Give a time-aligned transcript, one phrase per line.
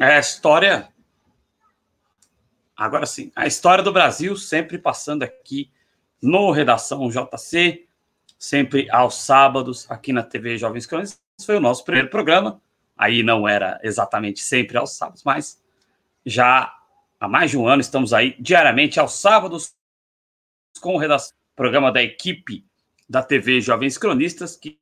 [0.00, 0.88] É a história.
[2.74, 5.70] Agora sim, a história do Brasil sempre passando aqui
[6.22, 7.86] no Redação JC,
[8.38, 11.20] sempre aos sábados, aqui na TV Jovens Crônicas.
[11.44, 12.62] Foi o nosso primeiro programa.
[12.96, 15.62] Aí não era exatamente sempre aos sábados, mas
[16.24, 16.74] já
[17.20, 19.74] há mais de um ano estamos aí diariamente aos sábados
[20.80, 22.64] com o redação, programa da equipe
[23.06, 24.80] da TV Jovens Cronistas, que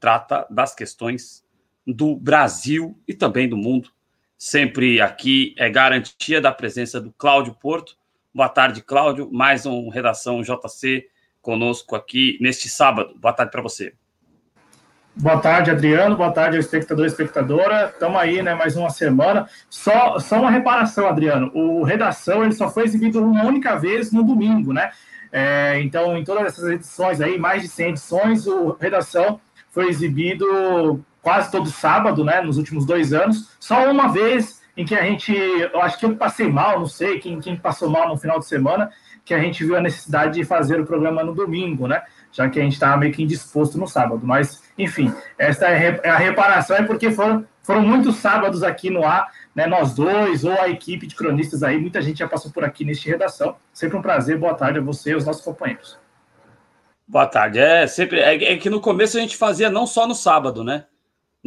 [0.00, 1.46] trata das questões
[1.86, 3.96] do Brasil e também do mundo.
[4.38, 7.96] Sempre aqui é garantia da presença do Cláudio Porto.
[8.32, 9.28] Boa tarde, Cláudio.
[9.32, 11.08] Mais um Redação JC
[11.42, 13.18] conosco aqui neste sábado.
[13.18, 13.94] Boa tarde para você.
[15.16, 16.16] Boa tarde, Adriano.
[16.16, 17.90] Boa tarde, espectador e espectadora.
[17.92, 18.54] Estamos aí, né?
[18.54, 19.48] Mais uma semana.
[19.68, 21.50] Só, só uma reparação, Adriano.
[21.52, 24.92] O Redação ele só foi exibido uma única vez no domingo, né?
[25.32, 29.40] É, então, em todas essas edições aí, mais de 100 edições, o Redação
[29.72, 32.40] foi exibido quase todo sábado, né?
[32.40, 33.50] Nos últimos dois anos.
[33.60, 37.18] Só uma vez em que a gente, eu acho que eu passei mal, não sei
[37.18, 38.90] quem, quem passou mal no final de semana,
[39.24, 42.02] que a gente viu a necessidade de fazer o programa no domingo, né?
[42.30, 44.20] Já que a gente estava meio que indisposto no sábado.
[44.22, 49.26] Mas, enfim, essa é a reparação é porque foram, foram muitos sábados aqui no ar,
[49.54, 49.66] né?
[49.66, 53.08] Nós dois, ou a equipe de cronistas aí, muita gente já passou por aqui neste
[53.08, 53.56] redação.
[53.72, 55.98] Sempre um prazer, boa tarde a você e aos nossos companheiros.
[57.06, 57.58] Boa tarde.
[57.58, 60.84] É sempre é, é que no começo a gente fazia não só no sábado, né?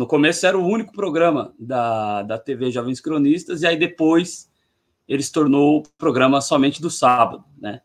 [0.01, 4.49] No começo era o único programa da, da TV Jovens Cronistas, e aí depois
[5.07, 7.81] ele se tornou o programa somente do sábado, né?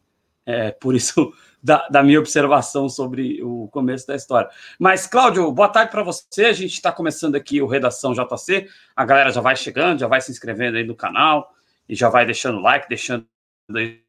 [0.46, 1.30] É, por isso,
[1.62, 4.48] da, da, minha observação sobre o começo da história.
[4.78, 6.46] Mas, Cláudio, boa tarde para você.
[6.46, 8.66] A gente está começando aqui o Redação JC.
[8.96, 11.52] A galera já vai chegando, já vai se inscrevendo aí no canal
[11.86, 13.26] e já vai deixando like, deixando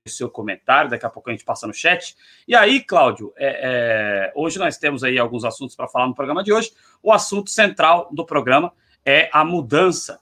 [0.08, 2.16] seu comentário, daqui a pouco a gente passa no chat.
[2.48, 6.44] E aí, Cláudio, é, é, hoje nós temos aí alguns assuntos para falar no programa
[6.44, 6.72] de hoje.
[7.02, 8.72] O assunto central do programa
[9.04, 10.20] é a mudança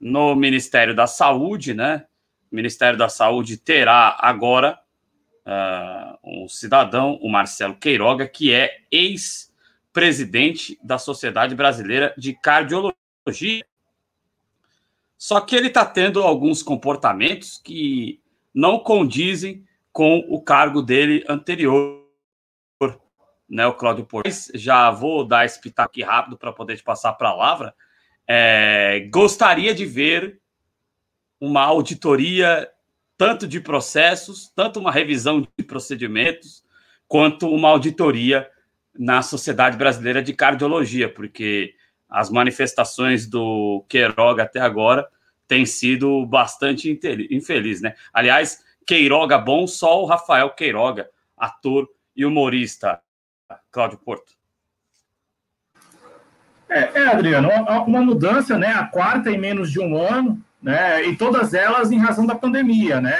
[0.00, 2.06] no Ministério da Saúde, né?
[2.50, 4.78] O Ministério da Saúde terá agora
[5.46, 13.64] uh, um cidadão, o Marcelo Queiroga, que é ex-presidente da Sociedade Brasileira de Cardiologia.
[15.16, 18.19] Só que ele está tendo alguns comportamentos que
[18.54, 22.00] não condizem com o cargo dele anterior,
[23.48, 24.50] né, o Cláudio Portes.
[24.54, 27.74] Já vou dar esse pitaco aqui rápido para poder te passar a palavra.
[28.26, 30.40] É, gostaria de ver
[31.40, 32.70] uma auditoria
[33.16, 36.64] tanto de processos, tanto uma revisão de procedimentos,
[37.06, 38.48] quanto uma auditoria
[38.98, 41.74] na Sociedade Brasileira de Cardiologia, porque
[42.08, 45.08] as manifestações do Queiroga até agora
[45.50, 46.96] tem sido bastante
[47.28, 47.96] infeliz, né?
[48.12, 53.00] Aliás, Queiroga bom, só o Rafael Queiroga, ator e humorista.
[53.72, 54.32] Cláudio Porto.
[56.68, 57.48] É, é, Adriano,
[57.84, 58.68] uma mudança, né?
[58.68, 61.04] A quarta em menos de um ano, né?
[61.04, 63.12] E todas elas em razão da pandemia, né?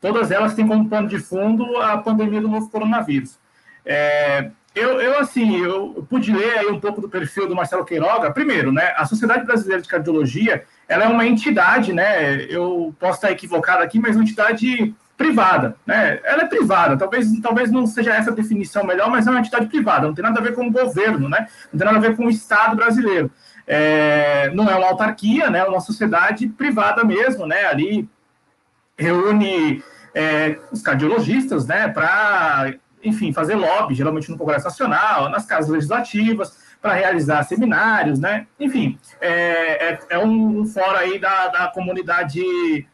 [0.00, 3.36] Todas elas têm como pano de fundo a pandemia do novo coronavírus.
[3.84, 8.30] É, eu, eu, assim, eu pude ler aí um pouco do perfil do Marcelo Queiroga.
[8.30, 8.94] Primeiro, né?
[8.96, 12.44] A Sociedade Brasileira de Cardiologia ela é uma entidade, né?
[12.44, 16.20] Eu posso estar equivocado aqui, mas uma entidade privada, né?
[16.24, 19.66] Ela é privada, talvez, talvez não seja essa a definição melhor, mas é uma entidade
[19.66, 21.48] privada, não tem nada a ver com o governo, né?
[21.72, 23.30] Não tem nada a ver com o Estado brasileiro.
[23.66, 25.58] É, não é uma autarquia, né?
[25.58, 27.66] É uma sociedade privada mesmo, né?
[27.66, 28.08] Ali
[28.96, 29.82] reúne
[30.14, 31.88] é, os cardiologistas, né?
[31.88, 32.72] Para,
[33.02, 38.46] enfim, fazer lobby, geralmente no Congresso Nacional, nas casas legislativas, para realizar seminários, né?
[38.58, 42.40] Enfim, é, é, é um, um fórum aí da, da comunidade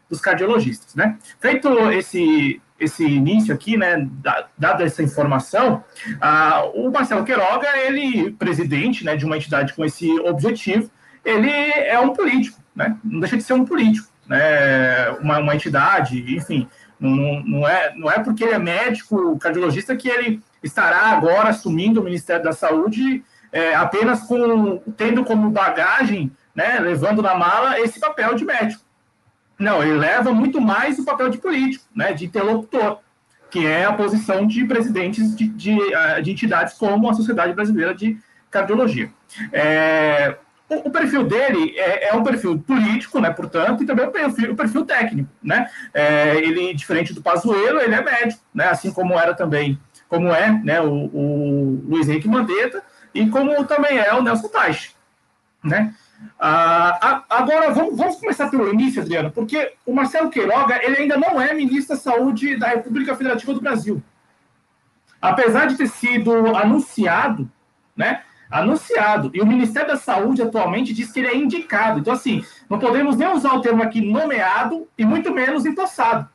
[0.09, 1.19] dos cardiologistas, né?
[1.39, 4.09] Feito esse, esse início aqui, né,
[4.57, 5.85] dada essa informação,
[6.21, 10.91] ah, o Marcelo Queiroga, ele, presidente né, de uma entidade com esse objetivo,
[11.25, 12.97] ele é um político, né?
[13.05, 15.11] Não deixa de ser um político, né?
[15.21, 20.09] Uma, uma entidade, enfim, não, não, é, não é porque ele é médico, cardiologista, que
[20.09, 23.23] ele estará agora assumindo o Ministério da Saúde
[23.55, 28.83] é, apenas com tendo como bagagem, né, levando na mala esse papel de médico.
[29.56, 32.99] Não, ele leva muito mais o papel de político, né, de interlocutor,
[33.49, 37.95] que é a posição de presidentes de, de, ah, de entidades como a Sociedade Brasileira
[37.95, 38.19] de
[38.51, 39.09] Cardiologia.
[39.53, 40.37] É,
[40.69, 44.53] o, o, perfil dele é, é, um perfil político, né, portanto, e também o perfil,
[44.53, 45.69] o perfil técnico, né?
[45.93, 49.79] É, ele, diferente do Pazuello, ele é médico, né, assim como era também,
[50.09, 52.83] como é, né, o, o Luiz Henrique Mandetta,
[53.15, 54.95] e como também é o Nelson Teich,
[55.63, 55.95] né?
[56.39, 61.41] Ah, agora, vamos, vamos, começar pelo início, Adriano, porque o Marcelo Queiroga ele ainda não
[61.41, 64.03] é ministro da Saúde da República Federativa do Brasil.
[65.21, 67.51] Apesar de ter sido anunciado,
[67.97, 69.31] né, anunciado.
[69.35, 71.99] E o Ministério da Saúde atualmente diz que ele é indicado.
[71.99, 76.29] Então, assim, não podemos nem usar o termo aqui nomeado e muito menos empossado.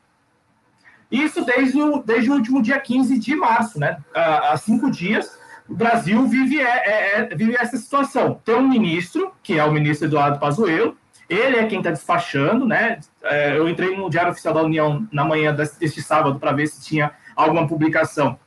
[1.12, 3.98] Isso desde o, desde o último dia 15 de março, né?
[4.14, 5.39] Há, há cinco dias,
[5.70, 8.40] o Brasil vive, é, é, é, vive essa situação.
[8.44, 10.98] Tem um ministro, que é o ministro Eduardo Pazuello,
[11.30, 13.00] ele é quem está despachando, né?
[13.24, 16.84] É, eu entrei no Diário Oficial da União na manhã deste sábado para ver se
[16.84, 18.40] tinha alguma publicação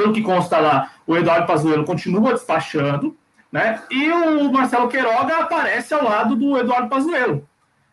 [0.00, 3.16] pelo que consta lá, o Eduardo Pazuello continua despachando,
[3.52, 3.82] né?
[3.90, 7.46] E o Marcelo Queiroga aparece ao lado do Eduardo Pazuello.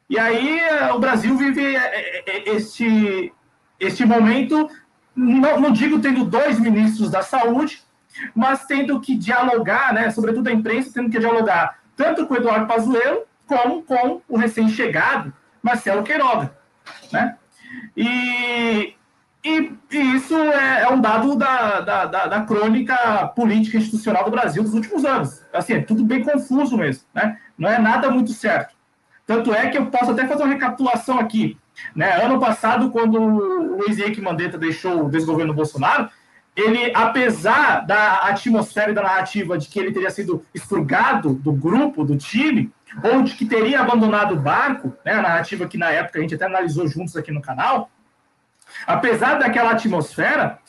[0.09, 3.33] E aí eh, o Brasil vive eh, este,
[3.77, 4.69] este momento,
[5.13, 7.83] não, não digo tendo dois ministros da saúde,
[8.36, 12.68] mas tendo que dialogar, né, sobretudo a imprensa, tendo que dialogar tanto com o Eduardo
[12.68, 15.34] Pazuello como com o recém-chegado
[15.64, 16.56] Marcelo Queiroga.
[17.12, 17.36] Né?
[17.96, 18.94] E,
[19.44, 24.31] e, e isso é, é, um dado da, da, da, da, crônica política institucional do
[24.31, 25.42] Brasil dos últimos anos.
[25.52, 27.38] Assim, é tudo bem confuso mesmo, né?
[27.58, 28.75] Não é nada muito certo.
[29.25, 31.58] Tanto é que eu posso até fazer uma recapitulação aqui.
[31.96, 32.24] Né?
[32.24, 36.10] Ano passado, quando o Luiz Henrique Mandetta deixou o desgoverno Bolsonaro,
[36.57, 42.04] ele, apesar da atmosfera e da narrativa de que ele teria sido expurgado do grupo,
[42.04, 42.74] do time,
[43.04, 46.36] ou de que teria abandonado o barco, né, a narrativa que na época a gente
[46.36, 47.89] até analisou juntos aqui no canal,
[48.86, 50.59] Apesar daquela atmosfera,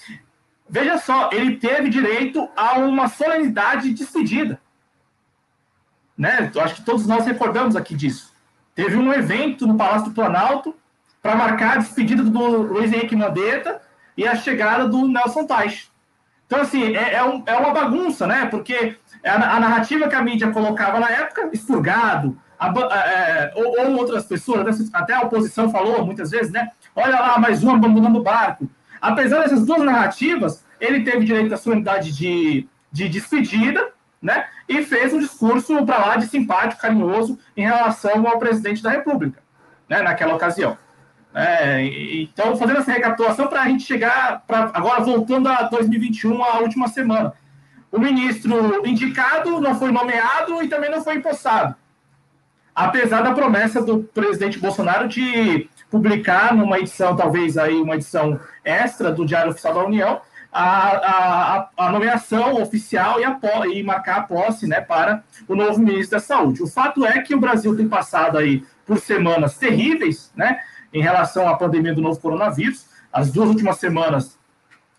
[0.68, 4.60] veja só, ele teve direito a uma solenidade de despedida.
[6.16, 6.50] Né?
[6.60, 8.32] Acho que todos nós recordamos aqui disso.
[8.74, 10.74] Teve um evento no Palácio do Planalto
[11.22, 13.82] para marcar a despedida do Luiz Henrique Mandetta
[14.18, 15.88] e a chegada do Nelson Teich.
[16.44, 18.46] Então, assim, é, é, um, é uma bagunça, né?
[18.46, 22.66] Porque a, a, narrativa que a mídia colocava na época, expurgado, a,
[22.96, 26.72] é, ou, ou, outras pessoas, até a oposição falou muitas vezes, né?
[26.96, 28.68] Olha lá, mais um abandonando o barco.
[29.00, 34.46] Apesar dessas duas narrativas, ele teve direito à sua unidade de, de despedida, né?
[34.68, 39.40] E fez um discurso para lá de simpático, carinhoso em relação ao presidente da República,
[39.88, 40.02] né?
[40.02, 40.76] Naquela ocasião.
[41.34, 41.82] É,
[42.20, 46.88] então, fazendo essa recapitulação para a gente chegar, pra, agora voltando a 2021, a última
[46.88, 47.32] semana.
[47.90, 51.74] O ministro indicado não foi nomeado e também não foi empossado.
[52.74, 59.10] Apesar da promessa do presidente Bolsonaro de publicar numa edição, talvez aí uma edição extra
[59.10, 60.20] do Diário Oficial da União,
[60.52, 63.38] a, a, a nomeação oficial e, a,
[63.72, 66.62] e marcar a posse né, para o novo ministro da Saúde.
[66.62, 70.58] O fato é que o Brasil tem passado aí por semanas terríveis né,
[70.92, 72.86] em relação à pandemia do novo coronavírus.
[73.12, 74.38] As duas últimas semanas,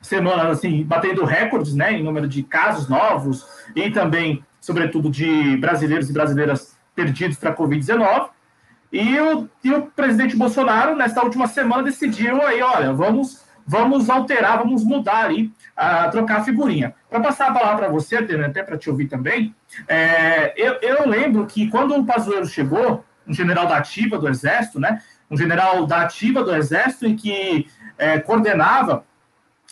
[0.02, 3.46] semanas assim, batendo recordes né, em número de casos novos
[3.76, 8.30] e também, sobretudo, de brasileiros e brasileiras perdidos para a Covid-19.
[8.92, 14.58] E o, e o presidente Bolsonaro, nesta última semana, decidiu aí, olha, vamos, vamos alterar,
[14.58, 16.96] vamos mudar aí, a, trocar a figurinha.
[17.08, 19.56] Para passar a palavra para você, até para te ouvir também,
[19.88, 24.80] é, eu, eu lembro que quando o Pazuello chegou, um general da ativa do Exército,
[24.80, 27.68] né, um general da ativa do Exército e que
[27.98, 29.04] é, coordenava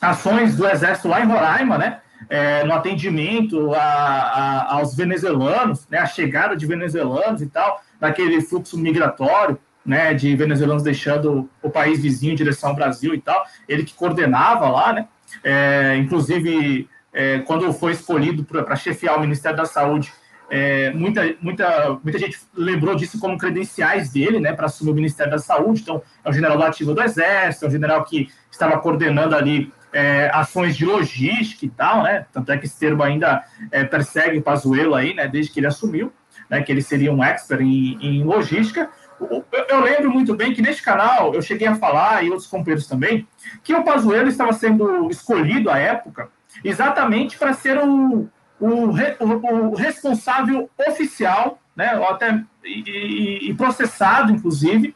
[0.01, 1.99] ações do Exército lá em Roraima, né,
[2.29, 8.41] é, no atendimento a, a, aos venezuelanos, né, a chegada de venezuelanos e tal, naquele
[8.41, 13.43] fluxo migratório, né, de venezuelanos deixando o país vizinho em direção ao Brasil e tal,
[13.67, 15.07] ele que coordenava lá, né,
[15.43, 20.13] é, inclusive é, quando foi escolhido para chefiar o Ministério da Saúde,
[20.49, 25.31] é, muita, muita, muita gente lembrou disso como credenciais dele, né, para assumir o Ministério
[25.31, 25.81] da Saúde.
[25.81, 29.71] Então, é um general da ativa do Exército, é um general que estava coordenando ali
[29.93, 32.25] é, ações de logística e tal, né?
[32.31, 35.27] Tanto é que esse termo ainda é, persegue o Pazuello aí, né?
[35.27, 36.11] Desde que ele assumiu
[36.49, 38.89] né, que ele seria um expert em, em logística.
[39.19, 42.87] Eu, eu, lembro muito bem que neste canal eu cheguei a falar, e outros companheiros
[42.87, 43.27] também,
[43.63, 46.29] que o Pazuello estava sendo escolhido à época
[46.63, 54.95] exatamente para ser o, o, o, o, responsável oficial, né, até, e, e, processado, inclusive,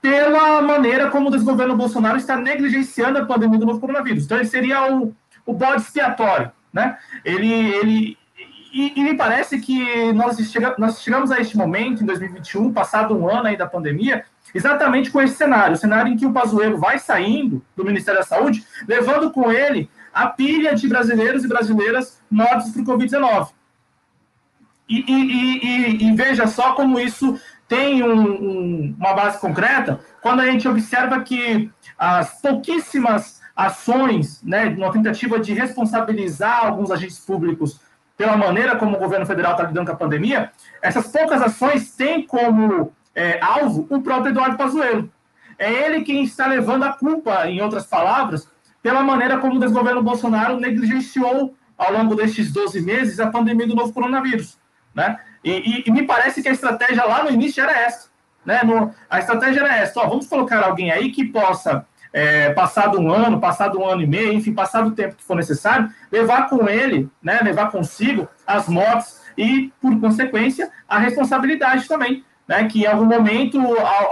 [0.00, 4.24] pela maneira como o desgoverno Bolsonaro está negligenciando a pandemia do novo coronavírus.
[4.24, 5.14] Então, ele seria o,
[5.46, 6.50] o bode expiatório.
[6.72, 6.96] Né?
[7.24, 8.18] Ele, ele,
[8.72, 13.16] e, e, me parece que nós, chega, nós chegamos a este momento, em 2021, passado
[13.16, 16.78] um ano aí da pandemia, exatamente com esse cenário, o cenário em que o Pazuello
[16.78, 22.20] vai saindo do Ministério da Saúde, levando com ele a pilha de brasileiros e brasileiras
[22.30, 23.50] mortos por Covid-19.
[24.88, 30.46] E, e, e, veja só como isso tem um, um, uma base concreta quando a
[30.46, 37.78] gente observa que as pouquíssimas ações, né, tentativa de responsabilizar alguns agentes públicos
[38.16, 40.50] pela maneira como o governo federal está lidando com a pandemia,
[40.82, 45.10] essas poucas ações têm como é, alvo o próprio Eduardo Pazuello.
[45.58, 48.48] É ele quem está levando a culpa, em outras palavras,
[48.82, 53.74] pela maneira como o desgoverno Bolsonaro negligenciou ao longo destes 12 meses a pandemia do
[53.74, 54.58] novo coronavírus.
[54.94, 55.18] Né?
[55.42, 58.08] E, e, e me parece que a estratégia lá no início era essa.
[58.44, 58.62] Né?
[58.62, 63.10] No, a estratégia era essa: ó, vamos colocar alguém aí que possa, é, passado um
[63.10, 66.68] ano, passado um ano e meio, enfim, passado o tempo que for necessário, levar com
[66.68, 72.24] ele, né, levar consigo as mortes e, por consequência, a responsabilidade também.
[72.48, 73.60] Né, que em algum momento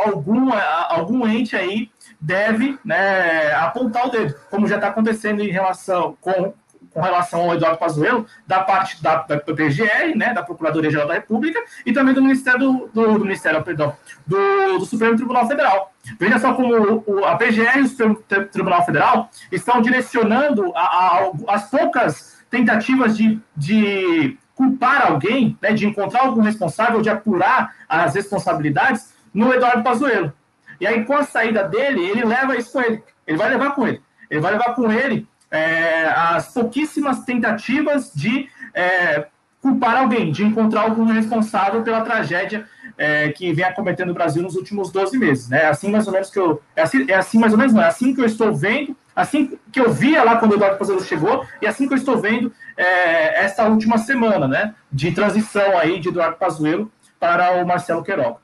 [0.06, 0.52] algum,
[0.88, 6.52] algum ente aí deve né, apontar o dedo, como já está acontecendo em relação com,
[6.92, 11.60] com relação ao Eduardo Pazuello, da parte da, da PGR, né, da Procuradoria-Geral da República,
[11.86, 13.94] e também do Ministério, do, do, do Ministério perdão,
[14.26, 15.92] do, do, Supremo Tribunal Federal.
[16.18, 18.16] Veja só como o, a PGR e o Supremo
[18.50, 25.86] Tribunal Federal estão direcionando a, a, as poucas tentativas de, de culpar alguém, né, de
[25.86, 30.32] encontrar algum responsável, de apurar as responsabilidades no Eduardo Pazuello.
[30.80, 33.02] E aí, com a saída dele, ele leva isso com ele.
[33.26, 34.00] Ele vai levar com ele.
[34.30, 39.26] Ele vai levar com ele é, as pouquíssimas tentativas de é,
[39.60, 42.66] culpar alguém, de encontrar algum responsável pela tragédia
[42.96, 45.48] é, que vem acometendo o Brasil nos últimos 12 meses.
[45.48, 45.62] Né?
[45.62, 46.62] É assim mais ou menos que eu.
[46.74, 49.58] É assim, é assim mais ou menos, não, é assim que eu estou vendo, assim
[49.72, 52.52] que eu via lá quando o Eduardo Pazuello chegou, e assim que eu estou vendo
[52.76, 54.74] é, essa última semana, né?
[54.90, 58.38] De transição aí de Eduardo Pazuello para o Marcelo Queiroga.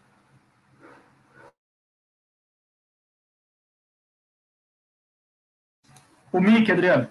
[6.35, 7.09] O mic, Adriano.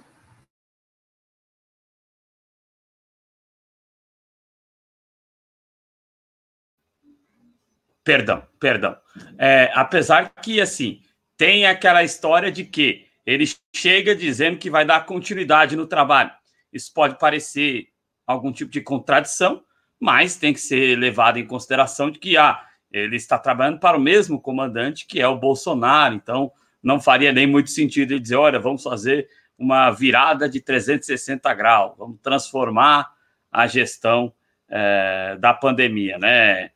[8.04, 8.98] Perdão, perdão.
[9.38, 11.02] É, apesar que, assim,
[11.38, 16.32] tem aquela história de que ele chega dizendo que vai dar continuidade no trabalho.
[16.74, 17.88] Isso pode parecer
[18.28, 19.64] algum tipo de contradição,
[20.02, 22.62] mas tem que ser levado em consideração de que ah,
[22.92, 26.52] ele está trabalhando para o mesmo comandante que é o Bolsonaro, então
[26.84, 31.98] não faria nem muito sentido ele dizer, olha, vamos fazer uma virada de 360 graus,
[31.98, 33.12] vamos transformar
[33.52, 34.34] a gestão
[34.70, 36.72] é, da pandemia, né?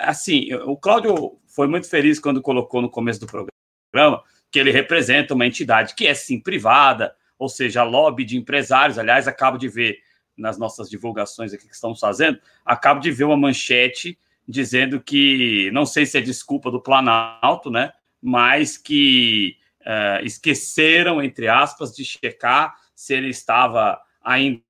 [0.00, 5.34] Assim, o Cláudio foi muito feliz quando colocou no começo do programa que ele representa
[5.34, 8.98] uma entidade que é sim privada, ou seja, lobby de empresários.
[8.98, 9.98] Aliás, acabo de ver
[10.36, 15.86] nas nossas divulgações aqui que estamos fazendo, acabo de ver uma manchete dizendo que não
[15.86, 17.92] sei se é desculpa do Planalto, né?
[18.22, 24.62] Mas que uh, esqueceram, entre aspas, de checar se ele estava ainda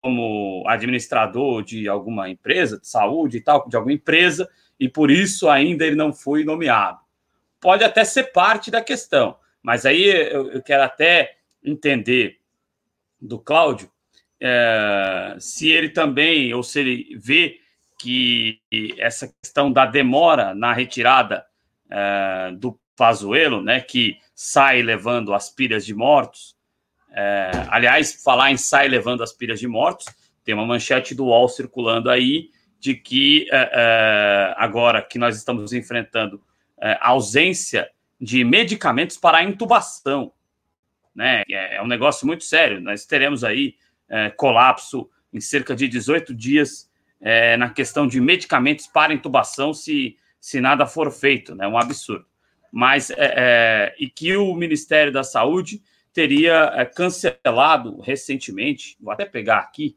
[0.00, 5.48] como administrador de alguma empresa de saúde e tal, de alguma empresa, e por isso
[5.48, 6.98] ainda ele não foi nomeado.
[7.60, 12.38] Pode até ser parte da questão, mas aí eu, eu quero até entender
[13.20, 13.90] do Cláudio
[14.40, 17.60] é, se ele também, ou se ele vê
[17.98, 18.58] que
[18.98, 21.44] essa questão da demora na retirada
[21.90, 26.54] é, do Pazuello, né, que sai levando as pilhas de mortos.
[27.12, 30.06] É, aliás, falar em sai levando as pilhas de mortos,
[30.44, 36.42] tem uma manchete do UOL circulando aí de que é agora que nós estamos enfrentando
[36.80, 40.32] a ausência de medicamentos para a intubação,
[41.14, 42.80] né, é, é um negócio muito sério.
[42.80, 43.74] Nós teremos aí
[44.36, 46.90] colapso em cerca de 18 dias
[47.58, 51.68] na questão de medicamentos para intubação se se nada for feito, né?
[51.68, 52.24] Um absurdo.
[52.72, 55.82] Mas é, é, e que o Ministério da Saúde
[56.12, 59.96] teria é, cancelado recentemente, vou até pegar aqui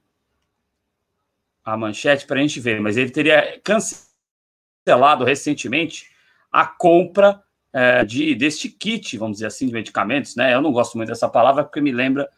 [1.64, 6.12] a manchete para a gente ver, mas ele teria cancelado recentemente
[6.52, 10.54] a compra é, de deste kit, vamos dizer assim, de medicamentos, né?
[10.54, 12.30] Eu não gosto muito dessa palavra porque me lembra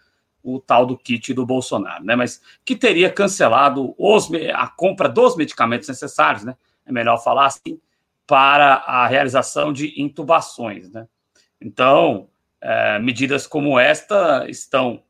[0.43, 2.15] o tal do kit do Bolsonaro, né?
[2.15, 6.55] Mas que teria cancelado os, a compra dos medicamentos necessários, né?
[6.85, 7.79] É melhor falar assim,
[8.27, 10.91] para a realização de intubações.
[10.91, 11.07] Né?
[11.61, 12.29] Então,
[12.61, 15.03] é, medidas como esta estão,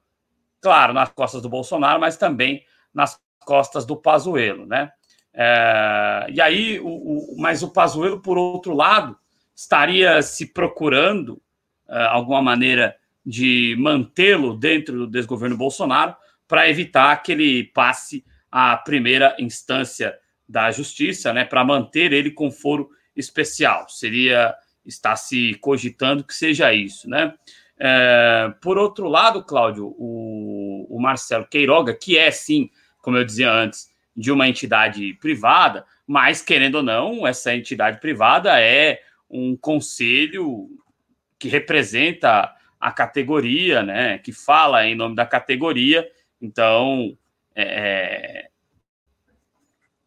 [0.62, 4.65] claro, nas costas do Bolsonaro, mas também nas costas do Pazuello.
[4.65, 4.91] Né?
[5.34, 9.17] É, e aí, o, o, mas o Pazuello, por outro lado,
[9.55, 11.41] estaria se procurando
[11.88, 12.95] é, alguma maneira
[13.25, 16.15] de mantê-lo dentro do desgoverno Bolsonaro
[16.48, 20.15] para evitar que ele passe à primeira instância
[20.48, 23.88] da justiça, né, para manter ele com foro especial.
[23.89, 24.55] Seria
[24.86, 27.34] está se cogitando que seja isso, né?
[27.77, 32.69] É, por outro lado, Cláudio, o, o Marcelo Queiroga, que é sim,
[33.01, 38.60] como eu dizia antes, de uma entidade privada, mas querendo ou não, essa entidade privada
[38.62, 40.69] é um conselho
[41.38, 44.19] que representa a categoria, né?
[44.19, 46.07] Que fala em nome da categoria.
[46.39, 47.17] Então,
[47.55, 48.50] é,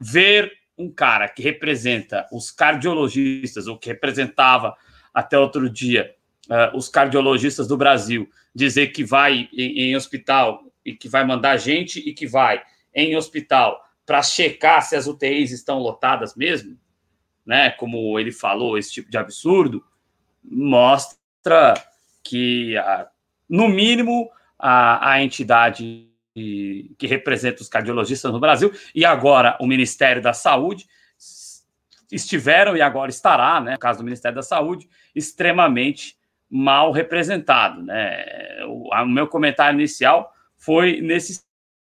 [0.01, 4.77] ver um cara que representa os cardiologistas, ou que representava
[5.13, 6.15] até outro dia
[6.49, 11.57] uh, os cardiologistas do Brasil, dizer que vai em, em, hospital e que vai mandar
[11.57, 12.63] gente e que vai
[12.95, 16.79] em hospital para checar se as UTIs estão lotadas mesmo,
[17.45, 17.71] né?
[17.71, 19.85] Como ele falou, esse tipo de absurdo,
[20.43, 21.75] mostra
[22.25, 22.75] que,
[23.49, 26.08] no mínimo, a, a entidade
[26.99, 30.87] que representa os cardiologistas no Brasil e agora o Ministério da Saúde
[32.11, 36.17] estiveram e agora estará, né, no caso do Ministério da Saúde, extremamente
[36.51, 38.25] mal representado, né?
[38.67, 41.43] O, o meu comentário inicial foi nesse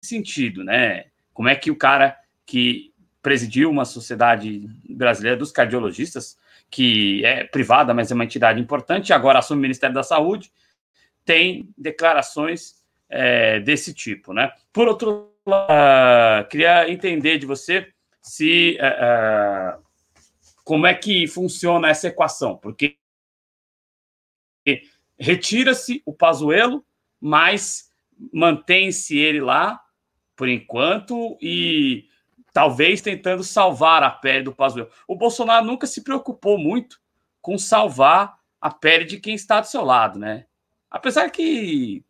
[0.01, 1.05] sentido, né?
[1.33, 6.37] Como é que o cara que presidiu uma sociedade brasileira dos cardiologistas,
[6.69, 10.51] que é privada, mas é uma entidade importante, agora assume o Ministério da Saúde,
[11.23, 12.76] tem declarações
[13.09, 14.51] é, desse tipo, né?
[14.71, 19.81] Por outro lado, queria entender de você se uh,
[20.63, 22.97] como é que funciona essa equação, porque
[25.17, 26.85] retira-se o Pazuello,
[27.19, 27.89] mas
[28.33, 29.81] mantém-se ele lá
[30.35, 32.05] por enquanto e
[32.51, 34.89] talvez tentando salvar a pele do Pazuello.
[35.07, 36.99] O Bolsonaro nunca se preocupou muito
[37.41, 40.45] com salvar a pele de quem está do seu lado, né?
[40.89, 42.03] Apesar que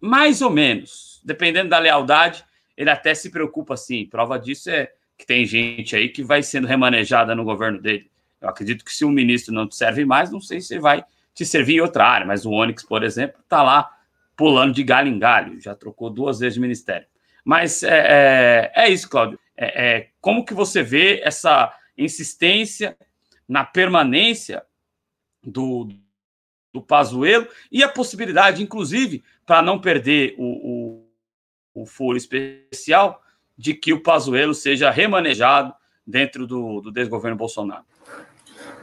[0.00, 2.44] mais ou menos, dependendo da lealdade,
[2.76, 4.06] ele até se preocupa sim.
[4.06, 8.10] Prova disso é que tem gente aí que vai sendo remanejada no governo dele.
[8.40, 11.44] Eu acredito que se um ministro não te serve mais, não sei se vai te
[11.44, 13.90] servir em outra área, mas o Onyx, por exemplo, está lá
[14.36, 17.06] pulando de galho em galho, já trocou duas vezes de ministério.
[17.44, 19.38] Mas é, é, é isso, Cláudio.
[19.56, 22.96] É, é, como que você vê essa insistência
[23.48, 24.62] na permanência
[25.42, 25.88] do,
[26.74, 31.04] do Pazuello e a possibilidade, inclusive, para não perder o,
[31.74, 33.22] o, o foro especial,
[33.56, 35.72] de que o Pazuello seja remanejado
[36.04, 37.84] dentro do, do desgoverno Bolsonaro?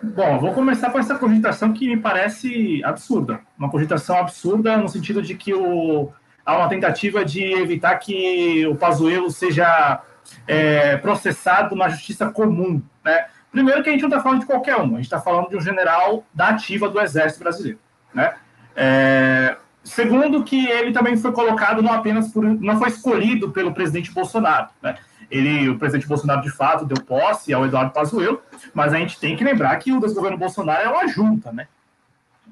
[0.01, 3.41] Bom, vou começar com essa cogitação que me parece absurda.
[3.59, 6.09] Uma cogitação absurda no sentido de que o,
[6.45, 10.01] há uma tentativa de evitar que o Pazuello seja
[10.47, 12.81] é, processado na justiça comum.
[13.03, 13.27] Né?
[13.51, 15.57] Primeiro que a gente não está falando de qualquer um, a gente está falando de
[15.57, 17.79] um general da ativa do Exército Brasileiro.
[18.13, 18.33] Né?
[18.75, 22.43] É, Segundo, que ele também foi colocado não apenas por.
[22.43, 24.67] não foi escolhido pelo presidente Bolsonaro.
[24.81, 24.95] Né?
[25.29, 28.41] Ele, o presidente Bolsonaro, de fato, deu posse ao Eduardo Pazuello,
[28.73, 31.67] mas a gente tem que lembrar que o desgoverno Bolsonaro é uma junta, né?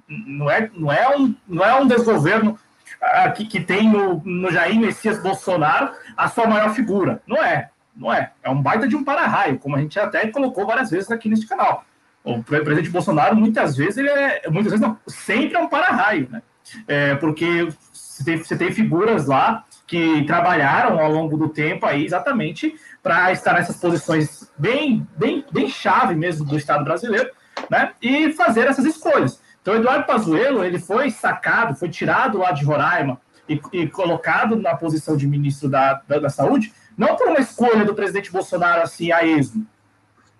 [0.07, 2.57] Não é, não é, um, não é um desgoverno
[2.99, 7.21] ah, que, que tem no, no Jair Messias Bolsonaro a sua maior figura.
[7.27, 8.31] Não é, não é.
[8.41, 11.47] É um baita de um para-raio, como a gente até colocou várias vezes aqui neste
[11.47, 11.83] canal.
[12.23, 14.43] O presidente Bolsonaro, muitas vezes, ele é.
[14.49, 16.41] Muitas vezes não, sempre é um para-raio, né?
[16.87, 22.05] é, porque você tem, você tem figuras lá que trabalharam ao longo do tempo aí
[22.05, 27.29] exatamente para estar nessas posições bem, bem, bem chave mesmo do Estado brasileiro,
[27.69, 27.91] né?
[28.01, 29.41] E fazer essas escolhas.
[29.61, 34.75] Então, Eduardo Pazuello ele foi sacado, foi tirado lá de Roraima e, e colocado na
[34.75, 39.09] posição de ministro da, da, da, Saúde, não por uma escolha do presidente Bolsonaro assim
[39.09, 39.65] a esmo,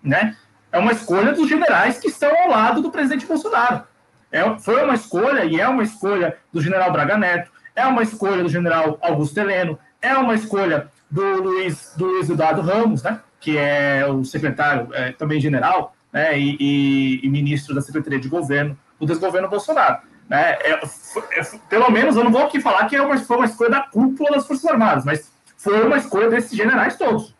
[0.02, 0.36] né?
[0.70, 3.82] É uma escolha dos generais que estão ao lado do presidente Bolsonaro.
[4.30, 8.42] É, foi uma escolha, e é uma escolha do general Braga Neto, é uma escolha
[8.42, 13.56] do general Augusto Heleno, é uma escolha do Luiz, do Luiz Eduardo Ramos, né, que
[13.56, 18.78] é o secretário é, também general né, e, e, e, ministro da Secretaria de Governo
[18.98, 20.02] do desgoverno Bolsonaro.
[20.28, 23.46] Né, é, é, pelo menos eu não vou aqui falar que é uma, foi uma
[23.46, 27.34] escolha da cúpula das Forças Armadas, mas foi uma escolha desses generais todos,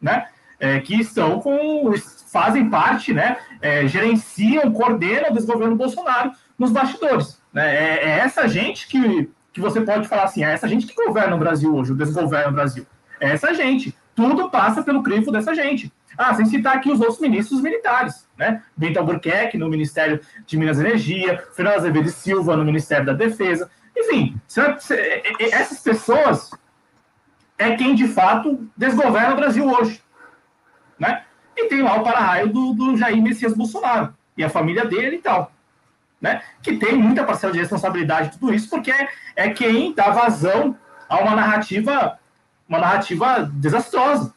[0.00, 0.26] né,
[0.58, 1.92] é, que estão com
[2.32, 7.38] fazem parte, né, é, gerenciam, coordenam o desgoverno Bolsonaro nos bastidores.
[7.52, 7.76] Né?
[7.76, 11.36] É, é, essa gente que, que você pode falar assim, é essa gente que governa
[11.36, 12.86] o Brasil hoje, o desgoverna o Brasil.
[13.20, 13.94] É essa gente.
[14.14, 15.92] Tudo passa pelo crivo dessa gente.
[16.16, 18.62] Ah, sem citar aqui os outros ministros militares, né?
[18.76, 23.70] Bento Albuquerque no Ministério de Minas e Energia, Fernando Azevedo Silva no Ministério da Defesa.
[23.96, 24.38] Enfim,
[25.38, 26.50] essas pessoas
[27.62, 30.02] é quem de fato desgoverna o Brasil hoje,
[30.98, 31.24] né?
[31.56, 35.20] E tem lá o para-raio do, do Jair Messias Bolsonaro e a família dele e
[35.20, 35.52] tal.
[36.20, 36.40] Né?
[36.62, 40.76] Que tem muita parcela de responsabilidade de tudo isso, porque é, é quem dá vazão
[41.08, 42.18] a uma narrativa,
[42.68, 44.32] uma narrativa desastrosa.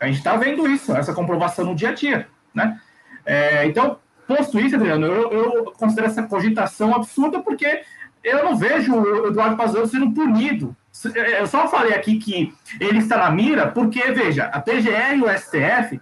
[0.00, 2.28] A gente está vendo isso, essa comprovação no dia a dia.
[2.54, 2.80] Né?
[3.24, 7.82] É, então, posto isso, Adriano, eu, eu, considero essa cogitação absurda porque
[8.24, 10.74] eu não vejo o Eduardo Pazuello sendo punido.
[11.14, 15.38] Eu só falei aqui que ele está na mira porque, veja, a PGR e o
[15.38, 16.00] STF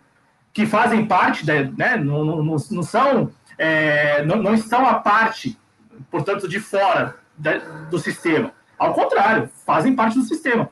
[0.52, 5.58] que fazem parte, da, né, não, não, não são, é, não, não, estão à parte,
[6.10, 7.58] portanto, de fora da,
[7.90, 8.52] do sistema.
[8.78, 10.70] Ao contrário, fazem parte do sistema.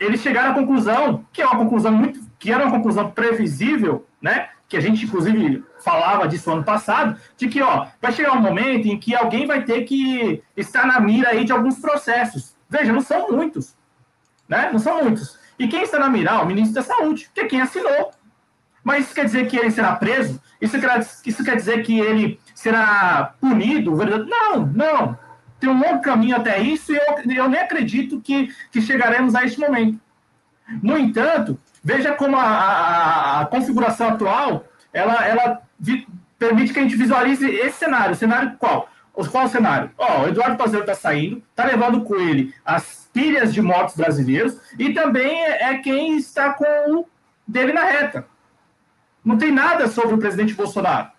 [0.00, 4.48] Eles chegaram à conclusão, que é uma conclusão muito, que era uma conclusão previsível, né,
[4.66, 8.86] que a gente, inclusive, falava disso ano passado, de que ó, vai chegar um momento
[8.86, 12.56] em que alguém vai ter que estar na mira aí de alguns processos.
[12.68, 13.74] Veja, não são muitos.
[14.48, 14.70] né?
[14.72, 15.38] Não são muitos.
[15.58, 16.40] E quem está na mira?
[16.40, 18.12] O ministro da Saúde, que é quem assinou.
[18.84, 20.40] Mas isso quer dizer que ele será preso?
[20.60, 23.92] Isso quer, isso quer dizer que ele será punido?
[24.24, 25.18] Não, não.
[25.60, 29.44] Tem um longo caminho até isso e eu, eu nem acredito que, que chegaremos a
[29.44, 30.00] este momento.
[30.82, 36.06] No entanto, veja como a, a, a configuração atual ela, ela vi,
[36.38, 38.14] permite que a gente visualize esse cenário.
[38.14, 38.88] Cenário qual?
[39.26, 39.90] Qual o cenário?
[39.98, 44.58] Ó, o Eduardo Pazuello está saindo, está levando com ele as pilhas de mortos brasileiros
[44.78, 47.06] e também é, quem está com o
[47.46, 48.26] dele na reta.
[49.24, 51.10] Não tem nada sobre o presidente Bolsonaro.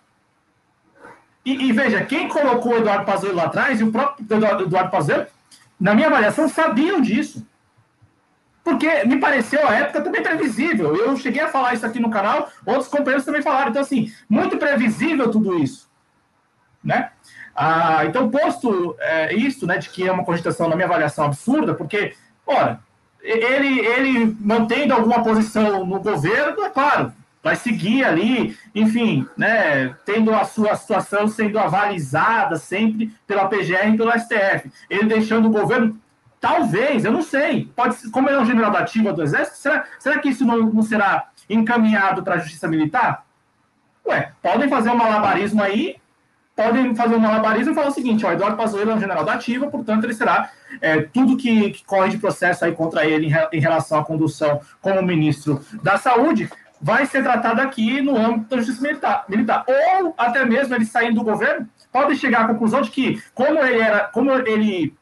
[1.44, 5.26] E, e veja, quem colocou o Eduardo Pazuello lá atrás e o próprio Eduardo, Pazuello,
[5.78, 7.46] na minha avaliação, sabiam disso.
[8.62, 10.94] Porque me pareceu a época também previsível.
[10.94, 13.70] Eu cheguei a falar isso aqui no canal, outros companheiros também falaram.
[13.70, 15.88] Então, assim, muito previsível tudo isso.
[16.82, 17.10] Né?
[17.54, 21.74] Ah, então, posto é, isso, né, de que é uma cogitação, na minha avaliação, absurda,
[21.74, 22.14] porque,
[22.46, 22.80] ora,
[23.22, 30.34] ele, ele mantendo alguma posição no governo, é claro, vai seguir ali, enfim, né, tendo
[30.34, 34.70] a sua situação sendo avalizada sempre pela PGR e pelo STF.
[34.88, 35.98] Ele deixando o governo,
[36.40, 39.84] talvez, eu não sei, pode como ele é um general da ativa do Exército, será,
[39.98, 43.24] será que isso não, não será encaminhado para a Justiça Militar?
[44.06, 45.99] Ué, podem fazer um malabarismo aí,
[46.60, 49.32] podem fazer um malabarismo e falar o seguinte, ó, Eduardo Pazuello é um general da
[49.32, 50.50] ativa, portanto ele será
[50.82, 54.60] é, tudo que, que, corre de processo aí contra ele em, em relação à condução
[54.82, 59.64] como ministro da Saúde, vai ser tratado aqui no âmbito da justiça militar, militar.
[59.66, 63.80] Ou até mesmo ele saindo do governo, pode chegar à conclusão de que, como ele
[63.80, 64.94] era, como ele,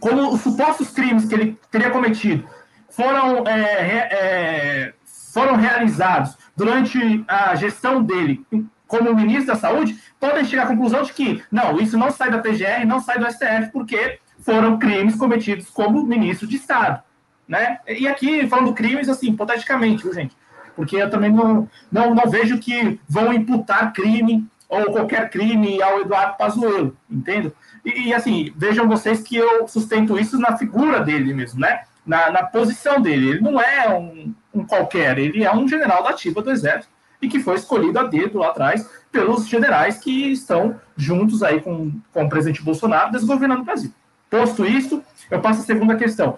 [0.00, 2.48] como os supostos crimes que ele teria cometido
[2.88, 4.92] foram, é, é,
[5.34, 8.42] foram realizados durante a gestão dele
[8.88, 12.38] como ministro da Saúde, podem chegar à conclusão de que, não, isso não sai da
[12.38, 17.00] PGR, não sai do STF, porque foram crimes cometidos como ministro de Estado.
[17.46, 17.78] Né?
[17.86, 20.36] E aqui, falando crimes, assim, hipoteticamente, viu, gente?
[20.78, 26.02] porque eu também não, não, não vejo que vão imputar crime ou qualquer crime ao
[26.02, 27.52] Eduardo Pazuello, entende?
[27.84, 31.82] E, e, assim, vejam vocês que eu sustento isso na figura dele mesmo, né?
[32.06, 33.30] Na, na posição dele.
[33.30, 37.28] Ele não é um, um, qualquer, ele é um general da ativa do Exército e
[37.28, 42.24] que foi escolhido a dedo lá atrás pelos generais que estão juntos aí com, com
[42.24, 43.92] o presidente Bolsonaro desgovernando o Brasil.
[44.30, 46.36] Posto isso, eu passo a segunda questão.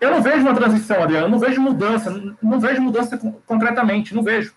[0.00, 4.54] Eu não vejo uma transição, Adriano, não vejo mudança, não vejo mudança concretamente, não vejo.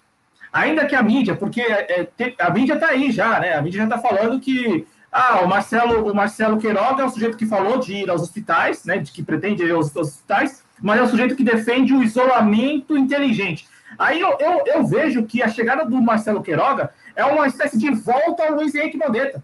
[0.54, 3.54] Ainda que a mídia, porque é, é a mídia está aí já, né?
[3.54, 7.38] A mídia já está falando que ah, o Marcelo, o Marcelo Queiroga é o sujeito
[7.38, 9.00] que falou de ir aos hospitais, né?
[9.00, 13.68] De que pretende ir aos, hospitais, mas é o sujeito que defende o isolamento inteligente.
[13.98, 17.92] Aí eu, eu, eu, vejo que a chegada do Marcelo Queiroga é uma espécie de
[17.92, 19.44] volta ao Luiz Henrique Mandetta.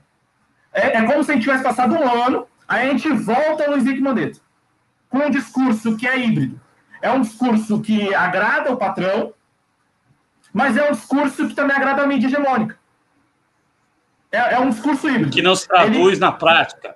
[0.74, 3.72] É, é como se a gente tivesse passado um ano, aí a gente volta ao
[3.72, 4.40] Luiz Henrique Mandetta
[5.10, 6.60] com um discurso que é híbrido.
[7.02, 9.34] É um discurso que agrada o patrão,
[10.54, 12.78] mas é um discurso que também agrada a mídia hegemônica.
[14.32, 15.32] É, é um discurso híbrido.
[15.32, 16.20] Que não se traduz Ele...
[16.20, 16.96] na prática.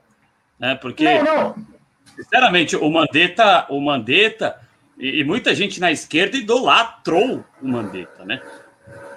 [0.59, 0.75] Né?
[0.75, 1.55] Porque, não, não.
[2.15, 4.59] sinceramente, o Mandetta, o Mandetta
[5.03, 8.41] e, e, muita gente na esquerda idolatrou o Mandetta, né?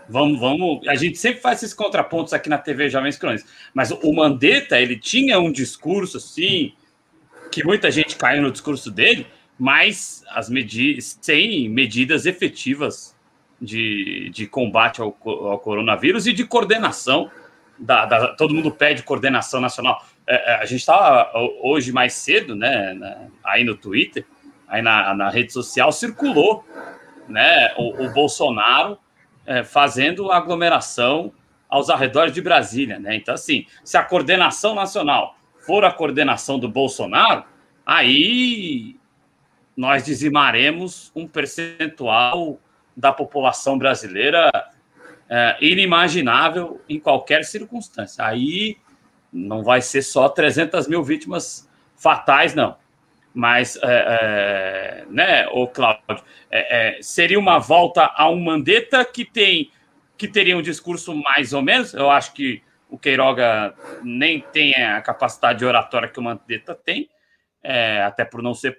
[0.08, 0.88] Vamos, vamos.
[0.88, 4.98] A gente sempre faz esses contrapontos aqui na TV Jovens Crônicas, mas o Mandetta, ele
[4.98, 6.72] tinha um discurso assim,
[7.52, 13.16] que muita gente caiu no discurso dele, mas as medi sem medidas efetivas
[13.62, 17.30] de, de combate ao, ao coronavírus e de coordenação.
[17.78, 20.04] Da, da, todo mundo pede coordenação nacional.
[20.26, 21.30] É, é a gente estava
[21.62, 24.26] hoje mais cedo, né, aí no Twitter,
[24.68, 26.64] aí na, na rede social, circulou
[27.28, 28.98] né, o, o Bolsonaro
[29.46, 31.32] é, fazendo aglomeração
[31.68, 32.98] aos arredores de Brasília.
[32.98, 33.16] Né?
[33.16, 37.44] Então, assim, se a coordenação nacional for a coordenação do Bolsonaro,
[37.84, 38.96] aí
[39.76, 42.58] nós dizimaremos um percentual
[42.96, 44.50] da população brasileira
[45.28, 48.24] é, inimaginável em qualquer circunstância.
[48.24, 48.78] Aí
[49.32, 52.76] não vai ser só 300 mil vítimas fatais, não.
[53.36, 59.26] Mas, é, é, né, o Cláudio, é, é, seria uma volta a um Mandetta que
[59.26, 59.70] tem
[60.16, 61.92] que teria um discurso mais ou menos.
[61.92, 67.10] Eu acho que o Queiroga nem tem a capacidade de oratória que o Mandetta tem,
[67.62, 68.74] é, até por não ser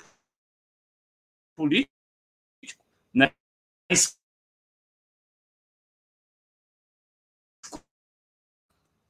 [1.56, 1.88] político,
[3.13, 3.32] né?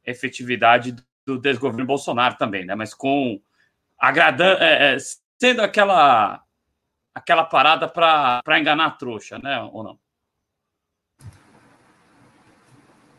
[0.05, 0.93] efetividade
[1.25, 2.75] do desgoverno Bolsonaro também, né?
[2.75, 3.41] Mas com
[3.97, 4.97] agradando, é, é,
[5.39, 6.41] sendo aquela
[7.13, 9.59] aquela parada para enganar a trouxa, né?
[9.71, 9.97] Ou não?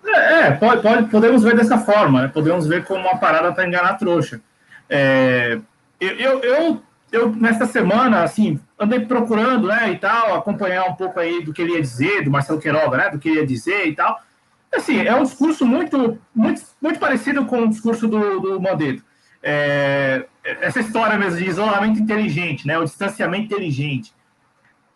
[0.07, 2.29] É, é, pode, pode, podemos ver dessa forma, né?
[2.29, 4.41] podemos ver como uma parada para enganar a trouxa.
[4.89, 5.59] É,
[6.01, 11.19] eu, eu, eu, eu, nesta semana, assim, andei procurando, né, e tal, acompanhar um pouco
[11.19, 13.87] aí do que ele ia dizer, do Marcelo Queiroga, né, do que ele ia dizer
[13.87, 14.21] e tal.
[14.73, 19.03] Assim, é um discurso muito, muito, muito parecido com o discurso do, do Mandetta.
[19.43, 20.27] É,
[20.61, 24.13] essa história mesmo de isolamento inteligente, né, o distanciamento inteligente.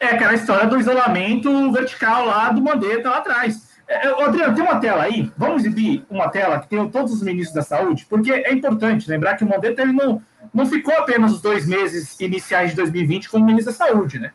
[0.00, 3.70] É aquela história do isolamento vertical lá do Mandetta lá atrás.
[3.86, 5.30] É, Adriano, tem uma tela aí?
[5.36, 8.06] Vamos exibir uma tela que tem todos os ministros da saúde?
[8.08, 12.18] Porque é importante lembrar que o Mandetta ele não, não ficou apenas os dois meses
[12.18, 14.32] iniciais de 2020 como ministro da saúde, né?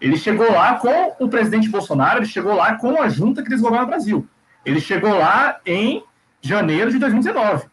[0.00, 3.84] Ele chegou lá com o presidente Bolsonaro, ele chegou lá com a junta que desgoverna
[3.84, 4.28] o Brasil.
[4.64, 6.02] Ele chegou lá em
[6.40, 7.66] janeiro de 2019.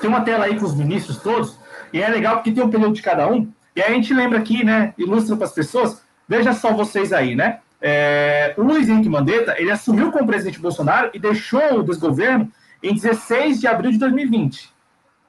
[0.00, 1.58] Tem uma tela aí com os ministros todos,
[1.92, 4.64] e é legal porque tem um período de cada um, e a gente lembra aqui,
[4.64, 7.60] né, ilustra para as pessoas, veja só vocês aí, né?
[7.80, 12.50] É, o Luiz Henrique Mandetta, ele assumiu como presidente Bolsonaro e deixou o desgoverno
[12.82, 14.72] em 16 de abril de 2020,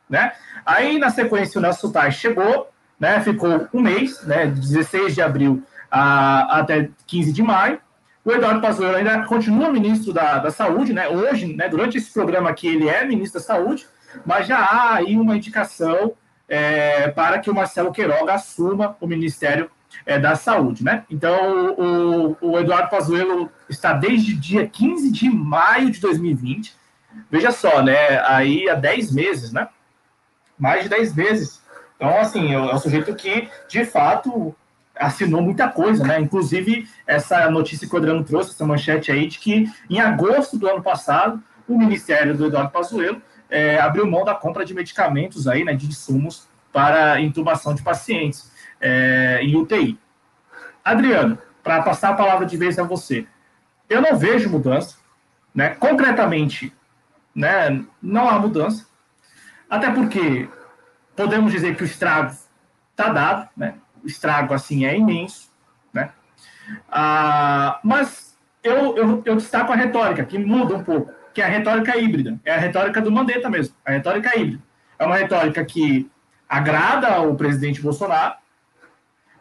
[0.10, 0.34] né?
[0.65, 2.69] Aí, na sequência, o Nelson Tais chegou,
[3.00, 7.80] né, ficou um mês, né, de 16 de abril a, até 15 de maio.
[8.26, 11.08] O Eduardo Pazuello ainda continua ministro da, da Saúde, né?
[11.08, 13.88] Hoje, né, durante esse programa aqui, ele é ministro da Saúde,
[14.26, 16.13] mas já há aí uma indicação
[16.48, 19.69] é, para que o Marcelo Queiroga assuma o Ministério
[20.06, 21.04] é, da Saúde, né?
[21.10, 26.76] Então, o, o Eduardo Pazuello está desde dia 15 de maio de 2020.
[27.30, 28.19] Veja só, né?
[28.26, 29.67] Aí há 10 meses, né?
[30.58, 31.62] Mais de 10 meses.
[31.95, 34.56] Então, assim, é um sujeito que, de fato,
[34.95, 36.19] assinou muita coisa, né?
[36.19, 40.67] Inclusive, essa notícia que o Adriano trouxe, essa manchete aí, de que em agosto do
[40.67, 45.63] ano passado, o Ministério do Eduardo Pazuello é, abriu mão da compra de medicamentos aí,
[45.63, 49.99] né, de insumos para intubação de pacientes é, em UTI.
[50.83, 53.27] Adriano, para passar a palavra de vez a você,
[53.89, 54.97] eu não vejo mudança,
[55.53, 55.69] né?
[55.69, 56.73] Concretamente,
[57.35, 57.83] né?
[58.01, 58.88] Não há mudança,
[59.69, 60.47] até porque
[61.15, 62.35] podemos dizer que o estrago
[62.91, 63.75] está dado, né?
[64.03, 65.51] O estrago assim é imenso,
[65.93, 66.12] né?
[66.89, 71.47] Ah, mas eu, eu, eu destaco a retórica que muda um pouco, que é a
[71.47, 74.62] retórica híbrida, é a retórica do Mandetta mesmo, a retórica híbrida.
[74.99, 76.12] É uma retórica que
[76.49, 78.36] agrada o presidente Bolsonaro,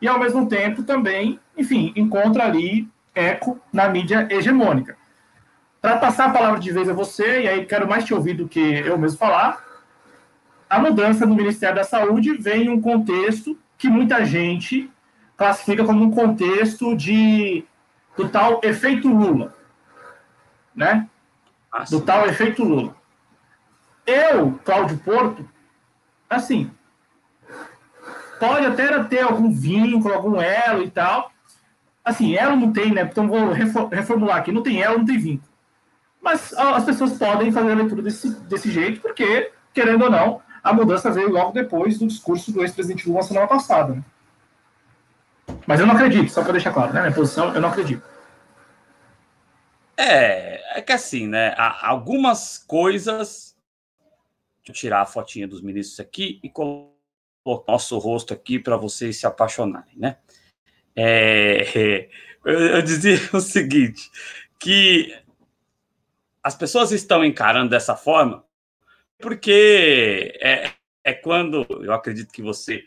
[0.01, 4.97] e, ao mesmo tempo, também, enfim, encontra ali eco na mídia hegemônica.
[5.83, 8.47] Para passar a palavra de vez a você, e aí quero mais te ouvir do
[8.47, 9.61] que eu mesmo falar,
[10.71, 14.89] a mudança no Ministério da Saúde vem em um contexto que muita gente
[15.37, 17.65] classifica como um contexto de
[18.17, 19.53] do tal efeito Lula,
[20.77, 21.09] né?
[21.73, 22.97] Ah, do tal efeito Lula.
[24.07, 25.47] Eu, Cláudio Porto,
[26.31, 26.71] assim,
[28.41, 31.31] pode até ter algum vínculo, algum elo e tal.
[32.05, 33.03] Assim, elo não tem, né?
[33.03, 35.49] Então vou reformular aqui: não tem elo, não tem vínculo.
[36.23, 40.73] Mas as pessoas podem fazer a leitura desse, desse jeito, porque, querendo ou não, a
[40.73, 43.95] mudança veio logo depois do discurso do ex-presidente Lula semana passada.
[43.95, 44.03] Né?
[45.67, 47.01] Mas eu não acredito, só para deixar claro, né?
[47.01, 48.03] Minha posição, eu não acredito.
[49.99, 51.55] É, é que assim, né?
[51.57, 53.57] Há algumas coisas.
[54.59, 56.93] Deixa eu tirar a fotinha dos ministros aqui e colocar
[57.67, 60.19] nosso rosto aqui para vocês se apaixonarem, né?
[60.95, 62.09] É,
[62.45, 64.09] eu, eu dizia o seguinte,
[64.61, 65.13] que
[66.43, 68.45] as pessoas estão encarando dessa forma
[69.19, 70.71] porque é,
[71.03, 72.85] é quando, eu acredito que você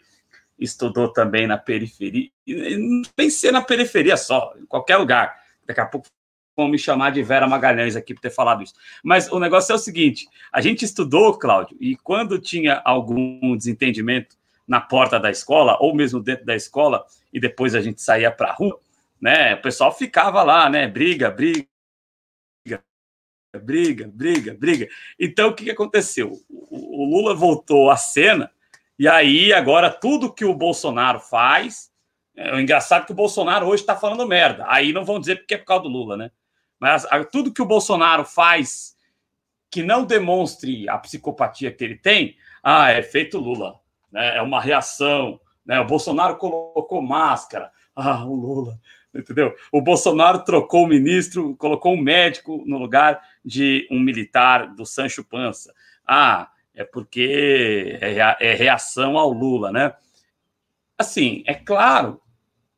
[0.57, 5.41] estudou também na periferia, não pensei na periferia só, em qualquer lugar.
[5.65, 6.07] Daqui a pouco
[6.55, 8.73] vão me chamar de Vera Magalhães aqui por ter falado isso.
[9.03, 14.35] Mas o negócio é o seguinte: a gente estudou, Cláudio, e quando tinha algum desentendimento
[14.67, 18.49] na porta da escola, ou mesmo dentro da escola, e depois a gente saía para
[18.49, 18.79] a rua,
[19.19, 19.55] né?
[19.55, 20.87] O pessoal ficava lá, né?
[20.87, 21.67] Briga, briga,
[23.61, 24.87] briga, briga, briga.
[25.19, 26.39] Então, o que, aconteceu?
[26.49, 28.51] O, o Lula voltou à cena,
[28.97, 31.91] e aí agora tudo que o Bolsonaro faz.
[32.33, 34.63] É o engraçado é que o Bolsonaro hoje está falando merda.
[34.67, 36.31] Aí não vão dizer porque é por causa do Lula, né?
[36.81, 38.97] Mas a, tudo que o Bolsonaro faz
[39.69, 43.79] que não demonstre a psicopatia que ele tem, ah, é feito Lula
[44.11, 44.37] né?
[44.37, 45.39] é uma reação.
[45.63, 45.79] Né?
[45.79, 47.71] O Bolsonaro colocou máscara.
[47.95, 48.79] Ah, o Lula,
[49.13, 49.53] entendeu?
[49.71, 55.23] O Bolsonaro trocou o ministro, colocou um médico no lugar de um militar do Sancho
[55.23, 55.73] Pança.
[56.07, 59.93] Ah, é porque é, é reação ao Lula, né?
[60.97, 62.21] Assim, é claro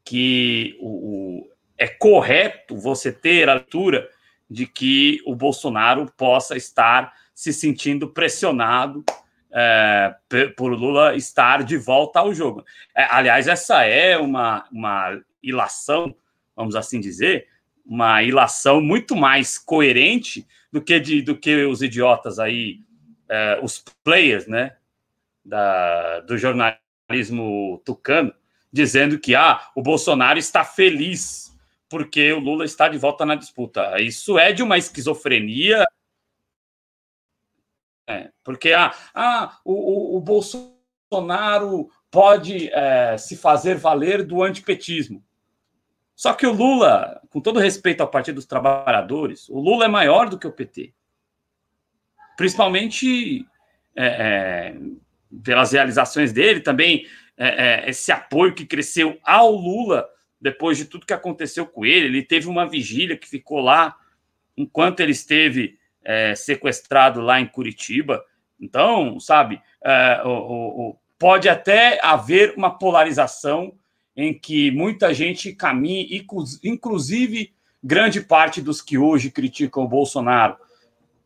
[0.04, 1.53] que o, o,
[1.84, 4.10] é correto você ter a leitura
[4.50, 9.04] de que o Bolsonaro possa estar se sentindo pressionado
[9.52, 10.16] é,
[10.56, 12.64] por Lula estar de volta ao jogo.
[12.96, 16.16] É, aliás, essa é uma, uma ilação,
[16.56, 17.50] vamos assim dizer,
[17.86, 22.80] uma ilação muito mais coerente do que, de, do que os idiotas aí,
[23.28, 24.78] é, os players, né,
[25.44, 28.34] da, do jornalismo tucano,
[28.72, 31.53] dizendo que ah, o Bolsonaro está feliz
[31.94, 34.02] porque o Lula está de volta na disputa.
[34.02, 35.86] Isso é de uma esquizofrenia.
[38.08, 45.24] É, porque ah, ah, o, o, o Bolsonaro pode é, se fazer valer do antipetismo.
[46.16, 50.28] Só que o Lula, com todo respeito ao Partido dos Trabalhadores, o Lula é maior
[50.28, 50.96] do que o PT.
[52.36, 53.46] Principalmente
[53.96, 54.78] é, é,
[55.44, 57.06] pelas realizações dele, também
[57.38, 60.10] é, é, esse apoio que cresceu ao Lula
[60.44, 62.08] depois de tudo que aconteceu com ele.
[62.08, 63.96] Ele teve uma vigília que ficou lá
[64.58, 68.22] enquanto ele esteve é, sequestrado lá em Curitiba.
[68.60, 73.74] Então, sabe, é, o, o, pode até haver uma polarização
[74.18, 76.06] em que muita gente caminha,
[76.62, 80.58] inclusive grande parte dos que hoje criticam o Bolsonaro.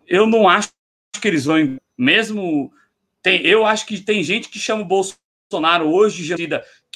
[0.07, 0.69] Eu não acho
[1.19, 2.71] que eles vão, mesmo.
[3.23, 6.23] Tem, eu acho que tem gente que chama o Bolsonaro hoje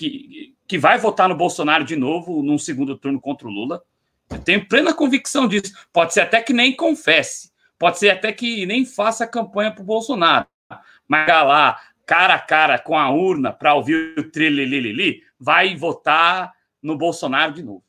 [0.02, 3.84] que, que vai votar no Bolsonaro de novo num segundo turno contra o Lula.
[4.30, 5.74] Eu tenho plena convicção disso.
[5.94, 9.86] Pode ser até que nem confesse, pode ser até que nem faça campanha para o
[9.86, 10.48] Bolsonaro.
[11.08, 16.98] Mas lá, cara a cara com a urna para ouvir o trililili, vai votar no
[16.98, 17.84] Bolsonaro de novo.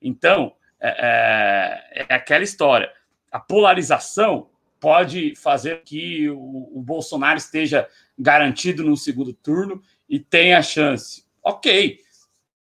[0.00, 2.90] Então, é, é, é aquela história.
[3.30, 10.60] A polarização pode fazer que o, o, Bolsonaro esteja garantido no segundo turno e tenha
[10.60, 11.24] chance.
[11.42, 12.00] Ok.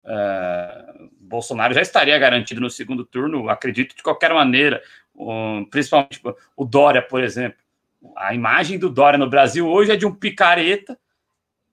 [0.06, 0.86] É,
[1.20, 4.82] Bolsonaro já estaria garantido no segundo turno, acredito, de qualquer maneira.
[5.16, 6.22] Um, principalmente
[6.56, 7.60] o Dória, por exemplo.
[8.16, 10.98] A imagem do Dória no Brasil hoje é de um picareta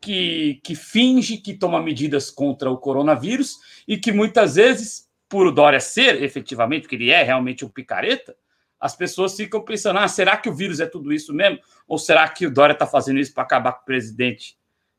[0.01, 5.53] que, que finge que toma medidas contra o coronavírus e que muitas vezes, por o
[5.53, 8.35] Dória ser efetivamente, porque ele é realmente um picareta,
[8.81, 11.59] as pessoas ficam pensando: ah, será que o vírus é tudo isso mesmo?
[11.89, 14.59] Ou será que o Dória está fazendo isso para acabar com o presidente,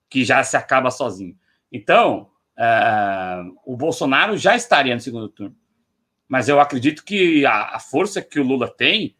[0.10, 1.38] que já se acaba sozinho?
[1.72, 5.56] Então, uh, o Bolsonaro já estaria no segundo turno.
[6.28, 9.16] Mas eu acredito que a, a força que o Lula tem,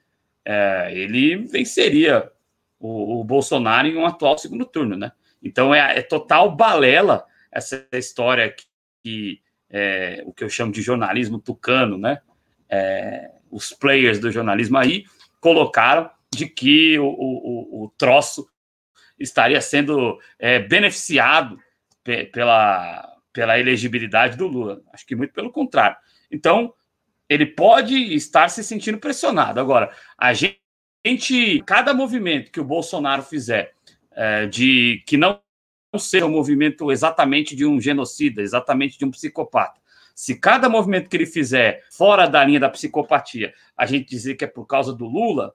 [0.48, 2.32] uh, ele venceria
[2.80, 5.12] o, o Bolsonaro em um atual segundo turno, né?
[5.42, 8.66] Então é, é total balela essa história que,
[9.04, 12.20] que é, o que eu chamo de jornalismo tucano, né?
[12.70, 15.06] É, os players do jornalismo aí
[15.40, 18.48] colocaram de que o, o, o troço
[19.20, 21.58] estaria sendo é, beneficiado
[22.32, 24.82] pela, pela elegibilidade do Lula.
[24.94, 25.98] Acho que muito pelo contrário.
[26.32, 26.74] Então,
[27.28, 29.60] ele pode estar se sentindo pressionado.
[29.60, 33.74] Agora, a gente, cada movimento que o Bolsonaro fizer
[34.12, 35.42] é, de que não
[35.98, 39.80] seja um movimento exatamente de um genocida, exatamente de um psicopata.
[40.14, 44.46] Se cada movimento que ele fizer fora da linha da psicopatia, a gente dizer que
[44.46, 45.54] é por causa do Lula,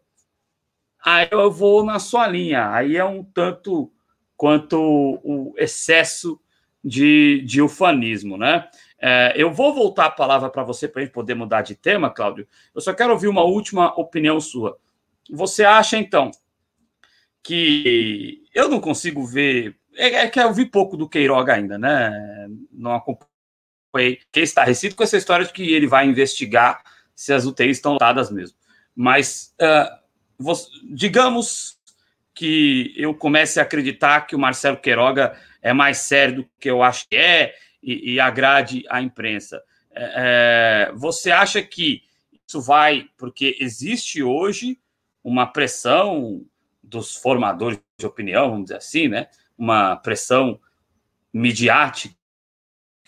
[1.02, 2.70] aí eu vou na sua linha.
[2.70, 3.90] Aí é um tanto
[4.40, 6.40] quanto o excesso
[6.82, 8.70] de, de ufanismo, né?
[8.98, 12.08] É, eu vou voltar a palavra para você para a gente poder mudar de tema,
[12.08, 12.48] Cláudio.
[12.74, 14.78] Eu só quero ouvir uma última opinião sua.
[15.30, 16.30] Você acha, então,
[17.42, 19.76] que eu não consigo ver.
[19.94, 22.48] É, é que eu vi pouco do Queiroga ainda, né?
[22.72, 24.20] Não acompanhei.
[24.34, 26.82] Está recido com essa história de que ele vai investigar
[27.14, 28.56] se as UTIs estão lotadas mesmo.
[28.96, 30.00] Mas, uh,
[30.38, 31.78] você, digamos
[32.40, 36.82] que eu comece a acreditar que o Marcelo Queiroga é mais sério do que eu
[36.82, 39.62] acho que é e, e agrade a imprensa.
[39.94, 42.02] É, é você acha que
[42.48, 43.10] isso vai.
[43.18, 44.80] Porque existe hoje
[45.22, 46.42] uma pressão
[46.82, 49.28] dos formadores de opinião, vamos dizer assim, né?
[49.58, 50.58] Uma pressão
[51.30, 52.16] midiática,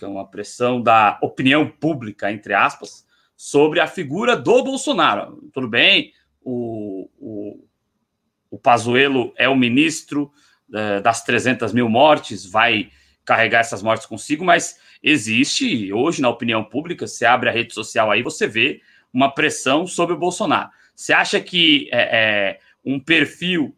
[0.02, 5.48] uma pressão da opinião pública, entre aspas, sobre a figura do Bolsonaro.
[5.54, 7.64] Tudo bem, o, o,
[8.52, 10.30] o Pazuello é o ministro
[10.72, 12.90] é, das 300 mil mortes, vai
[13.24, 18.10] carregar essas mortes consigo, mas existe hoje na opinião pública, você abre a rede social
[18.10, 20.68] aí, você vê uma pressão sobre o Bolsonaro.
[20.94, 23.74] Você acha que é, é um perfil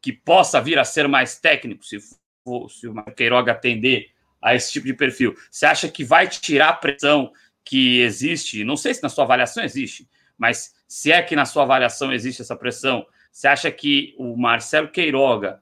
[0.00, 1.98] que possa vir a ser mais técnico, se,
[2.44, 4.10] for, se o Queiroga atender
[4.40, 7.32] a esse tipo de perfil, você acha que vai tirar a pressão
[7.64, 8.62] que existe?
[8.62, 10.08] Não sei se na sua avaliação existe,
[10.38, 13.04] mas se é que na sua avaliação existe essa pressão,
[13.34, 15.60] você acha que o Marcelo Queiroga,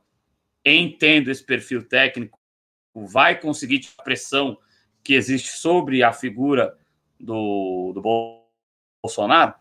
[0.63, 2.39] entendo esse perfil técnico,
[2.95, 4.59] vai conseguir a pressão
[5.03, 6.77] que existe sobre a figura
[7.19, 8.39] do, do
[9.03, 9.55] Bolsonaro?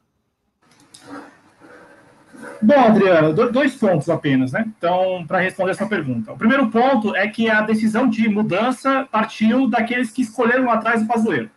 [2.62, 4.66] Bom, Adriano, dois pontos apenas, né?
[4.78, 6.34] Então, para responder essa pergunta.
[6.34, 11.01] O primeiro ponto é que a decisão de mudança partiu daqueles que escolheram lá atrás
[11.01, 11.49] o Pazuello.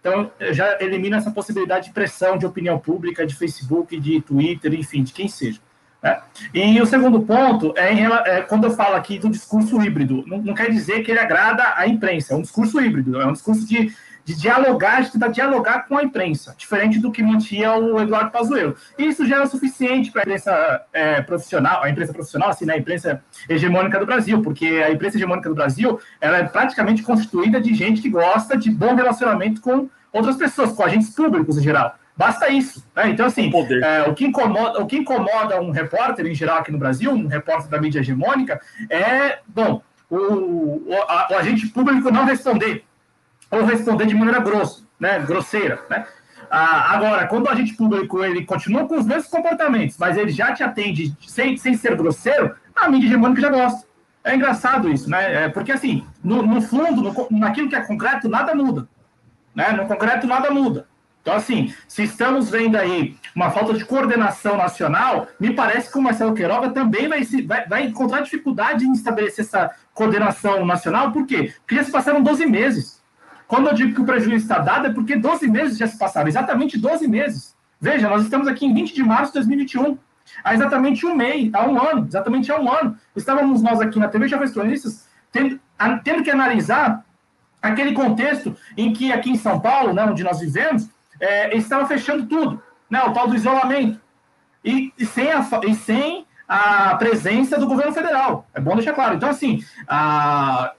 [0.00, 5.04] Então, já elimina essa possibilidade de pressão de opinião pública, de Facebook, de Twitter, enfim,
[5.04, 5.60] de quem seja.
[6.02, 6.20] Né?
[6.52, 10.38] E o segundo ponto é, em, é, quando eu falo aqui do discurso híbrido, não,
[10.38, 13.64] não, quer dizer que ele agrada à imprensa, é um discurso híbrido, é um discurso
[13.64, 13.94] de,
[14.24, 18.74] de dialogar, de tentar dialogar com a imprensa, diferente do que mantinha o Eduardo Pazuello.
[18.98, 22.74] Isso já é o suficiente para a imprensa é, profissional, a imprensa profissional, assim, né,
[22.74, 27.60] a imprensa hegemônica do Brasil, porque a imprensa hegemônica do Brasil ela é praticamente constituída
[27.60, 31.96] de gente que gosta de bom relacionamento com outras pessoas, com agentes públicos em geral.
[32.16, 32.84] Basta isso.
[32.94, 33.10] Né?
[33.10, 33.50] Então, assim,
[33.82, 37.26] é, o, que incomoda, o que incomoda um repórter, em geral, aqui no Brasil, um
[37.26, 38.60] repórter da mídia hegemônica,
[38.90, 42.84] é, bom, o, o, a, o agente público não responder,
[43.50, 45.80] ou responder de maneira grossa, né, grosseira.
[45.88, 46.06] Né?
[46.50, 50.52] Ah, agora, quando o agente público ele continua com os mesmos comportamentos, mas ele já
[50.52, 53.86] te atende sem, sem ser grosseiro, a mídia hegemônica já gosta.
[54.22, 55.44] É engraçado isso, né?
[55.44, 58.86] É, porque, assim, no, no fundo, no, naquilo que é concreto, nada muda.
[59.54, 59.72] Né?
[59.72, 60.86] No concreto, nada muda.
[61.22, 66.02] Então, assim, se estamos vendo aí uma falta de coordenação nacional, me parece que o
[66.02, 71.24] Marcelo Queiroga também vai, se, vai, vai encontrar dificuldade em estabelecer essa coordenação nacional, por
[71.24, 71.54] quê?
[71.60, 73.00] Porque já se passaram 12 meses.
[73.46, 76.26] Quando eu digo que o prejuízo está dado, é porque 12 meses já se passaram,
[76.26, 77.54] exatamente 12 meses.
[77.80, 79.96] Veja, nós estamos aqui em 20 de março de 2021.
[80.42, 82.96] Há exatamente um mês, há um ano, exatamente há um ano.
[83.14, 85.60] Estávamos nós aqui na TV Jovens Cronistas tendo,
[86.02, 87.04] tendo que analisar
[87.60, 90.88] aquele contexto em que aqui em São Paulo, né, onde nós vivemos,
[91.22, 92.60] é, estava fechando tudo,
[92.90, 94.00] né, o tal do isolamento,
[94.64, 98.46] e, e, sem a, e sem a presença do governo federal.
[98.52, 99.14] É bom deixar claro.
[99.14, 100.72] Então, assim, a,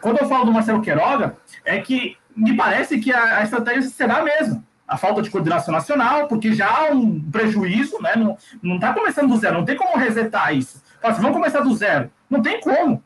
[0.00, 4.16] quando eu falo do Marcelo Queiroga, é que me parece que a, a estratégia será
[4.18, 4.64] a mesma.
[4.88, 8.14] A falta de coordenação nacional, porque já há um prejuízo, né?
[8.62, 10.82] Não está começando do zero, não tem como resetar isso.
[11.02, 12.10] Fala assim, vamos começar do zero.
[12.30, 13.02] Não tem como.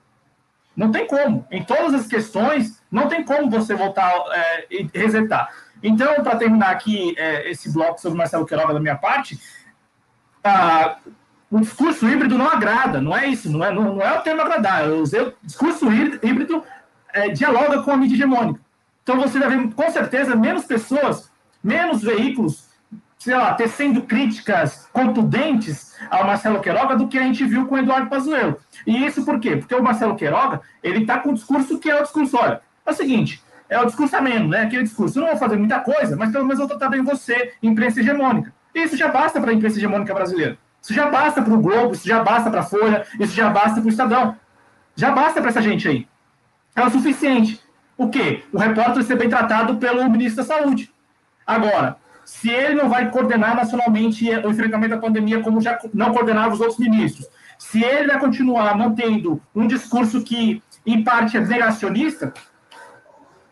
[0.77, 1.47] Não tem como.
[1.51, 5.51] Em todas as questões, não tem como você voltar é, e resetar.
[5.83, 9.41] Então, para terminar aqui é, esse bloco sobre Marcelo Queiroga da minha parte,
[10.45, 10.99] a,
[11.51, 14.43] o discurso híbrido não agrada, não é isso, não é, não, não é o termo
[14.43, 14.87] agradar.
[14.87, 16.62] Eu usei o discurso híbrido
[17.12, 18.61] é, dialoga com a mídia hegemônica.
[19.03, 21.31] Então você vai ver, com certeza, menos pessoas,
[21.62, 22.68] menos veículos,
[23.18, 27.78] sei lá, tecendo críticas contundentes ao Marcelo Queiroga do que a gente viu com o
[27.78, 28.59] Eduardo Pazuello.
[28.87, 29.57] E isso por quê?
[29.57, 32.91] Porque o Marcelo Queiroga, ele está com um discurso que é o discurso, olha, é
[32.91, 34.62] o seguinte, é o discurso ameno, né?
[34.62, 35.18] Aquele discurso.
[35.18, 38.01] Eu não vou fazer muita coisa, mas pelo menos eu vou tratar bem você, imprensa
[38.01, 38.53] hegemônica.
[38.75, 40.59] Isso já basta para a imprensa hegemônica brasileira.
[40.83, 43.81] Isso já basta para o Globo, isso já basta para a Folha, isso já basta
[43.81, 44.37] para o Estadão.
[44.97, 46.09] Já basta para essa gente aí.
[46.75, 47.61] É o suficiente.
[47.97, 48.43] O quê?
[48.53, 50.93] O repórter ser bem tratado pelo ministro da Saúde.
[51.47, 56.55] Agora, se ele não vai coordenar nacionalmente o enfrentamento da pandemia como já não coordenava
[56.55, 62.33] os outros ministros, se ele vai continuar mantendo um discurso que, em parte, é negacionista,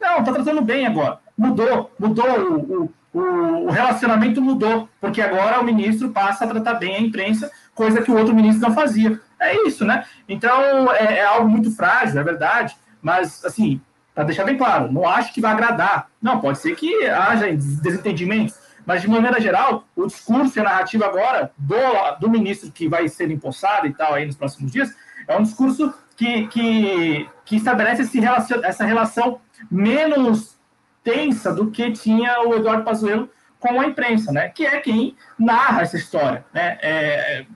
[0.00, 1.18] não, tá tratando bem agora.
[1.36, 3.20] Mudou, mudou o, o,
[3.66, 8.10] o, relacionamento mudou, porque agora o ministro passa a tratar bem a imprensa, coisa que
[8.10, 9.20] o outro ministro não fazia.
[9.40, 10.04] É isso, né?
[10.28, 13.80] Então é, é algo muito frágil, é verdade, mas assim,
[14.14, 16.08] para deixar bem claro, não acho que vai agradar.
[16.20, 21.06] Não, pode ser que haja desentendimentos, mas de maneira geral, o discurso e a narrativa
[21.06, 21.76] agora do,
[22.20, 24.92] do ministro que vai ser empossado e tal aí nos próximos dias
[25.28, 29.40] é um discurso que, que, que estabelece esse relacion, essa relação
[29.70, 30.58] menos
[31.02, 34.48] tensa do que tinha o Eduardo Pazuello com a imprensa, né?
[34.48, 36.78] Que é quem narra essa história, né?
[36.80, 37.46] É,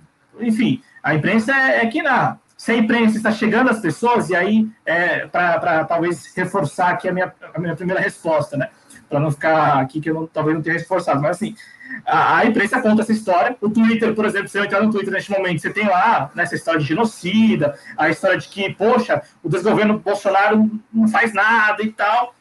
[0.40, 2.40] enfim, a imprensa é, é quem narra.
[2.56, 7.12] Se a imprensa está chegando às pessoas, e aí, é, para talvez reforçar aqui a
[7.12, 8.68] minha, a minha primeira resposta, né?
[9.08, 11.54] Para não ficar aqui que eu não, talvez não tenha reforçado, mas assim,
[12.04, 13.56] a, a, imprensa conta essa história.
[13.60, 16.54] O Twitter, por exemplo, se eu entrar no Twitter neste momento, você tem lá nessa
[16.54, 21.92] história de genocida, a história de que, poxa, o desgoverno Bolsonaro não faz nada e
[21.92, 22.34] tal.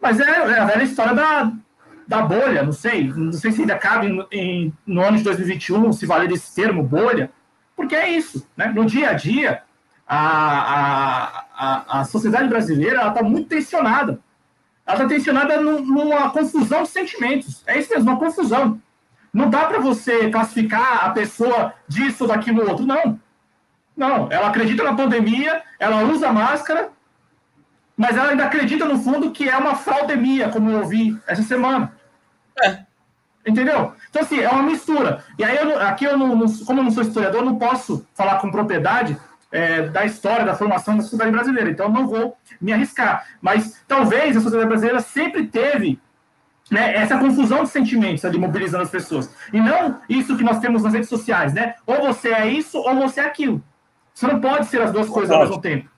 [0.00, 1.52] Mas é, é a velha história da,
[2.06, 3.08] da bolha, não sei.
[3.08, 6.82] Não sei se ainda cabe em, em, no ano de 2021 se valer esse termo,
[6.82, 7.30] bolha,
[7.76, 8.46] porque é isso.
[8.56, 8.66] Né?
[8.66, 9.62] No dia a dia,
[10.06, 10.18] a,
[10.74, 14.18] a, a, a sociedade brasileira está muito tensionada
[14.90, 17.62] ela está tensionada numa confusão de sentimentos.
[17.66, 18.80] É isso mesmo, uma confusão.
[19.32, 22.84] Não dá para você classificar a pessoa disso, daquilo, outro.
[22.84, 23.18] Não.
[23.96, 24.28] Não.
[24.30, 26.90] Ela acredita na pandemia, ela usa máscara,
[27.96, 31.92] mas ela ainda acredita, no fundo, que é uma fraudemia, como eu ouvi essa semana.
[32.62, 32.80] É.
[33.46, 33.94] Entendeu?
[34.08, 35.24] Então, assim, é uma mistura.
[35.38, 38.50] E aí, eu, aqui, eu não, como eu não sou historiador, não posso falar com
[38.50, 39.16] propriedade
[39.50, 41.70] é, da história, da formação da sociedade brasileira.
[41.70, 43.26] Então, não vou me arriscar.
[43.40, 45.98] Mas talvez a sociedade brasileira sempre teve
[46.70, 49.34] né, essa confusão de sentimentos ali mobilizando as pessoas.
[49.52, 51.74] E não isso que nós temos nas redes sociais, né?
[51.84, 53.62] Ou você é isso ou você é aquilo.
[54.14, 55.90] Você não pode ser as duas coisas ao mesmo tempo.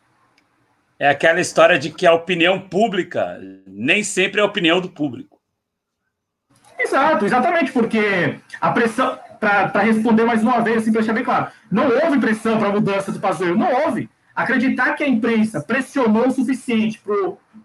[0.98, 5.40] É aquela história de que a opinião pública nem sempre é a opinião do público.
[6.78, 11.49] Exato, exatamente, porque a pressão, para responder mais uma vez, assim, para deixar bem claro.
[11.68, 14.09] Não houve pressão para a mudança do Pazuello, não houve.
[14.36, 17.03] Acreditar que a imprensa pressionou o suficiente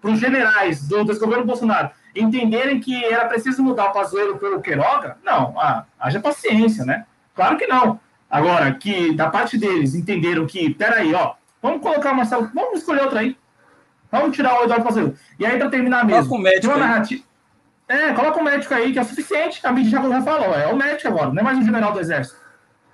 [0.02, 5.18] para os generais do desgoverno Bolsonaro entenderem que era preciso mudar o Pazuello pelo Queiroga,
[5.24, 7.06] não, ah, haja paciência, né?
[7.36, 8.00] Claro que não.
[8.28, 13.04] Agora, que da parte deles entenderam que, peraí, ó, vamos colocar o Marcelo, vamos escolher
[13.04, 13.38] outro aí.
[14.12, 15.16] Vamos tirar o Eduardo Pazuello.
[15.38, 17.22] E aí, para terminar mesmo, médico uma narrativa.
[17.88, 19.60] É, coloca o médico aí, que é o suficiente.
[19.64, 22.40] A mídia já falou, é o médico agora, não é mais um general do exército.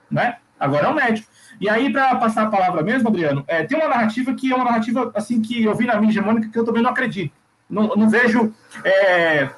[0.10, 0.38] Né?
[0.60, 1.28] Agora é o médico.
[1.60, 4.66] E aí, para passar a palavra mesmo, Adriano, é, tem uma narrativa que é uma
[4.66, 7.34] narrativa assim que eu vi na mídia hegemônica que eu também não acredito.
[7.70, 9.50] Não, não vejo é,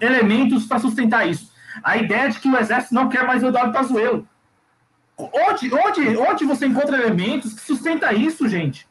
[0.00, 1.52] elementos para sustentar isso.
[1.82, 4.26] A ideia de que o exército não quer mais o Eduardo Pazuello.
[5.16, 8.86] Onde, onde, onde você encontra elementos que sustenta isso, gente?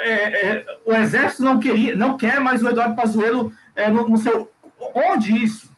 [0.00, 4.50] É, é, o exército não queria, não quer mais o Eduardo Pazuello é, no, seu.
[4.94, 5.70] Onde isso?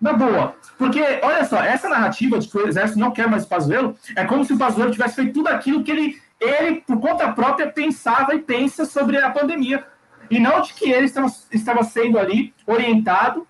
[0.00, 0.56] Na boa.
[0.76, 4.24] Porque, olha só, essa narrativa de que o exército não quer mais o Pazuello é
[4.24, 8.34] como se o Pazuello tivesse feito tudo aquilo que ele, ele, por conta própria, pensava
[8.34, 9.86] e pensa sobre a pandemia.
[10.30, 13.46] E não de que ele estava, estava sendo ali orientado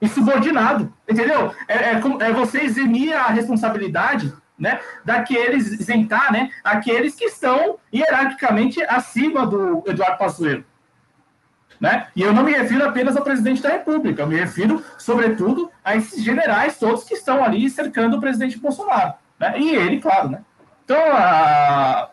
[0.00, 0.92] e subordinado.
[1.08, 1.54] Entendeu?
[1.68, 8.82] É, é, é você eximir a responsabilidade né, daqueles, isentar né, aqueles que estão hierarquicamente
[8.84, 10.64] acima do Eduardo Pazuello.
[11.80, 12.06] Né?
[12.14, 15.96] E eu não me refiro apenas ao presidente da República, eu me refiro, sobretudo, a
[15.96, 19.14] esses generais todos que estão ali cercando o presidente Bolsonaro.
[19.38, 19.58] Né?
[19.58, 20.40] E ele, claro, né?
[20.84, 20.98] Então,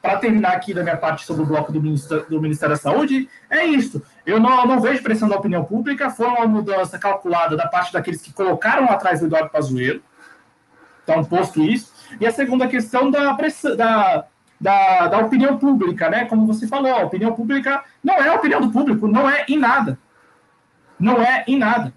[0.02, 3.30] para terminar aqui da minha parte sobre o bloco do Ministério, do Ministério da Saúde,
[3.50, 4.02] é isso.
[4.26, 8.22] Eu não, não, vejo pressão da opinião pública, foi uma mudança calculada da parte daqueles
[8.22, 10.02] que colocaram atrás do Eduardo Pazuello.
[11.04, 11.92] Então, posto isso.
[12.18, 14.26] E a segunda questão da, pressão, da,
[14.62, 16.26] da, da, opinião pública, né?
[16.26, 19.58] Como você falou, a opinião pública não é a opinião do público, não é em
[19.58, 19.98] nada.
[21.00, 21.92] Não é em nada.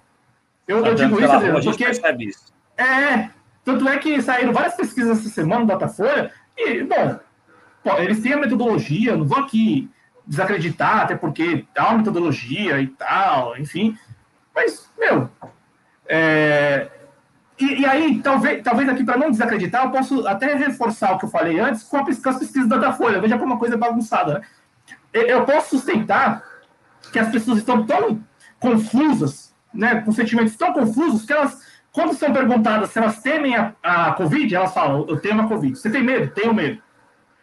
[0.67, 1.85] Eu, eu digo isso, Adriano, porque.
[2.21, 2.53] Isso.
[2.79, 3.29] É,
[3.63, 7.19] tanto é que saíram várias pesquisas essa semana no Datafolha, e, bom,
[7.99, 9.91] eles têm a metodologia, não vou aqui
[10.27, 13.97] desacreditar, até porque uma metodologia e tal, enfim.
[14.55, 15.29] Mas, meu,
[16.07, 16.89] é,
[17.59, 21.25] e, e, aí, talvez, talvez aqui, para não desacreditar, eu posso até reforçar o que
[21.25, 23.21] eu falei antes com, a, pesquisas da Folha.
[23.21, 24.35] Veja como uma coisa bagunçada.
[24.35, 24.41] Né?
[25.13, 26.43] Eu posso sustentar
[27.13, 28.21] que as pessoas estão tão
[28.59, 33.73] confusas, né, com sentimentos tão confusos, que elas, quando são perguntadas se elas temem a,
[33.83, 35.79] a Covid, elas falam: Eu temo a Covid.
[35.79, 36.33] Você tem medo?
[36.35, 36.83] Tenho medo.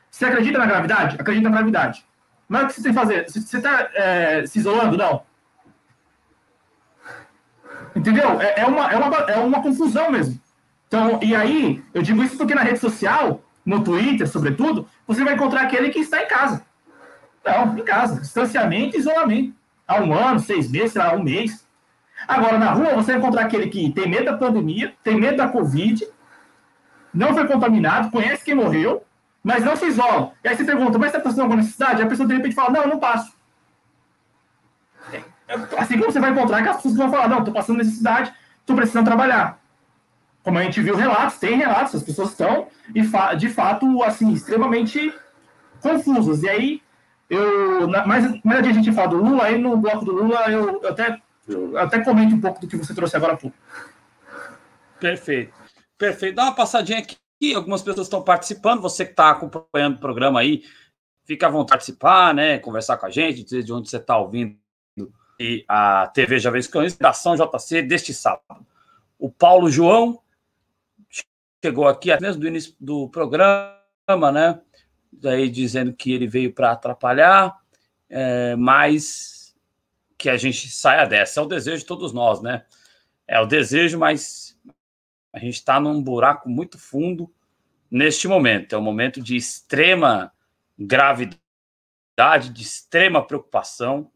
[0.09, 1.15] Você acredita na gravidade?
[1.17, 2.05] Acredita na gravidade.
[2.49, 3.29] Mas o que você tem que fazer?
[3.29, 4.97] Você está é, se isolando?
[4.97, 5.23] Não.
[7.95, 8.41] Entendeu?
[8.41, 10.39] É, é, uma, é, uma, é uma confusão mesmo.
[10.87, 15.33] Então, e aí, eu digo isso porque na rede social, no Twitter, sobretudo, você vai
[15.33, 16.63] encontrar aquele que está em casa.
[17.45, 18.21] Não, em casa.
[18.21, 19.53] Distanciamento e isolamento.
[19.87, 21.65] Há um ano, seis meses, lá, um mês.
[22.27, 25.47] Agora, na rua, você vai encontrar aquele que tem medo da pandemia, tem medo da
[25.47, 26.07] Covid,
[27.13, 29.03] não foi contaminado, conhece quem morreu,
[29.43, 30.33] mas não se isola.
[30.43, 32.01] E aí você pergunta, mas está passando alguma necessidade?
[32.01, 33.33] A pessoa de repente fala, não, eu não passo.
[35.77, 38.75] Assim como você vai encontrar que as pessoas vão falar, não, estou passando necessidade, estou
[38.75, 39.59] precisando trabalhar.
[40.43, 42.67] Como a gente viu relatos, tem relatos, as pessoas estão,
[43.37, 45.13] de fato, assim, extremamente
[45.81, 46.41] confusas.
[46.43, 46.81] E aí,
[47.29, 50.89] eu, mais, mais a gente fala do Lula, aí no bloco do Lula, eu, eu
[50.89, 53.55] até, eu até comento um pouco do que você trouxe agora pouco.
[54.99, 55.53] Perfeito.
[55.97, 56.35] Perfeito.
[56.35, 57.17] Dá uma passadinha aqui.
[57.55, 58.81] Algumas pessoas estão participando.
[58.81, 60.63] Você que está acompanhando o programa aí,
[61.25, 62.59] fica à vontade de participar, né?
[62.59, 64.60] Conversar com a gente, dizer de onde você está ouvindo
[65.41, 68.63] e a TV Jovens Cães, da Ação JC deste sábado.
[69.17, 70.21] O Paulo João
[71.63, 74.61] chegou aqui mesmo do início do programa, né?
[75.11, 77.59] Daí dizendo que ele veio para atrapalhar,
[78.07, 79.55] é, mas
[80.15, 81.39] que a gente saia dessa.
[81.39, 82.63] É o desejo de todos nós, né?
[83.27, 84.55] É o desejo, mas
[85.33, 87.33] a gente está num buraco muito fundo
[87.89, 88.75] neste momento.
[88.75, 90.31] É um momento de extrema
[90.77, 91.39] gravidade,
[92.53, 94.11] de extrema preocupação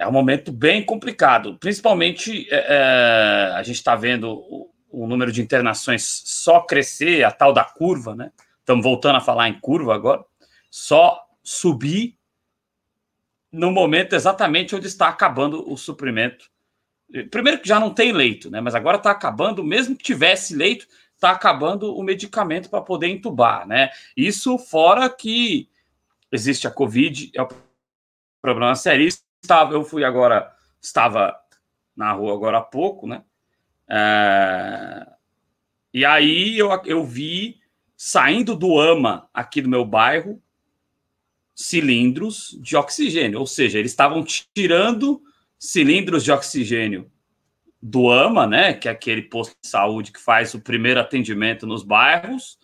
[0.00, 1.58] é um momento bem complicado.
[1.58, 7.30] Principalmente, é, é a gente está vendo o, o, número de internações só crescer, a
[7.30, 8.32] tal da curva, né?
[8.60, 10.24] Estamos voltando a falar em curva agora.
[10.70, 12.16] Só subir
[13.52, 16.50] no momento exatamente onde está acabando o suprimento.
[17.30, 18.58] Primeiro que já não tem leito, né?
[18.58, 23.68] Mas agora está acabando, mesmo que tivesse leito, está acabando o medicamento para poder entubar,
[23.68, 23.90] né?
[24.16, 25.68] Isso fora que
[26.32, 27.48] existe a Covid, é o
[28.40, 31.34] problema seríssimo estava, eu fui agora, estava
[31.96, 33.22] na rua agora há pouco, né?
[33.88, 35.06] É,
[35.92, 37.58] e aí eu, eu vi
[37.96, 40.40] saindo do AMA aqui do meu bairro
[41.54, 45.22] cilindros de oxigênio, ou seja, eles estavam tirando
[45.58, 47.10] cilindros de oxigênio
[47.82, 51.82] do AMA, né, que é aquele posto de saúde que faz o primeiro atendimento nos
[51.82, 52.58] bairros,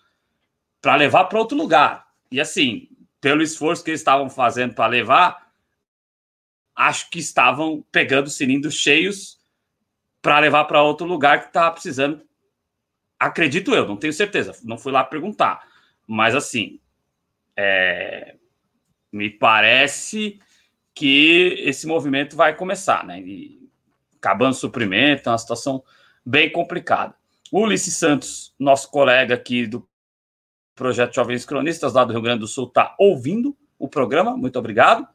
[0.80, 2.06] para levar para outro lugar.
[2.30, 2.88] E assim,
[3.20, 5.45] pelo esforço que eles estavam fazendo para levar,
[6.76, 9.38] acho que estavam pegando cilindros cheios
[10.20, 12.22] para levar para outro lugar que estava precisando.
[13.18, 15.66] Acredito eu, não tenho certeza, não fui lá perguntar.
[16.06, 16.78] Mas assim,
[17.56, 18.36] é,
[19.10, 20.38] me parece
[20.94, 23.20] que esse movimento vai começar, né?
[23.20, 23.68] E,
[24.18, 25.82] acabando o suprimento, é uma situação
[26.24, 27.14] bem complicada.
[27.52, 29.86] Ulisses Santos, nosso colega aqui do
[30.74, 35.06] Projeto Jovens Cronistas, lá do Rio Grande do Sul, está ouvindo o programa, muito obrigado.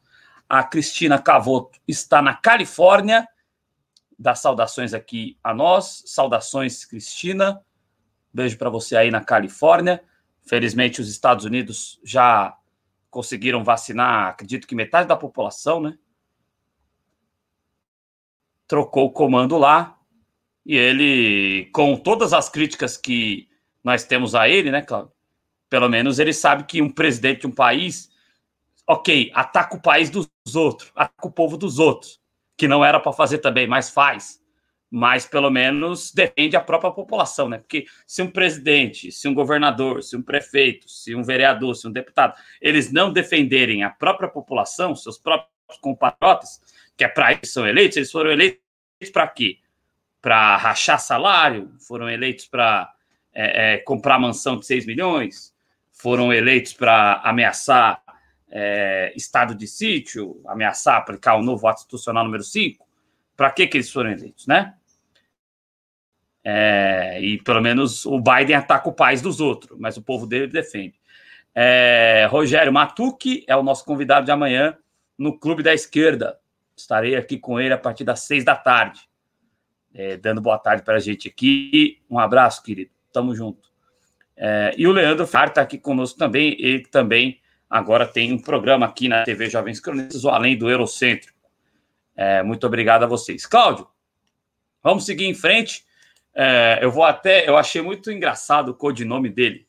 [0.48, 3.26] A Cristina Cavoto está na Califórnia,
[4.18, 6.02] dá saudações aqui a nós.
[6.06, 7.60] Saudações, Cristina.
[8.32, 10.02] Beijo para você aí na Califórnia.
[10.42, 12.56] Felizmente, os Estados Unidos já
[13.10, 15.98] conseguiram vacinar, acredito que metade da população, né?
[18.66, 19.98] Trocou o comando lá
[20.64, 23.48] e ele, com todas as críticas que
[23.84, 25.12] nós temos a ele, né, Cláudio?
[25.68, 28.10] Pelo menos ele sabe que um presidente de um país,
[28.86, 32.20] ok, ataca o país dos outros, ataca o povo dos outros,
[32.56, 34.42] que não era para fazer também, mas faz
[34.94, 37.56] mas pelo menos defende a própria população, né?
[37.56, 41.90] Porque se um presidente, se um governador, se um prefeito, se um vereador, se um
[41.90, 46.60] deputado, eles não defenderem a própria população, seus próprios compatriotas,
[46.94, 48.60] que é para isso são eleitos, eles foram eleitos
[49.10, 49.60] para quê?
[50.20, 51.72] Para rachar salário?
[51.88, 52.92] Foram eleitos para
[53.32, 55.54] é, é, comprar mansão de 6 milhões?
[55.90, 58.01] Foram eleitos para ameaçar
[58.54, 62.86] é, estado de sítio, ameaçar aplicar o novo ato institucional número 5?
[63.34, 64.74] Para que, eles foram eleitos, né?
[66.44, 70.48] É, e pelo menos o Biden ataca o país dos outros, mas o povo dele
[70.48, 71.00] defende.
[71.54, 74.76] É, Rogério Matucci é o nosso convidado de amanhã
[75.16, 76.38] no Clube da Esquerda.
[76.76, 79.00] Estarei aqui com ele a partir das seis da tarde,
[79.94, 82.02] é, dando boa tarde para a gente aqui.
[82.10, 82.90] Um abraço, querido.
[83.12, 83.70] Tamo junto.
[84.36, 86.56] É, e o Leandro Far está aqui conosco também.
[86.58, 87.41] Ele também
[87.72, 91.38] agora tem um programa aqui na TV Jovens Cronistas, o Além do Eurocêntrico.
[92.14, 93.46] É, muito obrigado a vocês.
[93.46, 93.88] Cláudio,
[94.82, 95.82] vamos seguir em frente.
[96.34, 97.48] É, eu vou até.
[97.48, 99.66] Eu achei muito engraçado o codinome dele.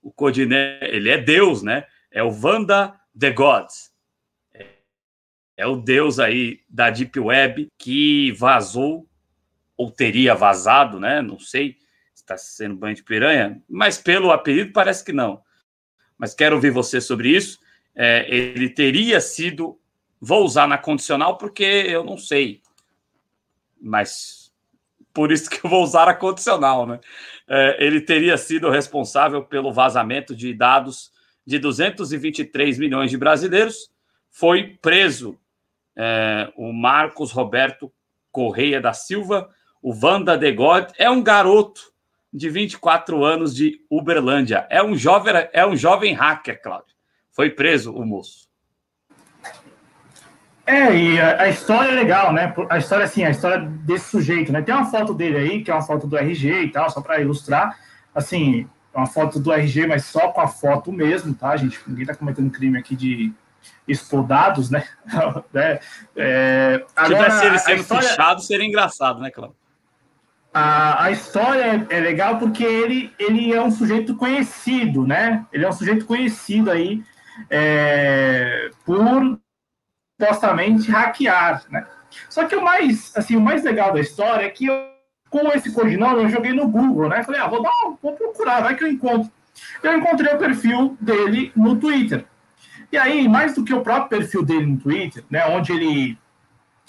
[0.00, 1.86] O codinome, ele é Deus, né?
[2.12, 3.90] É o Vanda the Gods.
[4.54, 4.66] É,
[5.56, 9.08] é o Deus aí da Deep Web que vazou,
[9.76, 11.20] ou teria vazado, né?
[11.20, 11.76] Não sei
[12.14, 15.42] se está sendo banho de piranha, mas pelo apelido parece que não.
[16.20, 17.58] Mas quero ouvir você sobre isso.
[17.96, 19.80] É, ele teria sido.
[20.20, 22.60] Vou usar na condicional porque eu não sei.
[23.80, 24.52] Mas
[25.14, 27.00] por isso que eu vou usar a condicional, né?
[27.48, 31.10] É, ele teria sido responsável pelo vazamento de dados
[31.46, 33.90] de 223 milhões de brasileiros.
[34.30, 35.38] Foi preso
[35.96, 37.90] é, o Marcos Roberto
[38.30, 39.48] Correia da Silva,
[39.80, 41.89] o Vanda de God, é um garoto
[42.32, 44.66] de 24 anos de Uberlândia.
[44.70, 46.94] É um jovem, é um jovem hacker, Cláudio.
[47.32, 48.48] Foi preso o moço.
[50.66, 52.54] É, e a, a, história é legal, né?
[52.68, 54.62] A história, assim, a história desse sujeito, né?
[54.62, 57.20] Tem uma foto dele aí, que é uma foto do RG e tal, só para
[57.20, 57.76] ilustrar.
[58.14, 61.80] Assim, uma foto do RG, mas só com a foto mesmo, tá, gente?
[61.86, 63.32] Ninguém tá cometendo crime aqui de
[63.86, 64.84] expor dados, né?
[65.54, 65.80] é,
[66.16, 68.08] é, agora, Se ele sendo história...
[68.08, 69.56] fechado, seria engraçado, né, Cláudio?
[70.52, 75.46] A, a história é, é legal porque ele, ele é um sujeito conhecido, né?
[75.52, 77.02] Ele é um sujeito conhecido aí
[77.48, 79.38] é, por
[80.20, 81.86] supostamente hackear, né?
[82.28, 84.90] Só que o mais, assim, o mais legal da história é que eu,
[85.30, 87.22] com esse codinome eu joguei no Google, né?
[87.22, 87.70] Falei, ah, vou dar,
[88.02, 89.30] vou procurar, vai que eu encontro.
[89.82, 92.24] Eu encontrei o perfil dele no Twitter.
[92.92, 96.18] E aí, mais do que o próprio perfil dele no Twitter, né, onde ele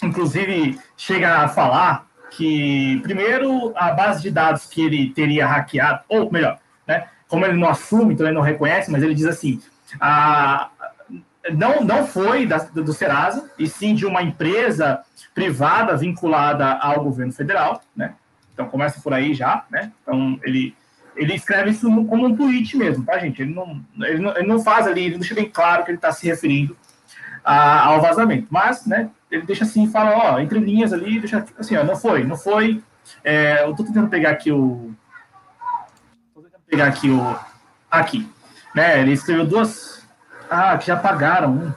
[0.02, 2.06] inclusive chega a falar
[2.36, 7.58] que primeiro a base de dados que ele teria hackeado, ou melhor, né, como ele
[7.58, 9.60] não assume, então ele não reconhece, mas ele diz assim:
[10.00, 10.70] a,
[11.52, 15.02] não, não foi da, do Serasa, e sim de uma empresa
[15.34, 18.14] privada vinculada ao governo federal, né?
[18.52, 19.92] Então começa por aí já, né?
[20.02, 20.74] Então ele,
[21.16, 23.42] ele escreve isso como um tweet mesmo, tá, gente?
[23.42, 26.12] Ele não, ele não, ele não faz ali, ele deixa bem claro que ele está
[26.12, 26.76] se referindo
[27.44, 29.10] a, ao vazamento, mas, né?
[29.30, 32.82] Ele deixa assim, fala, ó, entre linhas ali, deixa assim, ó, não foi, não foi.
[33.24, 34.92] É, eu tô tentando pegar aqui o.
[36.34, 37.38] Tô tentando pegar aqui o.
[37.90, 38.28] Aqui.
[38.74, 39.00] Né?
[39.00, 40.06] Ele escreveu duas
[40.50, 41.72] ah, que já pagaram um.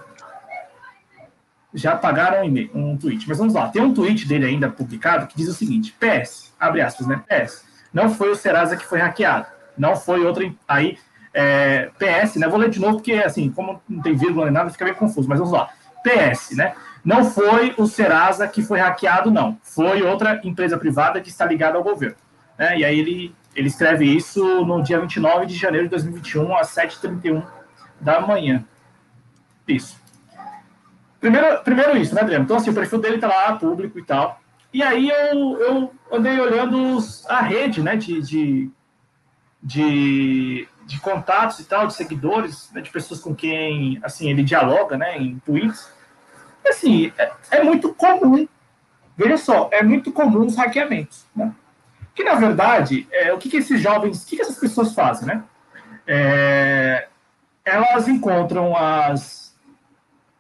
[1.74, 3.28] Já pagaram um, um tweet.
[3.28, 3.70] Mas vamos lá.
[3.70, 7.22] Tem um tweet dele ainda publicado que diz o seguinte: PS, abre aspas, né?
[7.28, 7.66] PS.
[7.94, 9.48] Não foi o Serasa que foi hackeado.
[9.78, 10.54] Não foi outro.
[10.68, 10.98] Aí,
[11.38, 12.48] é, PS, né?
[12.48, 15.28] Vou ler de novo, porque assim, como não tem vírgula nem nada, fica meio confuso.
[15.28, 15.70] Mas vamos lá.
[16.02, 16.74] PS, né?
[17.04, 19.58] Não foi o Serasa que foi hackeado, não.
[19.62, 22.16] Foi outra empresa privada que está ligada ao governo.
[22.58, 22.80] Né?
[22.80, 27.44] E aí ele, ele escreve isso no dia 29 de janeiro de 2021, às 7h31
[28.00, 28.64] da manhã.
[29.68, 30.00] Isso.
[31.20, 32.46] Primeiro, primeiro isso, né, Adriano?
[32.46, 34.40] Então, assim, o perfil dele está lá, público e tal.
[34.74, 38.70] E aí eu, eu andei olhando a rede, né, de, de,
[39.64, 44.98] de, de contatos e tal, de seguidores, né, de pessoas com quem, assim, ele dialoga,
[44.98, 45.90] né, em tweets.
[46.68, 48.48] Assim, é, é muito comum,
[49.18, 51.54] veja só, é muito comum os hackeamentos, né?
[52.14, 55.28] Que, na verdade, é, o que, que esses jovens, o que, que essas pessoas fazem,
[55.28, 55.44] né?
[56.08, 57.08] É,
[57.64, 59.54] elas encontram as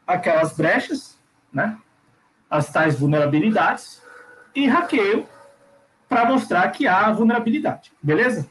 [0.07, 1.17] aquelas brechas,
[1.51, 1.77] né?
[2.49, 4.01] As tais vulnerabilidades
[4.53, 5.25] e hackeiam
[6.07, 8.47] para mostrar que há vulnerabilidade, beleza?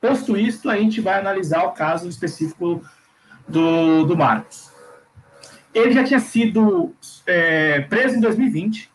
[0.00, 2.84] Posto isto, a gente vai analisar o caso específico
[3.46, 4.70] do, do Marcos.
[5.74, 6.94] Ele já tinha sido
[7.26, 8.90] é, preso em 2020.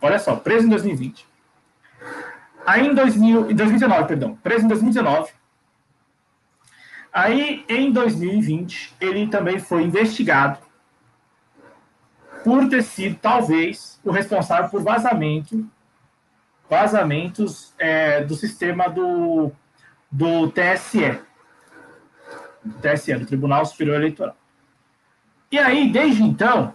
[0.00, 1.26] Olha só, preso em 2020.
[2.64, 5.32] Aí em, 2000, em 2019, perdão, preso em 2019.
[7.12, 10.58] Aí em 2020, ele também foi investigado
[12.42, 15.68] por ter sido, talvez, o responsável por vazamento,
[16.72, 19.52] vazamentos é, do sistema do,
[20.10, 21.20] do TSE,
[22.80, 24.34] TSE, do Tribunal Superior Eleitoral.
[25.50, 26.74] E aí, desde então,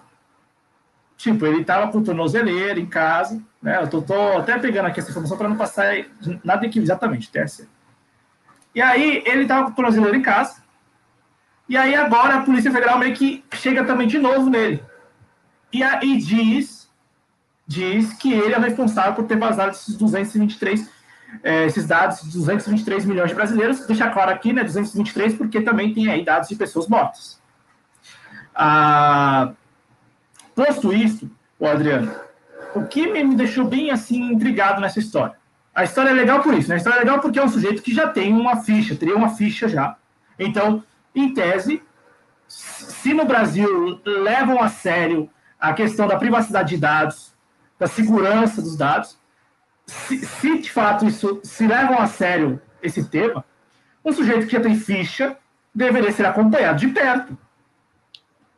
[1.18, 3.82] tipo, ele estava com tornozeleira em casa, né?
[3.82, 5.96] Eu tô, tô até pegando aqui essa informação para não passar
[6.44, 7.68] nada aqui exatamente, TSE.
[8.76, 10.62] E aí, ele estava com tornozeleira em casa,
[11.68, 14.80] e aí agora a Polícia Federal meio que chega também de novo nele
[15.74, 16.77] e, e diz,
[17.68, 20.90] diz que ele é responsável por ter vazado esses 223,
[21.44, 23.86] é, esses dados de 223 milhões de brasileiros.
[23.86, 27.42] Deixa claro aqui, né, 223, porque também tem aí dados de pessoas mortas.
[28.56, 29.52] Ah,
[30.56, 32.12] posto isso, o Adriano,
[32.74, 35.36] o que me deixou bem assim intrigado nessa história?
[35.76, 36.76] A história é legal por isso, né?
[36.76, 39.30] A história é legal porque é um sujeito que já tem uma ficha, teria uma
[39.30, 39.96] ficha já.
[40.40, 41.84] Então, em tese,
[42.48, 47.37] se no Brasil levam a sério a questão da privacidade de dados,
[47.80, 49.18] da segurança dos dados.
[49.86, 53.44] Se, se, de fato isso se levam a sério esse tema,
[54.04, 55.38] um sujeito que já tem ficha
[55.74, 57.38] deveria ser acompanhado de perto.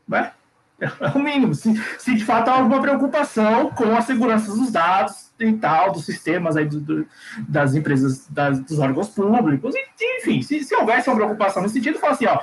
[0.07, 0.31] Né?
[0.79, 1.53] É o mínimo.
[1.53, 6.05] Se, se de fato há alguma preocupação com a segurança dos dados e tal, dos
[6.05, 7.07] sistemas aí do, do,
[7.47, 12.13] das empresas, das, dos órgãos públicos, enfim, se, se houvesse uma preocupação nesse sentido, fala
[12.13, 12.39] assim, ó,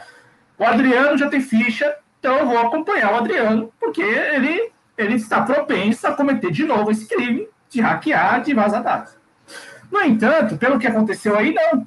[0.59, 5.43] o Adriano já tem ficha, então eu vou acompanhar o Adriano, porque ele, ele está
[5.43, 9.17] propenso a cometer de novo esse crime de hackear, de vazar dados.
[9.91, 11.87] No entanto, pelo que aconteceu aí, não.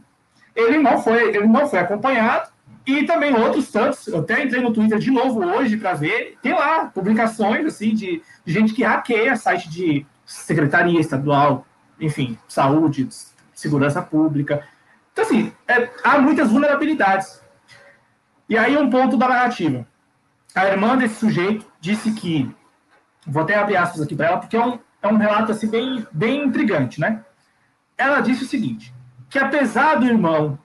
[0.56, 2.50] Ele não foi, ele não foi acompanhado.
[2.86, 6.54] E também outros tantos, eu até entrei no Twitter de novo hoje para ver, tem
[6.54, 11.68] lá publicações assim de, gente que hackeia site de secretaria estadual,
[12.00, 13.08] enfim, saúde,
[13.54, 14.64] segurança pública.
[15.12, 17.42] Então, assim, é, há muitas vulnerabilidades.
[18.48, 19.86] E aí um ponto da narrativa
[20.56, 22.50] a irmã desse sujeito disse que,
[23.30, 26.06] vou até abrir aspas aqui para ela, porque é um, é um relato assim, bem,
[26.12, 27.24] bem intrigante, né?
[27.98, 28.94] Ela disse o seguinte,
[29.30, 30.58] que apesar do irmão,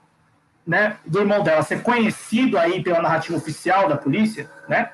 [0.66, 4.90] né, do irmão dela ser conhecido aí pela narrativa oficial da polícia, né,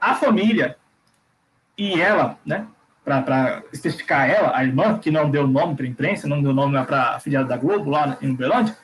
[0.00, 0.76] a família
[1.76, 2.66] e ela, né,
[3.04, 6.82] para especificar ela, a irmã, que não deu nome para a imprensa, não deu nome
[6.84, 8.76] para a filiada da Globo lá em Uberlândia,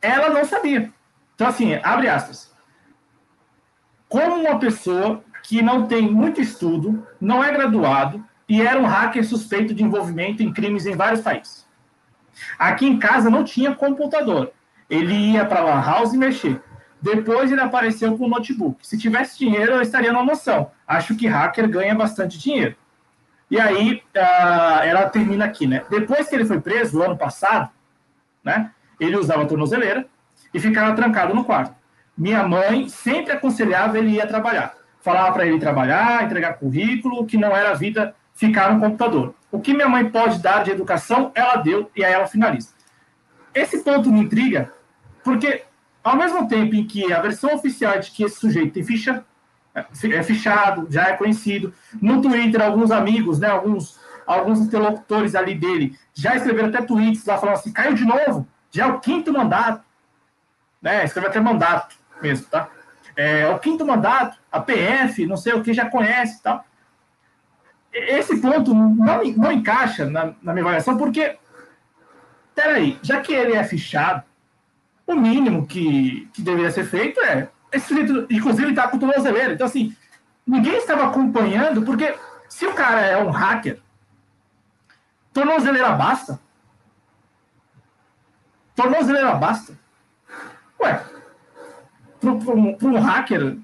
[0.00, 0.90] ela não sabia.
[1.34, 2.54] Então, assim, abre aspas
[4.14, 9.24] como uma pessoa que não tem muito estudo, não é graduado e era um hacker
[9.24, 11.68] suspeito de envolvimento em crimes em vários países.
[12.58, 14.52] Aqui em casa não tinha computador.
[14.90, 16.60] Ele ia para a House e mexer.
[17.00, 18.86] Depois ele apareceu com o notebook.
[18.86, 20.70] Se tivesse dinheiro, eu estaria numa noção.
[20.86, 22.74] Acho que hacker ganha bastante dinheiro.
[23.50, 24.02] E aí,
[24.82, 25.84] ela termina aqui, né?
[25.90, 27.70] Depois que ele foi preso, ano passado,
[28.42, 28.70] né?
[28.98, 30.06] Ele usava tornozeleira
[30.52, 31.74] e ficava trancado no quarto
[32.16, 34.74] minha mãe sempre aconselhava ele ir a trabalhar.
[35.04, 39.34] Falava para ele trabalhar, entregar currículo, que não era vida ficar no computador.
[39.52, 42.70] O que minha mãe pode dar de educação, ela deu, e aí ela finaliza.
[43.54, 44.72] Esse ponto me intriga,
[45.22, 45.64] porque
[46.02, 49.22] ao mesmo tempo em que a versão oficial é de que esse sujeito tem ficha,
[49.74, 55.98] é fichado, já é conhecido, no Twitter, alguns amigos, né, alguns, alguns interlocutores ali dele
[56.14, 59.84] já escreveram até tweets lá falando assim: caiu de novo, já é o quinto mandato,
[60.80, 62.70] né, escreveu até mandato mesmo, tá?
[63.16, 66.64] É, o quinto mandato, a PF, não sei o que, já conhece tal.
[67.92, 71.38] Esse ponto não, não encaixa na, na minha avaliação, porque,
[72.54, 74.24] peraí, já que ele é fichado,
[75.06, 79.52] o mínimo que, que deveria ser feito é, esse sujeito, inclusive, está com tornozeleira.
[79.52, 79.94] Então, assim,
[80.46, 82.14] ninguém estava acompanhando, porque
[82.48, 83.80] se o cara é um hacker,
[85.32, 86.40] tornozeleira basta.
[88.76, 89.78] Tornozeleira basta.
[90.80, 91.04] Ué,
[92.24, 93.58] para um, hacker,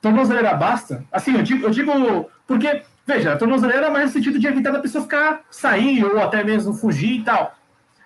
[0.00, 1.04] tornozeleira basta?
[1.10, 4.70] Assim, eu digo, eu digo porque, veja, a tornozeleira é mais no sentido de evitar
[4.70, 7.54] da pessoa ficar, sair ou até mesmo fugir e tal.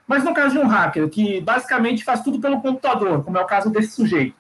[0.07, 3.47] Mas no caso de um hacker, que basicamente faz tudo pelo computador, como é o
[3.47, 4.35] caso desse sujeito,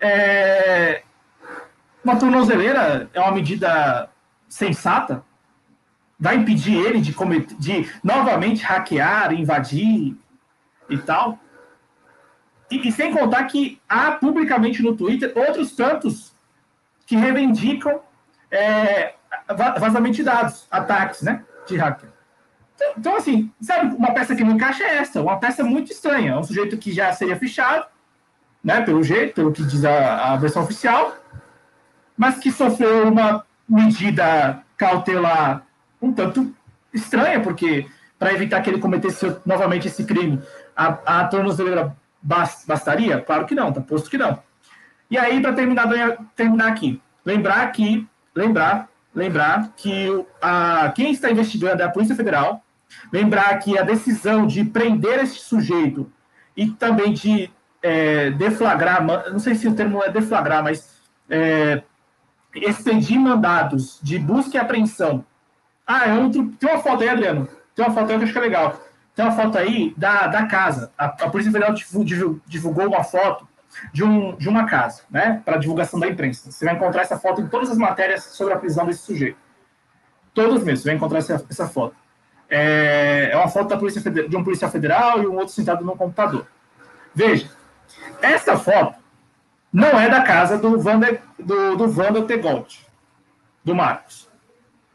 [0.00, 1.02] é...
[2.02, 4.10] uma tornozeleira é uma medida
[4.48, 5.22] sensata?
[6.18, 10.16] Vai impedir ele de, cometer, de novamente hackear, invadir
[10.88, 11.38] e tal?
[12.74, 16.34] E, e, sem contar que há publicamente no Twitter outros tantos
[17.06, 18.00] que reivindicam
[18.50, 19.14] é,
[19.78, 22.08] vazamento de dados, ataques né, de hacker.
[22.74, 26.38] Então, então, assim, sabe, uma peça que não encaixa é essa, uma peça muito estranha.
[26.38, 27.86] Um sujeito que já seria fichado,
[28.62, 31.16] né, pelo jeito, pelo que diz a, a versão oficial,
[32.16, 35.64] mas que sofreu uma medida cautelar
[36.02, 36.54] um tanto
[36.92, 37.86] estranha, porque
[38.18, 40.42] para evitar que ele cometesse novamente esse crime,
[40.76, 43.20] a, a tornozeleira bastaria?
[43.20, 44.42] Claro que não, tá posto que não.
[45.10, 45.88] E aí, para terminar,
[46.34, 50.08] terminar aqui, lembrar que, lembrar, lembrar que
[50.40, 52.64] a, quem está investigando é a Polícia Federal,
[53.12, 56.10] lembrar que a decisão de prender esse sujeito
[56.56, 57.50] e também de
[57.82, 61.82] é, deflagrar, não sei se o termo é deflagrar, mas é,
[62.54, 65.24] expedir mandados de busca e apreensão.
[65.86, 66.50] Ah, é outro.
[66.58, 67.48] Tem uma foto aí, Adriano.
[67.74, 68.80] Tem uma foto aí que eu acho que é legal.
[69.14, 70.90] Tem uma foto aí da, da casa.
[70.98, 71.74] A, a Polícia Federal
[72.46, 73.46] divulgou uma foto
[73.92, 75.40] de, um, de uma casa, né?
[75.44, 76.50] Para divulgação da imprensa.
[76.50, 79.38] Você vai encontrar essa foto em todas as matérias sobre a prisão desse sujeito.
[80.32, 81.94] Todos mesmo, você vai encontrar essa, essa foto.
[82.48, 85.84] É, é uma foto da polícia federal, de um policial federal e um outro sentado
[85.84, 86.46] no computador.
[87.14, 87.48] Veja,
[88.20, 88.98] essa foto
[89.72, 92.84] não é da casa do Vander, do, do Vander Tegold,
[93.64, 94.28] do Marcos.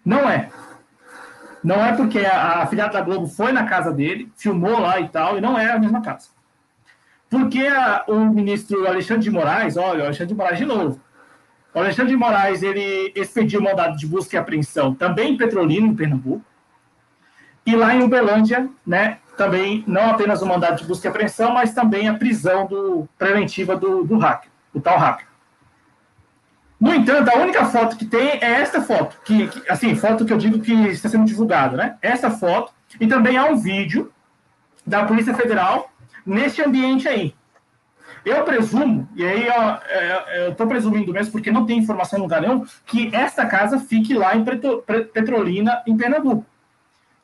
[0.05, 0.49] Não é.
[1.63, 5.09] Não é porque a, a filhada da Globo foi na casa dele, filmou lá e
[5.09, 6.29] tal, e não é a mesma casa.
[7.29, 10.99] Porque a, o ministro Alexandre de Moraes, olha, o Alexandre de Moraes de novo.
[11.73, 15.95] O Alexandre de Moraes, ele expediu mandado de busca e apreensão também em Petrolina, em
[15.95, 16.43] Pernambuco.
[17.65, 21.73] E lá em Uberlândia, né, também não apenas o mandado de busca e apreensão, mas
[21.73, 25.28] também a prisão do, preventiva do, do hacker, do tal hacker.
[26.79, 30.31] No entanto, a única foto que tem é esta foto, que, que, assim, foto que
[30.31, 31.97] eu digo que está sendo divulgada, né?
[32.01, 34.11] Essa foto, e também há um vídeo
[34.87, 35.91] da Polícia Federal
[36.25, 37.35] nesse ambiente aí.
[38.25, 42.41] Eu presumo, e aí é, eu estou presumindo mesmo, porque não tem informação no lugar
[42.41, 44.45] nenhum, que esta casa fique lá em
[45.13, 46.45] Petrolina, em Pernambuco.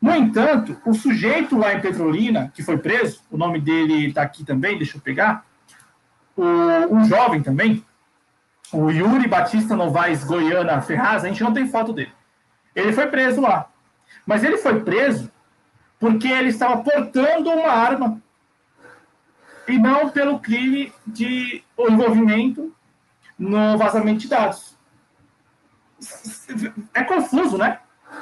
[0.01, 4.43] No entanto, o sujeito lá em Petrolina, que foi preso, o nome dele está aqui
[4.43, 5.45] também, deixa eu pegar,
[6.35, 6.43] o,
[6.91, 7.83] um jovem também,
[8.75, 12.11] o Yuri Batista Novaes Goiana Ferraz, a gente não tem foto dele.
[12.75, 13.69] Ele foi preso lá.
[14.25, 15.31] Mas ele foi preso
[15.99, 18.21] porque ele estava portando uma arma
[19.67, 22.75] e não pelo crime de envolvimento
[23.39, 24.77] no vazamento de dados.
[26.93, 27.79] É confuso, né?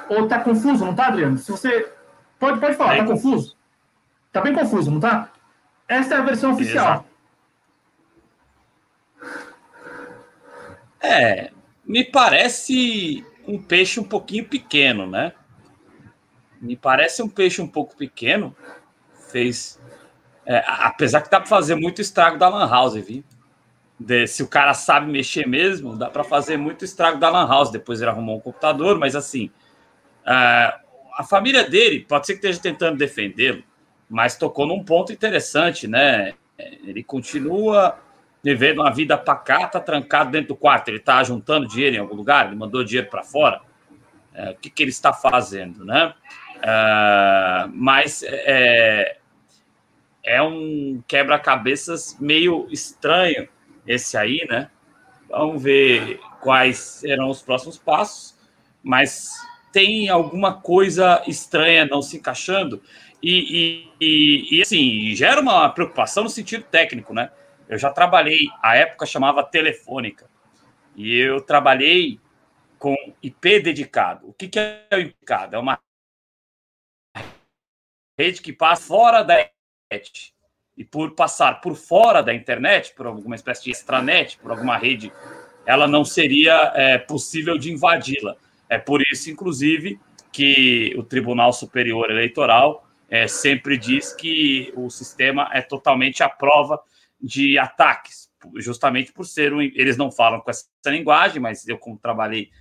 [0.10, 1.38] Ou tá confuso, não tá, Adriano?
[1.38, 1.92] Se você.
[2.40, 3.56] Pode, pode falar, é tá confuso?
[4.32, 5.30] Tá bem confuso, não tá?
[5.88, 6.86] Essa é a versão oficial.
[6.86, 7.13] Exato.
[11.04, 11.52] É,
[11.86, 15.34] me parece um peixe um pouquinho pequeno, né?
[16.62, 18.56] Me parece um peixe um pouco pequeno.
[19.30, 19.80] Fez.
[20.46, 23.24] É, apesar que dá para fazer muito estrago da Lan House, viu?
[24.00, 27.70] De, se o cara sabe mexer mesmo, dá para fazer muito estrago da Lan House.
[27.70, 29.52] Depois ele arrumou um computador, mas assim.
[30.26, 30.74] É,
[31.16, 33.62] a família dele, pode ser que esteja tentando defendê-lo,
[34.10, 36.34] mas tocou num ponto interessante, né?
[36.58, 38.00] Ele continua
[38.44, 40.90] vivendo uma vida pacata, trancado dentro do quarto.
[40.90, 42.48] Ele está juntando dinheiro em algum lugar?
[42.48, 43.62] Ele mandou dinheiro para fora?
[44.34, 46.14] É, o que, que ele está fazendo, né?
[46.62, 49.18] É, mas é,
[50.24, 53.48] é um quebra-cabeças meio estranho
[53.88, 54.70] esse aí, né?
[55.30, 58.38] Vamos ver quais serão os próximos passos,
[58.84, 59.32] mas
[59.72, 62.82] tem alguma coisa estranha não se encaixando
[63.22, 67.32] e, e, e, e assim, gera uma preocupação no sentido técnico, né?
[67.74, 70.30] Eu já trabalhei, a época chamava Telefônica,
[70.96, 72.20] e eu trabalhei
[72.78, 74.30] com IP dedicado.
[74.30, 75.56] O que, que é o IP dedicado?
[75.56, 75.80] É uma
[78.16, 79.50] rede que passa fora da
[79.90, 80.36] internet.
[80.78, 85.12] E por passar por fora da internet, por alguma espécie de extranet, por alguma rede,
[85.66, 88.36] ela não seria é, possível de invadi-la.
[88.70, 90.00] É por isso, inclusive,
[90.32, 96.80] que o Tribunal Superior Eleitoral é, sempre diz que o sistema é totalmente à prova
[97.24, 101.98] de ataques, justamente por ser um, eles não falam com essa linguagem, mas eu como
[101.98, 102.52] trabalhei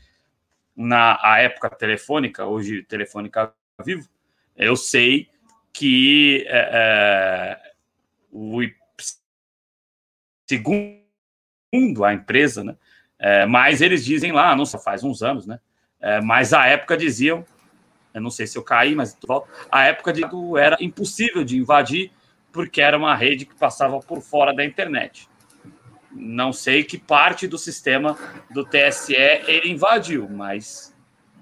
[0.76, 3.52] na época telefônica, hoje telefônica
[3.84, 4.08] vivo,
[4.56, 5.28] eu sei
[5.72, 7.72] que é, é,
[8.30, 8.60] o
[10.46, 12.76] segundo a empresa, né?
[13.18, 15.58] É, mas eles dizem lá, não sei, faz uns anos, né?
[16.00, 17.44] É, mas a época diziam,
[18.14, 19.16] eu não sei se eu caí, mas
[19.70, 20.22] a época de
[20.58, 22.12] era impossível de invadir
[22.52, 25.28] porque era uma rede que passava por fora da internet.
[26.10, 28.16] Não sei que parte do sistema
[28.50, 30.94] do TSE ele invadiu, mas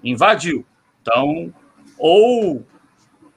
[0.03, 0.65] invadiu.
[1.03, 1.53] Então,
[1.99, 2.65] ou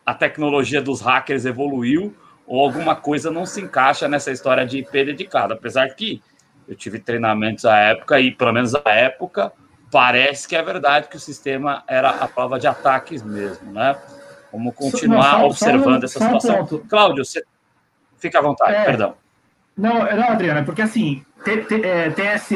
[0.05, 2.15] a tecnologia dos hackers evoluiu,
[2.45, 5.53] ou alguma coisa não se encaixa nessa história de IP dedicado.
[5.53, 6.21] Apesar que
[6.67, 9.51] eu tive treinamentos à época, e pelo menos à época,
[9.91, 13.97] parece que é verdade que o sistema era a prova de ataques mesmo, né?
[14.51, 16.80] Vamos continuar só, observando só essa situação.
[16.80, 17.43] Um Cláudio, você
[18.24, 19.15] fica à vontade, é, perdão.
[19.78, 22.55] Não, não, Adriana, porque assim, T, T, é, TSE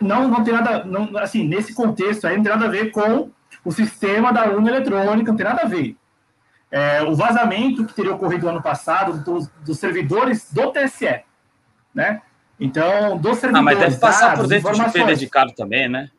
[0.00, 3.30] não, não tem nada, não, assim, nesse contexto aí não tem nada a ver com
[3.64, 5.96] o sistema da urna eletrônica, não tem nada a ver.
[6.70, 11.22] É, o vazamento que teria ocorrido ano passado dos, dos servidores do TSE,
[11.94, 12.20] né?
[12.58, 13.54] Então, dos servidores.
[13.54, 16.10] Ah, mas deve passar dados, por dentro de IP dedicado também, né?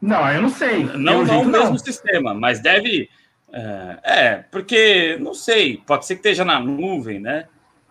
[0.00, 0.84] Não, eu não sei.
[0.84, 3.08] Não, não o mesmo sistema, mas deve.
[3.52, 7.46] É, é, porque não sei, pode ser que esteja na nuvem, né?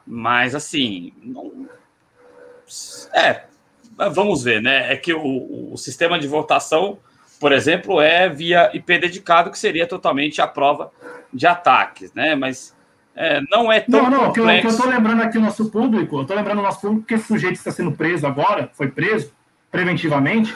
[0.05, 1.67] Mas assim, não,
[3.13, 3.43] é,
[4.11, 4.91] vamos ver, né?
[4.91, 6.97] É que o, o sistema de votação,
[7.39, 10.91] por exemplo, é via IP dedicado, que seria totalmente a prova
[11.33, 12.35] de ataques, né?
[12.35, 12.75] Mas
[13.15, 14.61] é, não é tão Não, não, complexo.
[14.61, 17.13] que eu, estou lembrando aqui o nosso público, eu estou lembrando o nosso público que
[17.13, 19.33] esse sujeito está sendo preso agora, foi preso
[19.71, 20.55] preventivamente,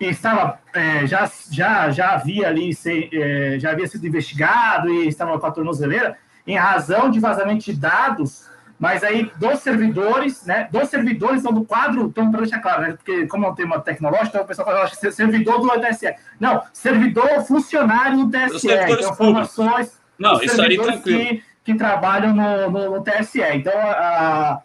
[0.00, 5.08] e estava, é, já, já, já havia ali, se, é, já havia sido investigado e
[5.08, 6.16] estava com a tornozeleira,
[6.46, 8.48] em razão de vazamento de dados
[8.78, 10.68] mas aí dos servidores, né?
[10.70, 12.92] Dos servidores são do quadro, então para deixar claro, né?
[12.92, 16.14] Porque como é um tema tecnológico, então o pessoal fala, que servidor do TSE.
[16.38, 18.68] Não, servidor funcionário do TSE.
[18.70, 20.00] Então, informações.
[20.16, 21.18] Não, isso aí tranquilo.
[21.18, 23.42] Que, que trabalham no, no, no TSE.
[23.54, 24.62] Então, a, a,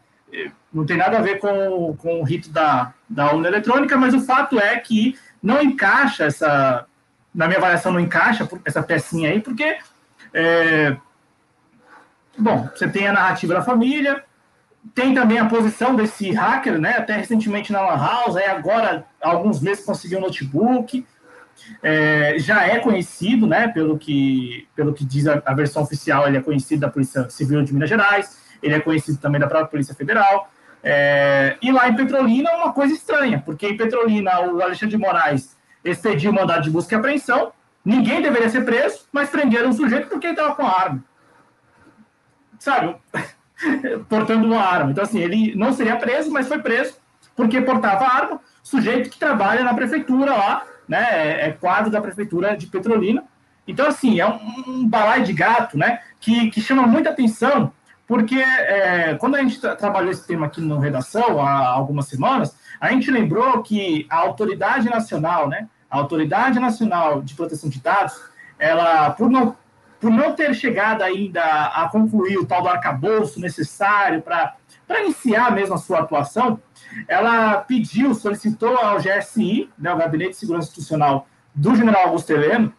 [0.71, 4.21] não tem nada a ver com, com o rito da, da urna eletrônica, mas o
[4.21, 6.85] fato é que não encaixa essa.
[7.33, 9.75] Na minha avaliação, não encaixa essa pecinha aí, porque.
[10.31, 10.95] É,
[12.37, 14.23] Bom, você tem a narrativa da família,
[14.93, 16.95] tem também a posição desse hacker, né?
[16.97, 21.05] Até recentemente na Lan House, aí agora, alguns meses, conseguiu um notebook.
[21.81, 23.67] É, já é conhecido, né?
[23.67, 27.63] Pelo que, pelo que diz a, a, versão oficial, ele é conhecido da Polícia Civil
[27.63, 30.51] de Minas Gerais, ele é conhecido também da própria Polícia Federal.
[30.83, 35.55] É, e lá em Petrolina, uma coisa estranha, porque em Petrolina o Alexandre de Moraes
[35.85, 37.53] expediu o mandado de busca e apreensão,
[37.85, 41.01] ninguém deveria ser preso, mas prenderam o sujeito porque ele estava com arma
[42.63, 42.95] sabe,
[44.07, 44.91] portando uma arma.
[44.91, 46.95] Então, assim, ele não seria preso, mas foi preso
[47.35, 52.55] porque portava arma, sujeito que trabalha na prefeitura lá, né, é, é quadro da prefeitura
[52.55, 53.23] de Petrolina.
[53.67, 57.73] Então, assim, é um, um balai de gato, né, que, que chama muita atenção,
[58.05, 62.55] porque é, quando a gente tra trabalhou esse tema aqui no Redação, há algumas semanas,
[62.79, 68.13] a gente lembrou que a Autoridade Nacional, né, a Autoridade Nacional de Proteção de Dados,
[68.59, 69.55] ela, por não
[70.03, 74.57] por não ter chegado ainda a concluir o tal do arcabouço necessário para
[74.99, 76.59] iniciar mesmo a sua atuação,
[77.07, 81.25] ela pediu, solicitou ao GSI, né, o Gabinete de Segurança Institucional
[81.55, 82.73] do General Augusto Heleno,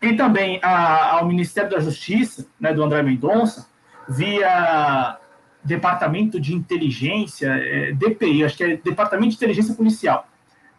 [0.00, 3.66] e também a, ao Ministério da Justiça, né, do André Mendonça,
[4.08, 5.18] via
[5.64, 10.28] Departamento de Inteligência, é, DPI, acho que é Departamento de Inteligência Policial.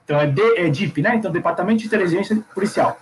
[0.05, 1.15] Então é, D, é DIP, né?
[1.15, 2.97] Então Departamento de Inteligência Policial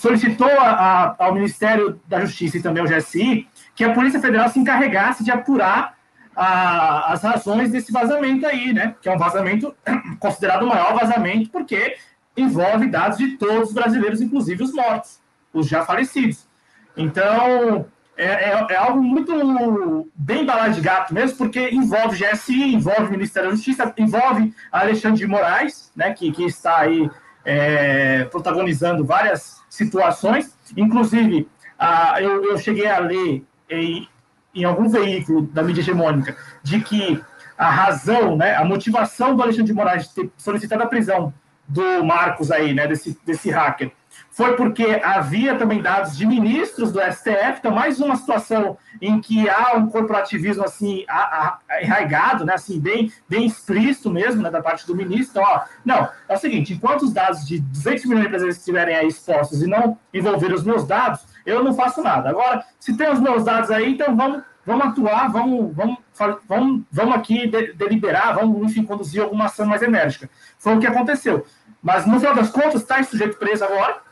[0.00, 4.48] solicitou a, a, ao Ministério da Justiça e também ao GSI que a Polícia Federal
[4.48, 5.94] se encarregasse de apurar
[6.34, 8.94] a, as razões desse vazamento aí, né?
[9.02, 9.76] Que é um vazamento
[10.18, 11.96] considerado o maior vazamento, porque
[12.34, 15.20] envolve dados de todos os brasileiros, inclusive os mortos,
[15.52, 16.48] os já falecidos.
[16.96, 17.84] Então,
[18.16, 23.50] é, é, é algo muito bem balado de gato mesmo, porque envolve GSI, envolve Ministério
[23.50, 26.14] da Justiça, envolve Alexandre de Moraes, né?
[26.14, 27.10] Que, que está aí
[27.44, 30.54] é, protagonizando várias situações.
[30.76, 34.08] Inclusive, ah, eu, eu, cheguei a ler em,
[34.54, 37.22] em, algum veículo da mídia hegemônica de que
[37.56, 41.32] a razão, né, a motivação do Alexandre de Moraes de ter solicitado a prisão
[41.66, 43.92] do Marcos aí, né, desse, desse hacker,
[44.30, 49.48] foi porque havia também dados de ministros do STF, então mais uma situação em que
[49.50, 54.94] há um corporativismo assim arraigado, né, assim bem, bem explícito mesmo, né, da parte do
[54.94, 55.40] ministro.
[55.40, 58.96] Então, ó, não, é o seguinte, enquanto os dados de 200 milhões de brasileiros estiverem
[58.96, 62.30] aí expostos e não envolver os meus dados, eu não faço nada.
[62.30, 65.98] Agora, se tem os meus dados aí, então vamos, vamos atuar, vamos, vamos,
[66.46, 70.30] vamos, vamos aqui deliberar, vamos, enfim, conduzir alguma ação mais enérgica.
[70.58, 71.44] Foi o que aconteceu.
[71.82, 74.02] Mas, no final das contas, está esse sujeito preso agora,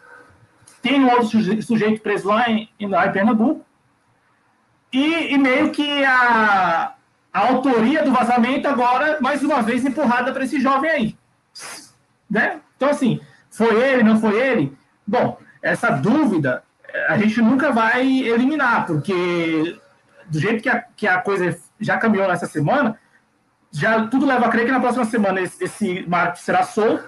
[0.82, 3.64] tem um outro sujeito preso lá em, lá em Pernambuco,
[4.92, 6.94] e, e meio que a,
[7.32, 11.18] a autoria do vazamento agora, mais uma vez, empurrada para esse jovem aí.
[12.30, 12.60] Né?
[12.76, 13.20] Então, assim,
[13.50, 14.76] foi ele, não foi ele?
[15.06, 16.62] Bom, essa dúvida
[17.08, 19.78] a gente nunca vai eliminar, porque
[20.26, 22.98] do jeito que a, que a coisa já caminhou nessa semana,
[23.70, 27.06] já tudo leva a crer que na próxima semana esse, esse Marcos será solto,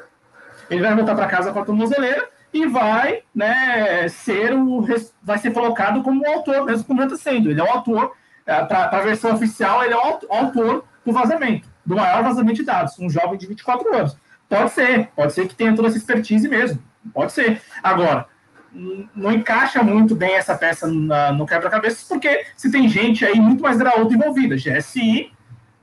[0.69, 4.85] ele vai voltar para casa com a tornozeleira, e vai né, ser o
[5.23, 7.51] vai ser colocado como autor, mesmo como está sendo.
[7.51, 8.13] Ele é o autor,
[8.47, 12.65] é, para a versão oficial, ele é o autor do vazamento, do maior vazamento de
[12.65, 14.17] dados, um jovem de 24 anos.
[14.49, 16.83] Pode ser, pode ser que tenha toda essa expertise mesmo,
[17.15, 17.63] pode ser.
[17.83, 18.27] Agora,
[18.73, 23.77] não encaixa muito bem essa peça no quebra-cabeças, porque se tem gente aí muito mais
[23.77, 25.33] graúda envolvida, GSI,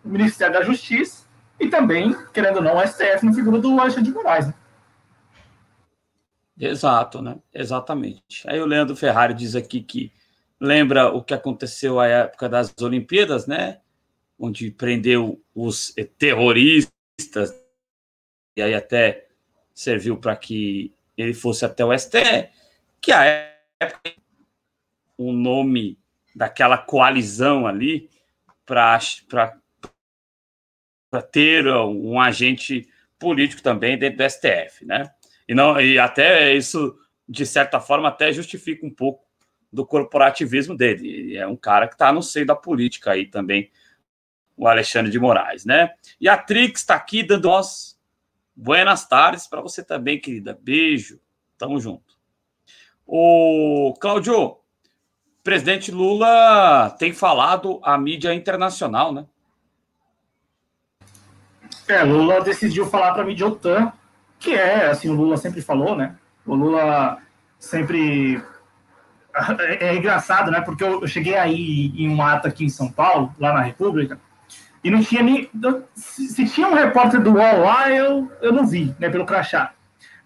[0.03, 1.25] Ministério da Justiça
[1.59, 4.47] e também, querendo ou não, o STF na figura do Alexandre de Moraes.
[4.47, 4.53] Né?
[6.59, 7.37] Exato, né?
[7.53, 8.43] Exatamente.
[8.49, 10.11] Aí o Leandro Ferrari diz aqui que
[10.59, 13.79] lembra o que aconteceu à época das Olimpíadas, né?
[14.39, 16.91] Onde prendeu os terroristas
[18.55, 19.27] e aí até
[19.73, 22.49] serviu para que ele fosse até o STE,
[22.99, 23.23] que a
[23.79, 24.13] época
[25.15, 25.99] o nome
[26.35, 28.09] daquela coalizão ali
[28.65, 28.99] para
[31.31, 32.87] ter um agente
[33.19, 35.11] político também dentro do STF, né?
[35.47, 39.25] E, não, e até isso, de certa forma, até justifica um pouco
[39.71, 41.37] do corporativismo dele.
[41.37, 43.71] É um cara que está no seio da política aí também,
[44.55, 45.91] o Alexandre de Moraes, né?
[46.19, 47.97] E a Trix está aqui dando nós
[48.55, 50.57] buenas tardes para você também, querida.
[50.59, 51.19] Beijo,
[51.57, 52.17] tamo junto.
[53.05, 54.57] O Cláudio,
[55.43, 59.25] presidente Lula tem falado à mídia internacional, né?
[61.87, 63.93] É, Lula decidiu falar para a mídia OTAN
[64.39, 66.15] que é, assim, o Lula sempre falou, né?
[66.45, 67.17] O Lula
[67.59, 68.41] sempre.
[69.79, 70.61] É, engraçado, né?
[70.61, 74.19] Porque eu cheguei aí em um ato aqui em São Paulo, lá na República,
[74.83, 75.47] e não tinha nem.
[75.93, 79.09] Se tinha um repórter do UOL lá, eu, eu não vi, né?
[79.09, 79.73] Pelo crachá.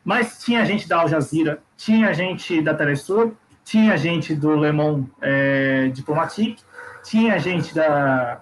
[0.04, 3.34] Mas tinha gente da Al Jazeera, tinha gente da Telesur,
[3.66, 6.64] tinha gente do Le Monde é, Diplomatique,
[7.04, 8.42] tinha gente da,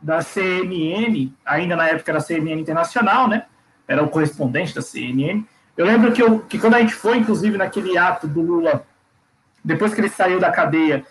[0.00, 3.44] da CNN, ainda na época era CNN Internacional, né?
[3.92, 5.44] Era o correspondente da CNN.
[5.76, 8.84] Eu lembro que, eu, que quando a gente foi, inclusive, naquele ato do Lula,
[9.64, 11.04] depois que ele saiu da cadeia,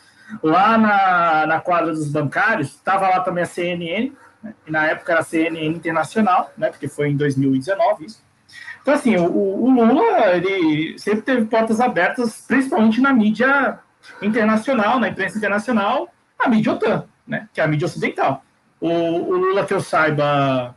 [0.44, 4.12] lá na, na quadra dos bancários, estava lá também a CNN,
[4.42, 4.54] né?
[4.66, 6.70] e na época era a CNN Internacional, né?
[6.70, 8.24] porque foi em 2019 isso.
[8.82, 13.80] Então, assim, o, o Lula, ele sempre teve portas abertas, principalmente na mídia
[14.22, 17.48] internacional, na imprensa internacional, a mídia OTAN, né?
[17.54, 18.44] que é a mídia ocidental.
[18.80, 20.76] O, o Lula, que eu saiba,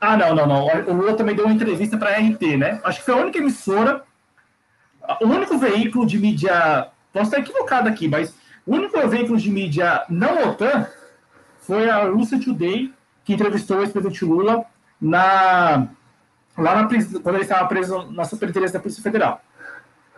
[0.00, 0.66] ah, não, não, não.
[0.86, 2.80] O Lula também deu uma entrevista para a RT, né?
[2.84, 4.04] Acho que foi a única emissora,
[5.20, 6.88] o único veículo de mídia.
[7.12, 8.34] Posso estar equivocado aqui, mas
[8.66, 10.86] o único veículo de mídia não OTAN
[11.60, 12.92] foi a Russia Today,
[13.24, 14.64] que entrevistou o ex-presidente Lula
[15.00, 15.88] na,
[16.56, 16.88] lá na,
[17.22, 19.42] quando ele estava preso na Superintendência da Polícia Federal.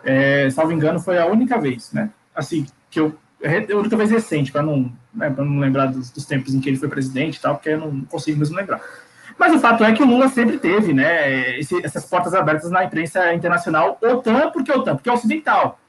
[0.03, 2.09] É, salvo engano, foi a única vez, né?
[2.35, 3.15] Assim, que eu.
[3.43, 6.77] A única vez recente, para não, né, não lembrar dos, dos, tempos em que ele
[6.77, 8.79] foi presidente e tal, porque eu não consigo mesmo lembrar.
[9.37, 12.83] Mas o fato é que o Lula sempre teve né, esse, essas portas abertas na
[12.83, 15.79] imprensa internacional, OTAN, porque OTAN, porque é ocidental.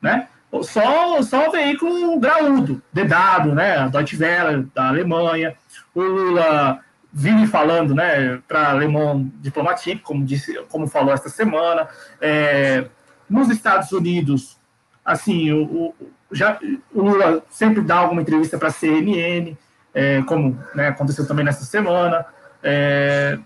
[0.00, 0.28] Né?
[0.62, 5.54] Só, só o veículo graúdo, DW, né, a Deutsche Welle, da Alemanha.
[5.94, 6.80] O Lula
[7.12, 11.88] vive falando né, para alemão diplomático, como, disse, como falou esta semana.
[12.20, 12.86] É,
[13.28, 14.58] nos Estados Unidos,
[15.04, 15.94] assim, o, o,
[16.32, 16.58] já,
[16.92, 19.56] o Lula sempre dá alguma entrevista para a CNN,
[19.94, 22.26] é, como né, aconteceu também nessa semana.
[22.62, 23.38] É...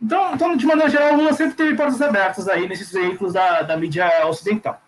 [0.00, 3.76] Então, então, de maneira geral, Lula sempre teve portas abertas aí nesses veículos da, da
[3.76, 4.82] mídia ocidental.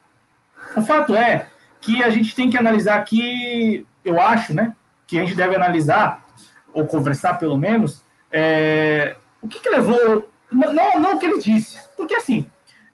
[0.77, 1.47] O fato é
[1.81, 4.75] que a gente tem que analisar aqui, eu acho, né,
[5.07, 6.25] que a gente deve analisar,
[6.73, 8.03] ou conversar pelo menos,
[8.33, 10.29] é, o que, que levou.
[10.51, 12.47] Não, não o que ele disse, porque assim,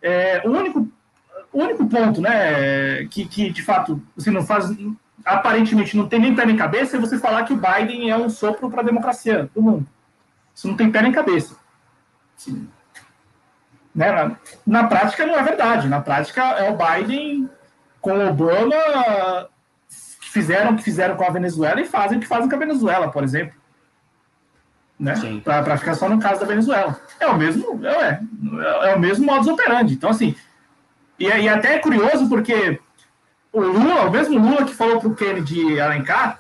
[0.02, 0.88] é, o, único,
[1.52, 4.70] o único ponto, né, que, que de fato você não faz.
[5.24, 8.30] Aparentemente não tem nem pé nem cabeça é você falar que o Biden é um
[8.30, 9.86] sopro para a democracia do mundo.
[10.54, 11.56] Isso não tem pé nem cabeça.
[12.36, 12.68] Sim.
[13.94, 14.12] Né?
[14.12, 14.36] Na,
[14.66, 15.88] na prática não é verdade.
[15.88, 17.48] Na prática é o Biden
[18.00, 19.48] com o Obama
[20.20, 22.58] que fizeram o que fizeram com a Venezuela e fazem o que fazem com a
[22.58, 23.58] Venezuela, por exemplo.
[24.98, 25.14] Né?
[25.42, 27.00] Para ficar só no caso da Venezuela.
[27.18, 28.20] É o mesmo, é,
[28.84, 29.94] é, é o mesmo modus operandi.
[29.94, 30.36] Então, assim,
[31.18, 32.80] e, e até é curioso porque
[33.52, 36.38] o Lula, o mesmo Lula que falou para o Kennedy Alencar,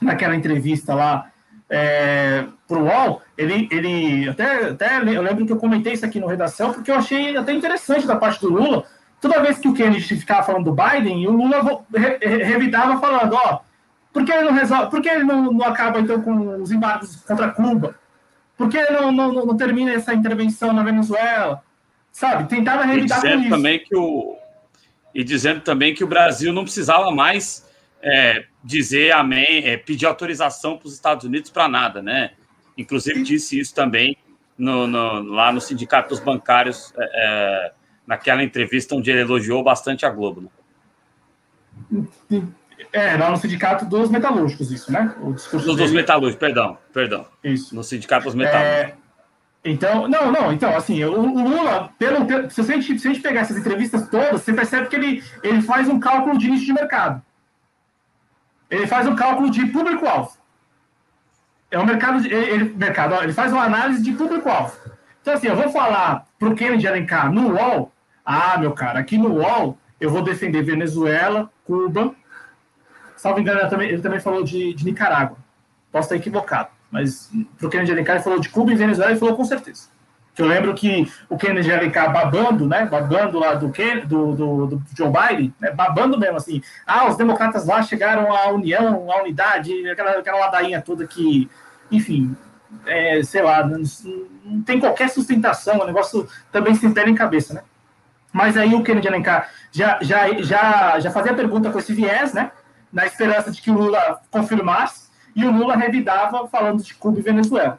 [0.00, 1.30] naquela entrevista lá
[1.68, 6.20] é, para o UOL, ele, ele até, até eu lembro que eu comentei isso aqui
[6.20, 8.84] no redação, porque eu achei até interessante da parte do Lula.
[9.20, 13.60] Toda vez que o Kennedy ficava falando do Biden, o Lula re, revidava falando, ó,
[14.12, 17.16] por que ele não resolve, por que ele não, não acaba então com os embargos
[17.16, 17.96] contra Cuba?
[18.56, 21.62] Por que ele não, não, não termina essa intervenção na Venezuela?
[22.12, 22.48] Sabe?
[22.48, 23.50] Tentava revidar com isso.
[23.50, 24.36] Também que o,
[25.14, 27.63] e dizendo também que o Brasil não precisava mais
[28.04, 32.32] é, dizer amém, é, pedir autorização para os Estados Unidos para nada, né?
[32.76, 34.16] Inclusive disse isso também
[34.58, 37.72] no, no, lá no Sindicato dos Bancários, é, é
[38.06, 40.50] naquela entrevista onde ele elogiou bastante a Globo.
[42.30, 42.42] Né?
[42.92, 45.14] É, lá no Sindicato dos Metalúrgicos, isso, né?
[45.22, 47.26] O discurso dos, dos Metalúrgicos, perdão, perdão.
[47.42, 47.74] Isso.
[47.74, 48.92] No Sindicato dos Metalúrgicos.
[48.92, 48.94] É,
[49.64, 53.12] então, não, não, então, assim, o, o Lula, pelo, pelo, se, a gente, se a
[53.12, 56.66] gente pegar essas entrevistas todas, você percebe que ele, ele faz um cálculo de nicho
[56.66, 57.22] de mercado.
[58.74, 60.32] Ele faz um cálculo de público-alvo.
[61.70, 64.76] É um mercado, ele, mercado, ele faz uma análise de público-alvo.
[65.22, 67.92] Então, assim, eu vou falar para o Kennedy Alencar no UOL,
[68.24, 72.14] ah, meu cara, aqui no UOL eu vou defender Venezuela, Cuba,
[73.16, 75.38] salvo engano, ele também, ele também falou de, de Nicarágua.
[75.90, 76.68] Posso estar equivocado.
[76.90, 79.88] Mas para o Kennedy Alencar, ele falou de Cuba e Venezuela, ele falou com certeza.
[80.36, 82.86] Eu lembro que o Kennedy Alencar babando, né?
[82.86, 86.60] Babando lá do, Ken, do, do, do, Joe Biden, né, babando mesmo, assim.
[86.84, 91.48] Ah, os democratas lá chegaram à união, à unidade, aquela, aquela ladainha toda que,
[91.90, 92.36] enfim,
[92.84, 93.80] é, sei lá, não,
[94.44, 97.62] não, tem qualquer sustentação, o negócio também se pé em cabeça, né?
[98.32, 102.32] Mas aí o Kennedy Alencar já, já, já, já fazia a pergunta com esse viés,
[102.32, 102.50] né?
[102.92, 107.22] Na esperança de que o Lula confirmasse e o Lula revidava falando de Cuba e
[107.22, 107.78] Venezuela.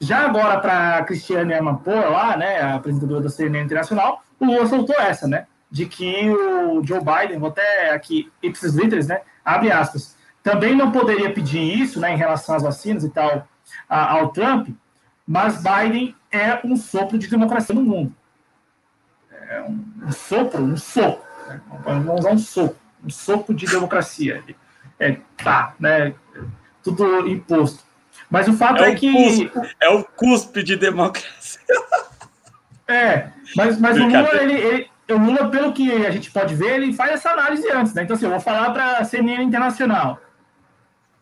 [0.00, 4.66] Já agora, para a Cristiane Amanpour, lá, né, a apresentadora da CNN Internacional, o Lula
[4.66, 9.72] soltou essa, né, de que o Joe Biden, vou até aqui, ipsis literis, né, abre
[9.72, 13.48] aspas, também não poderia pedir isso, né, em relação às vacinas e tal,
[13.88, 14.68] a, ao Trump,
[15.26, 18.14] mas Biden é um sopro de democracia no mundo.
[19.48, 21.24] É um, sopro, um sopro.
[21.48, 21.60] Né?
[21.84, 24.42] Vamos usar um sopro, um sopro de democracia.
[24.98, 26.14] É, tá, né?
[26.82, 27.84] tudo imposto.
[28.30, 29.12] Mas o fato é, é que.
[29.12, 31.60] Cuspe, é o cuspe de democracia.
[32.88, 36.76] É, mas, mas o Lula, ele, ele, o Lula, pelo que a gente pode ver,
[36.76, 38.04] ele faz essa análise antes, né?
[38.04, 40.20] Então, assim, eu vou falar para a CNN Internacional.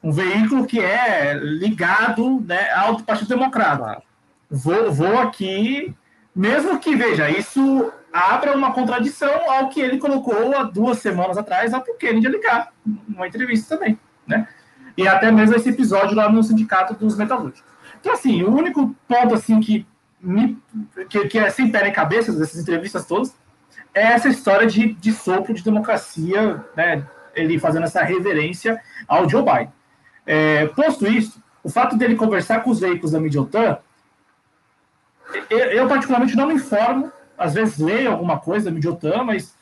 [0.02, 4.02] Um veículo que é ligado né, ao Partido Democrata.
[4.50, 5.94] Vou, vou aqui,
[6.36, 11.72] mesmo que, veja, isso abra uma contradição ao que ele colocou há duas semanas atrás,
[11.72, 12.72] ao Kennedy ligar,
[13.08, 14.46] numa entrevista também, né?
[14.96, 17.64] E até mesmo esse episódio lá no Sindicato dos Metalúrgicos.
[18.00, 19.86] Então, assim, o único ponto assim que,
[20.20, 20.58] me,
[21.08, 23.34] que, que é sem pé nem cabeça dessas entrevistas todas
[23.94, 29.42] é essa história de, de sopro de democracia, né, ele fazendo essa reverência ao Joe
[29.42, 29.72] Biden.
[30.26, 33.78] É, posto isso, o fato dele conversar com os veículos da Midiotan,
[35.48, 39.54] eu, eu, particularmente não me informo, às vezes leio alguma coisa da Midiotan, mas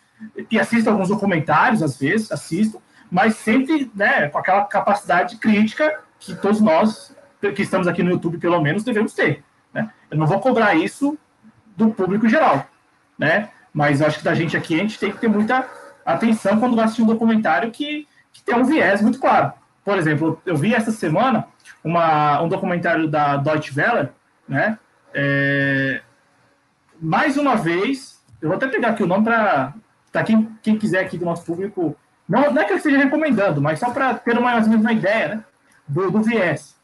[0.51, 2.81] e assisto alguns documentários, às vezes, assisto,
[3.13, 7.15] mas sempre né, com aquela capacidade crítica que todos nós
[7.55, 9.45] que estamos aqui no YouTube, pelo menos, devemos ter.
[9.75, 9.91] Né?
[10.11, 11.19] Eu não vou cobrar isso
[11.77, 12.67] do público geral,
[13.19, 13.51] né?
[13.75, 15.69] mas acho que da gente aqui a gente tem que ter muita
[16.07, 19.53] atenção quando vai assistir um documentário que, que tem um viés muito claro.
[19.85, 21.47] Por exemplo, eu vi essa semana
[21.85, 24.09] uma, um documentário da Deutsche Welle,
[24.49, 24.79] né?
[25.13, 26.01] É,
[26.99, 31.19] mais uma vez, eu vou até pegar aqui o nome para quem, quem quiser aqui
[31.19, 31.95] do nosso público
[32.29, 34.93] não, não é que eu esteja recomendando, mas só para ter mais ou menos uma
[34.93, 35.45] ideia né,
[35.87, 36.77] do, do viés.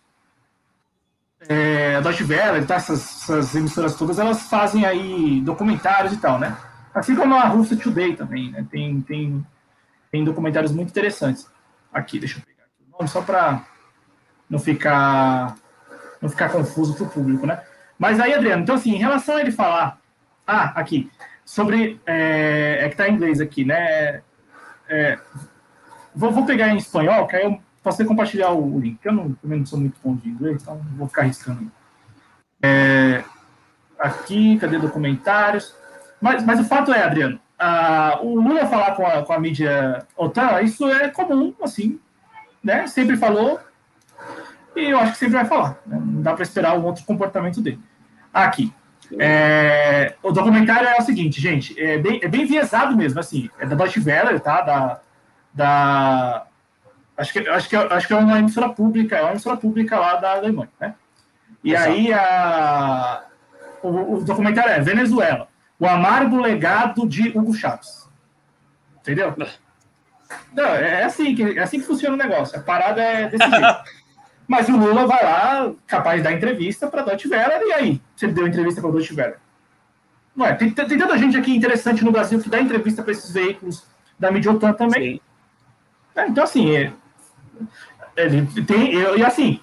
[1.48, 6.38] É, a Deutsche Welle, tá, essas, essas, emissoras todas, elas fazem aí documentários e tal,
[6.38, 6.56] né?
[6.92, 8.66] Assim como a Rússia Today também, né?
[8.70, 9.46] Tem, tem,
[10.10, 11.48] tem documentários muito interessantes.
[11.92, 13.64] Aqui, deixa eu pegar aqui o nome, só para
[14.50, 15.54] não ficar,
[16.20, 17.62] não ficar confuso para o público, né?
[17.96, 19.98] Mas aí, Adriano, então assim, em relação a ele falar,
[20.46, 21.10] ah, aqui,
[21.44, 24.22] sobre, é, é que está em inglês aqui, né?
[24.88, 25.18] É,
[26.14, 28.98] vou, vou, pegar em espanhol, que aí eu posso compartilhar o link.
[29.04, 31.70] Eu não, também não sou muito bom de inglês, então vou ficar arriscando.
[32.62, 33.22] É,
[33.98, 35.74] aqui, cadê documentários?
[36.20, 40.06] Mas, mas o fato é, Adriano, a, o Lula falar com a, com a mídia
[40.16, 42.00] OTAN, isso é comum, assim,
[42.62, 42.86] né?
[42.86, 43.60] Sempre falou,
[44.74, 45.78] e eu acho que sempre vai falar.
[45.86, 46.00] Né?
[46.00, 47.80] Não dá para esperar um outro comportamento dele.
[48.32, 48.72] Aqui.
[49.18, 53.64] É, o documentário é o seguinte, gente, é bem, é bem viesado mesmo, assim, é
[53.64, 54.60] da Deutsche Welle, tá?
[54.60, 55.00] Da,
[55.54, 56.46] da
[57.16, 60.16] acho que acho que acho que é uma emissora pública, é uma emissora pública lá
[60.16, 60.94] da Alemanha, né?
[61.64, 61.90] E Exato.
[61.90, 63.24] aí a,
[63.82, 65.48] o, o, documentário é Venezuela,
[65.78, 68.08] o amargo legado de Hugo Chávez,
[69.00, 69.34] entendeu?
[70.52, 72.58] Não, é assim que é assim que funciona o negócio.
[72.58, 73.98] A parada é desse jeito.
[74.48, 78.02] Mas o Lula vai lá, capaz de dar entrevista para a Deutsche Welle, e aí?
[78.16, 79.34] Você deu entrevista para Deutsche Welle?
[80.38, 83.84] Ué, tem, tem tanta gente aqui interessante no Brasil que dá entrevista para esses veículos
[84.18, 85.20] da mídia OTAN também.
[86.16, 86.92] É, então, assim, é,
[88.16, 88.94] ele tem.
[88.94, 89.60] E assim,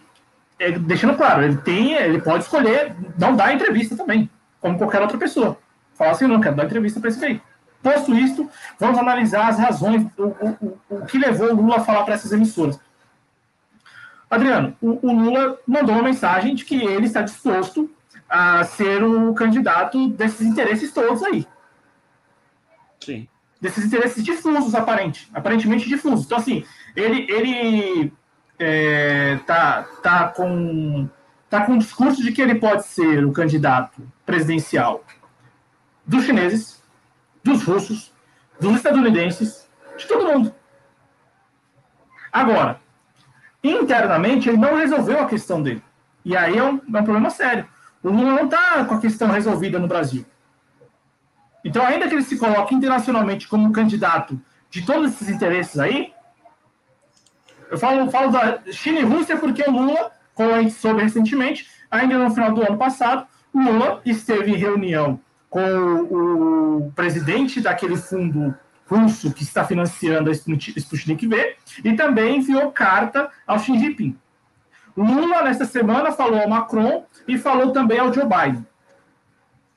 [0.59, 4.29] é, deixando claro, ele tem, ele pode escolher não dar entrevista também,
[4.61, 5.57] como qualquer outra pessoa.
[5.95, 7.43] Falar assim, não, quero dar entrevista para esse veículo.
[7.81, 8.49] Posto isto,
[8.79, 12.15] vamos analisar as razões, o, o, o, o que levou o Lula a falar para
[12.15, 12.79] essas emissoras.
[14.35, 17.89] Adriano, o, o, Lula mandou uma mensagem de que ele está disposto
[18.29, 21.47] a ser o candidato desses interesses todos aí.
[23.03, 23.27] Sim.
[23.61, 26.25] Desses interesses difusos, aparente, aparentemente difusos.
[26.25, 28.13] Então, assim, ele, ele
[28.59, 31.09] é, tá, tá, com,
[31.49, 35.03] tá com um discurso de que ele pode ser o candidato presidencial
[36.05, 36.83] dos chineses,
[37.43, 38.13] dos russos,
[38.59, 39.67] dos estadunidenses,
[39.97, 40.53] de todo mundo.
[42.31, 42.81] Agora,
[43.69, 45.83] internamente ele não resolveu a questão dele.
[46.23, 47.67] E aí é um, é um problema sério.
[48.01, 50.25] O Lula não está com a questão resolvida no Brasil.
[51.63, 54.39] Então, ainda que ele se coloque internacionalmente como candidato
[54.69, 56.13] de todos esses interesses aí,
[57.71, 61.67] eu falo, falo da China e Rússia porque o Lula, como a gente soube recentemente,
[61.89, 65.19] ainda no final do ano passado, Lula esteve em reunião
[65.49, 68.55] com o presidente daquele fundo
[68.87, 74.17] russo que está financiando a Sputnik V e também enviou carta ao Xi Jinping.
[74.95, 78.65] Lula, nesta semana, falou ao Macron e falou também ao Joe Biden.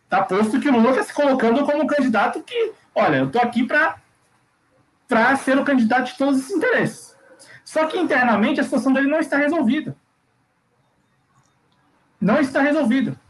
[0.09, 3.43] Tá posto que o Lula está se colocando como um candidato que, olha, eu estou
[3.43, 7.17] aqui para ser o candidato de todos os interesses.
[7.65, 9.97] Só que internamente a situação dele não está resolvida.
[12.21, 13.21] Não está resolvida.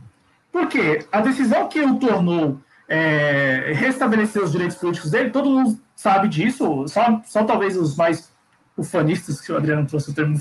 [0.53, 1.07] Por quê?
[1.11, 6.89] A decisão que o tornou é, restabelecer os direitos políticos dele, todo mundo sabe disso,
[6.89, 8.33] só, só talvez os mais
[8.77, 10.41] ufanistas, que o Adriano trouxe o termo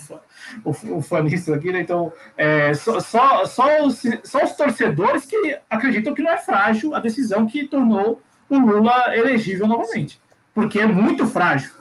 [0.63, 1.81] ufanista aqui, né?
[1.81, 6.95] então é, só, só, só, os, só os torcedores que acreditam que não é frágil
[6.95, 10.21] a decisão que tornou o Lula elegível novamente,
[10.53, 11.71] porque é muito frágil.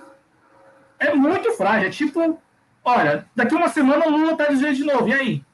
[0.98, 2.40] É muito frágil, é tipo,
[2.82, 5.44] olha, daqui uma semana o Lula está de de novo, e aí?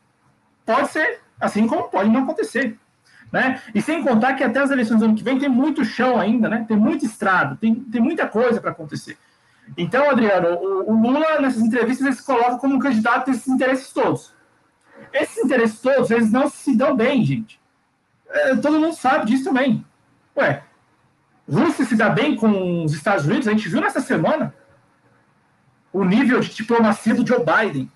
[0.65, 2.79] Pode ser, assim como pode não acontecer.
[3.33, 3.63] Né?
[3.75, 6.51] E sem contar que até as eleições do ano que vem tem muito chão ainda,
[6.51, 6.67] né?
[6.69, 9.17] tem muito estrado, tem, tem muita coisa para acontecer.
[9.77, 13.91] Então, Adriano, o, o, Lula, nessas entrevistas, ele se coloca como um candidato desses interesses
[13.91, 14.35] todos.
[15.13, 17.59] Esses interesses todos, eles não se dão bem, gente.
[18.29, 19.85] É, todo mundo sabe disso também.
[20.37, 20.63] Ué,
[21.51, 24.55] Rússia se dá bem com os Estados Unidos, a gente viu nessa semana
[25.93, 27.91] o nível de diplomacia do Joe Biden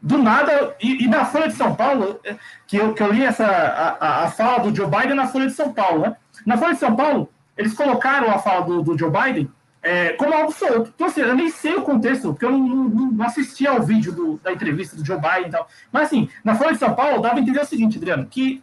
[0.00, 3.24] do nada, e, e, na Folha de São Paulo, é, que eu, que eu li
[3.24, 6.16] essa, a, a fala do Joe Biden na Folha de São Paulo, né?
[6.46, 9.50] Na Folha de São Paulo, eles colocaram a fala do, do Joe Biden
[9.82, 10.92] é, como algo solto.
[10.94, 14.12] Então, assim, eu nem sei o contexto, porque eu não, não, não assisti ao vídeo
[14.12, 15.68] do, da entrevista do Joe Biden e tal.
[15.90, 18.62] Mas, assim, na Folha de São Paulo, dava a entender o seguinte, Adriano, que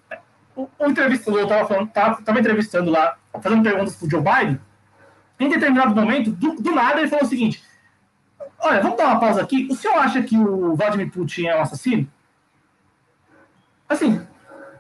[0.56, 4.60] o, o entrevistador estava entrevistando lá, fazendo perguntas para o Joe Biden,
[5.38, 7.62] em determinado momento, do, do nada, ele falou o seguinte
[8.60, 9.68] Olha, vamos dar uma pausa aqui.
[9.70, 12.08] O senhor acha que o Vladimir Putin é um assassino?
[13.88, 14.26] Assim,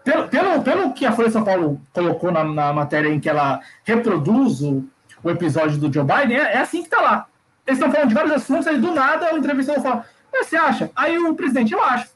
[0.03, 3.29] pelo, pelo, pelo que a Folha de São Paulo colocou na, na matéria em que
[3.29, 4.87] ela reproduz o,
[5.23, 7.27] o episódio do Joe Biden, é, é assim que está lá.
[7.65, 10.91] Eles estão falando de vários assuntos, aí do nada o entrevistador fala, mas você acha?
[10.95, 12.09] Aí o presidente, eu acho.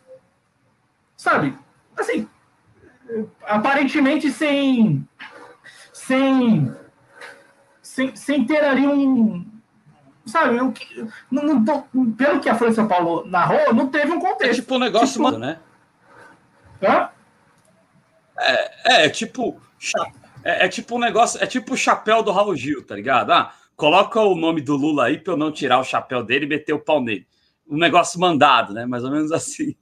[1.17, 1.57] Sabe?
[1.97, 2.27] Assim,
[3.45, 5.07] aparentemente sem,
[5.91, 6.71] sem,
[7.81, 9.45] sem, sem ter ali um,
[10.29, 10.73] sabe, eu,
[11.29, 14.59] não, não, pelo que a Folha de São Paulo narrou, não teve um contexto.
[14.59, 15.23] É tipo um negócio, tipo...
[15.23, 15.59] mano, né?
[16.81, 17.09] Hã?
[18.37, 19.61] É, é tipo.
[20.43, 23.31] É, é, tipo um negócio, é tipo o chapéu do Raul Gil, tá ligado?
[23.31, 26.49] Ah, coloca o nome do Lula aí pra eu não tirar o chapéu dele e
[26.49, 27.27] meter o pau nele.
[27.69, 28.85] Um negócio mandado, né?
[28.85, 29.75] Mais ou menos assim.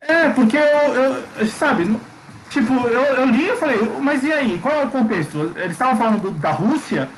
[0.00, 1.84] É, porque eu, eu sabe,
[2.50, 5.52] tipo, eu, eu li e falei, mas e aí, qual é o contexto?
[5.56, 7.08] Eles estavam falando do, da Rússia,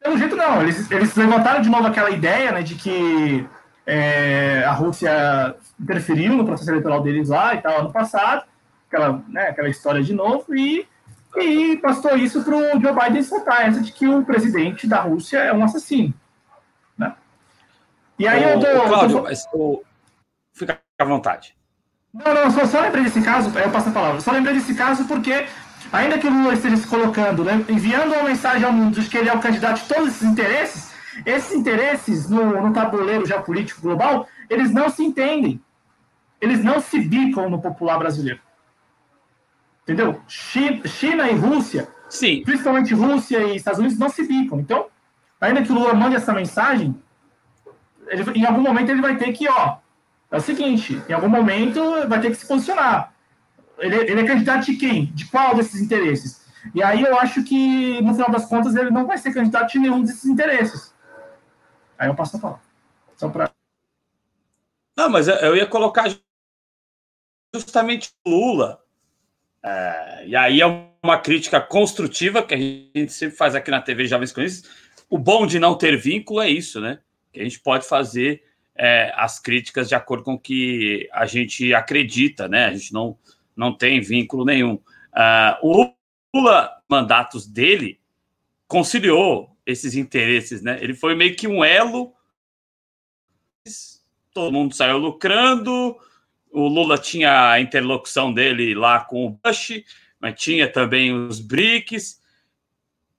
[0.00, 0.62] pelo jeito, não.
[0.62, 3.46] Eles, eles levantaram de novo aquela ideia né, de que
[3.86, 8.44] é, a Rússia interferiu no processo eleitoral deles lá e tal, ano passado,
[8.88, 10.86] aquela, né, aquela história de novo, e,
[11.36, 15.38] e passou isso para o Joe Biden soltar essa de que o presidente da Rússia
[15.38, 16.14] é um assassino.
[16.96, 17.14] Né?
[18.18, 18.88] E aí o, eu dou.
[18.88, 19.84] Cláudio, tô...
[20.52, 21.56] fica à vontade.
[22.12, 24.20] Não, não, só, só lembrei desse caso, eu passo a palavra.
[24.20, 25.46] Só lembrei desse caso porque,
[25.92, 29.16] ainda que o Lula esteja se colocando, né, enviando uma mensagem ao mundo de que
[29.16, 30.92] ele é o candidato de todos esses interesses,
[31.24, 35.60] esses interesses no, no tabuleiro geopolítico global, eles não se entendem.
[36.40, 38.40] Eles não se bicam no popular brasileiro.
[39.82, 40.20] Entendeu?
[40.26, 42.42] China e Rússia, Sim.
[42.44, 44.58] principalmente Rússia e Estados Unidos, não se bicam.
[44.58, 44.86] Então,
[45.40, 46.94] ainda que o Lula mande essa mensagem,
[48.08, 49.76] ele, em algum momento ele vai ter que, ó,
[50.30, 53.13] é o seguinte, em algum momento vai ter que se posicionar.
[53.78, 55.06] Ele, ele é candidato de quem?
[55.06, 56.44] De qual desses interesses?
[56.74, 59.78] E aí eu acho que, no final das contas, ele não vai ser candidato de
[59.78, 60.94] nenhum desses interesses.
[61.98, 62.62] Aí eu passo a falar.
[63.16, 63.50] Só para.
[64.96, 66.04] Não, mas eu ia colocar
[67.54, 68.80] justamente Lula.
[69.62, 70.66] É, e aí é
[71.02, 74.70] uma crítica construtiva que a gente sempre faz aqui na TV Jovens Cronistas.
[75.08, 76.98] O bom de não ter vínculo é isso, né?
[77.32, 78.42] Que a gente pode fazer
[78.76, 82.66] é, as críticas de acordo com o que a gente acredita, né?
[82.66, 83.16] A gente não,
[83.56, 84.74] não tem vínculo nenhum.
[84.74, 85.94] Uh, o
[86.34, 88.00] Lula, mandatos dele,
[88.66, 90.78] conciliou esses interesses, né?
[90.82, 92.12] Ele foi meio que um elo,
[94.32, 95.96] todo mundo saiu lucrando.
[96.50, 99.82] O Lula tinha a interlocução dele lá com o Bush,
[100.20, 102.20] mas tinha também os BRICS.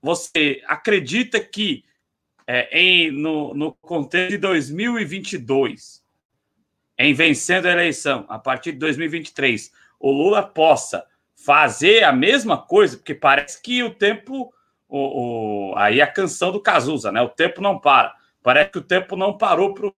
[0.02, 1.84] Você acredita que
[2.48, 6.04] é, em, no, no contexto de 2022,
[6.98, 11.06] em vencendo a eleição, a partir de 2023, o Lula possa
[11.36, 14.54] fazer a mesma coisa, porque parece que o tempo.
[14.88, 17.22] O, o, aí a canção do Cazuza, né?
[17.22, 18.16] O tempo não para.
[18.44, 19.94] Parece que o tempo não parou para o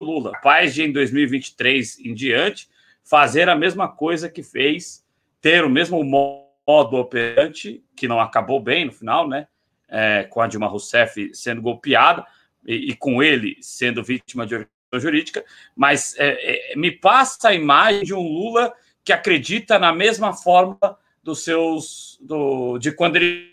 [0.00, 0.32] Lula.
[0.42, 2.68] Paz de em 2023 em diante
[3.04, 5.04] fazer a mesma coisa que fez,
[5.40, 9.46] ter o mesmo modo operante, que não acabou bem no final, né?
[9.92, 12.26] é, com a Dilma Rousseff sendo golpeada
[12.66, 14.66] e, e, com ele sendo vítima de
[14.98, 15.44] jurídica,
[15.74, 18.72] mas é, é, me passa a imagem de um Lula
[19.04, 20.78] que acredita na mesma forma
[21.22, 23.52] dos seus do, de quando ele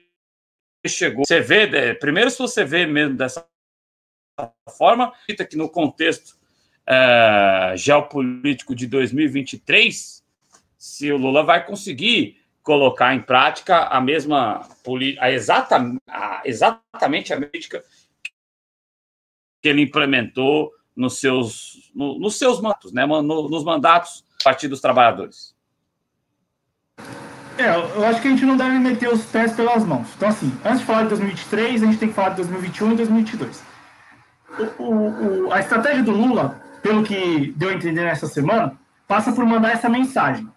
[0.88, 1.24] chegou.
[1.26, 3.46] Você vê, é, primeiro se você vê mesmo dessa
[4.78, 6.38] forma, que no contexto
[6.86, 10.24] é, geopolítico de 2023,
[10.78, 14.68] se o Lula vai conseguir colocar em prática a mesma
[15.20, 17.84] a exata, a, exatamente a política
[19.62, 24.72] que ele implementou nos seus, no, nos seus mandatos, né, no, nos mandatos do Partido
[24.72, 25.56] dos Trabalhadores.
[27.58, 30.08] É, eu acho que a gente não deve meter os pés pelas mãos.
[30.16, 32.96] Então, assim, antes de falar de 2023, a gente tem que falar de 2021 e
[32.96, 33.64] 2022.
[34.78, 38.78] O, o, o, a estratégia do Lula, pelo que deu a entender nessa semana,
[39.08, 40.48] passa por mandar essa mensagem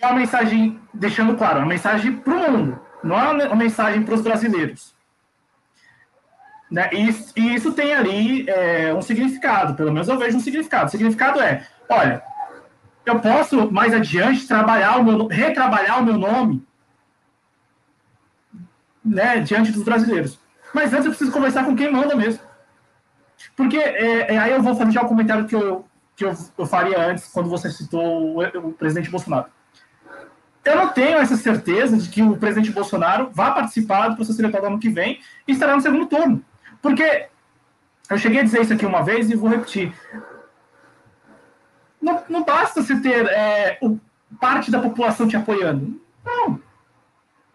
[0.00, 4.14] é uma mensagem, deixando claro, uma mensagem para o mundo, não é uma mensagem para
[4.14, 4.94] os brasileiros.
[6.70, 6.88] Né?
[6.92, 10.86] E, e, isso tem ali é, um significado, pelo menos eu vejo um significado.
[10.86, 12.22] O significado é, olha,
[13.04, 16.64] eu posso mais adiante trabalhar o meu, retrabalhar o meu nome
[19.04, 20.38] né, diante dos brasileiros.
[20.72, 22.40] Mas antes eu preciso conversar com quem manda mesmo.
[23.56, 25.84] Porque é, é, aí eu vou fazer já o comentário que eu,
[26.14, 29.46] que eu, eu faria antes, quando você citou o, o presidente Bolsonaro
[30.64, 34.68] eu não tenho essa certeza de que o presidente Bolsonaro vá participar do processo eleitoral
[34.68, 36.44] do ano que vem e estará no segundo turno.
[36.80, 37.28] Porque
[38.08, 39.92] eu cheguei a dizer isso aqui uma vez e vou repetir.
[42.00, 43.98] Não, não basta você ter é, o,
[44.40, 46.00] parte da população te apoiando.
[46.24, 46.60] Não.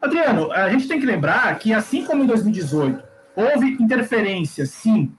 [0.02, 3.04] Adriano, a gente tem que lembrar que, assim como em 2018,
[3.36, 5.12] houve interferência, sim,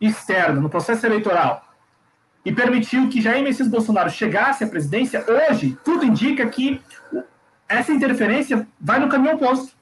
[0.00, 1.64] externa no processo eleitoral
[2.44, 6.80] e permitiu que Jair Messias Bolsonaro chegasse à presidência, hoje tudo indica que
[7.68, 9.76] essa interferência vai no caminho oposto.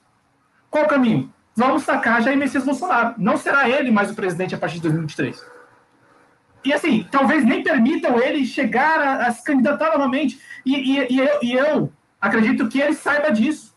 [0.70, 1.32] Qual o caminho?
[1.56, 3.14] Vamos sacar Jair Messias Bolsonaro.
[3.16, 5.42] Não será ele mais o presidente a partir de 2023.
[6.62, 10.38] E assim, talvez nem permitam ele chegar a, a se candidatar novamente.
[10.66, 13.74] E, e, e, eu, e, eu, acredito que ele saiba disso.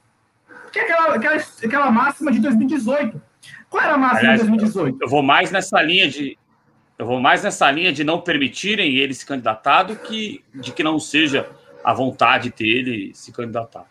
[0.74, 3.22] Que é aquela, aquela, aquela máxima de 2018.
[3.70, 4.98] Qual era a máxima Aliás, de 2018?
[5.02, 6.38] Eu vou mais nessa linha de.
[6.98, 10.84] Eu vou mais nessa linha de não permitirem ele se candidatar do que de que
[10.84, 11.50] não seja
[11.82, 13.86] a vontade dele se candidatar.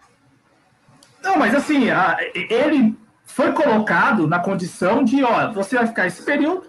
[1.22, 1.86] Não, mas assim,
[2.34, 2.94] ele
[3.38, 6.68] foi colocado na condição de, ó, você vai ficar esse período,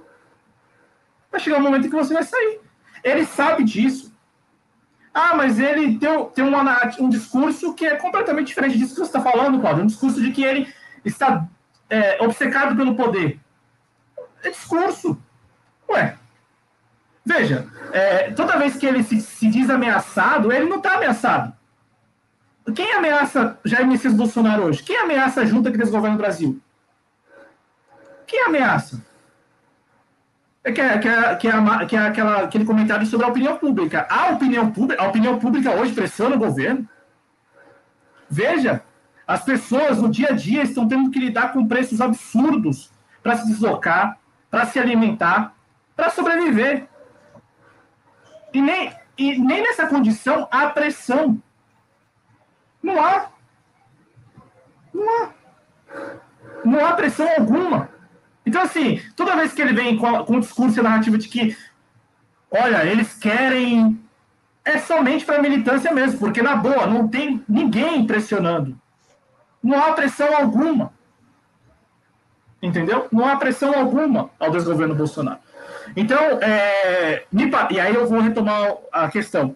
[1.31, 2.61] vai chegar um momento que você vai sair.
[3.03, 4.15] Ele sabe disso.
[5.11, 9.07] Ah, mas ele tem, tem uma, um discurso que é completamente diferente disso que você
[9.07, 9.83] está falando, Claudio.
[9.83, 10.71] Um discurso de que ele
[11.03, 11.47] está
[11.89, 13.39] é, obcecado pelo poder.
[14.43, 15.19] É discurso.
[15.89, 16.19] Ué.
[17.25, 21.51] Veja, é, toda vez que ele se, se diz ameaçado, ele não está ameaçado.
[22.73, 24.83] Quem ameaça Jair Messias Bolsonaro hoje?
[24.83, 26.59] Quem ameaça a junta que desgoverna o Brasil?
[28.25, 29.03] Quem ameaça?
[30.63, 33.57] É que é, que é, que é, que é aquela, aquele comentário sobre a opinião
[33.57, 34.05] pública.
[34.09, 36.87] A opinião pública, a opinião pública hoje pressiona o governo.
[38.29, 38.83] Veja,
[39.25, 42.91] as pessoas no dia a dia estão tendo que lidar com preços absurdos
[43.23, 44.17] para se deslocar,
[44.49, 45.53] para se alimentar,
[45.95, 46.87] para sobreviver.
[48.53, 51.41] E nem, e nem nessa condição há pressão.
[52.81, 53.30] Não há.
[54.93, 55.30] Não há.
[56.65, 57.89] Não há pressão alguma.
[58.45, 61.56] Então, assim, toda vez que ele vem com, com o discurso e narrativa de que,
[62.51, 63.99] olha, eles querem.
[64.65, 68.80] É somente para a militância mesmo, porque, na boa, não tem ninguém pressionando.
[69.64, 70.93] Não há pressão alguma.
[72.61, 73.07] Entendeu?
[73.11, 75.39] Não há pressão alguma ao desgoverno Bolsonaro.
[75.95, 77.26] Então, é,
[77.72, 79.56] e aí eu vou retomar a questão.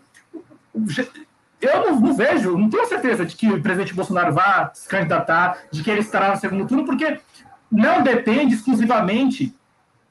[1.64, 5.60] Eu não, não, vejo, não tenho certeza de que o presidente Bolsonaro vá se candidatar,
[5.72, 7.22] de que ele estará no segundo turno, porque
[7.72, 9.56] não depende exclusivamente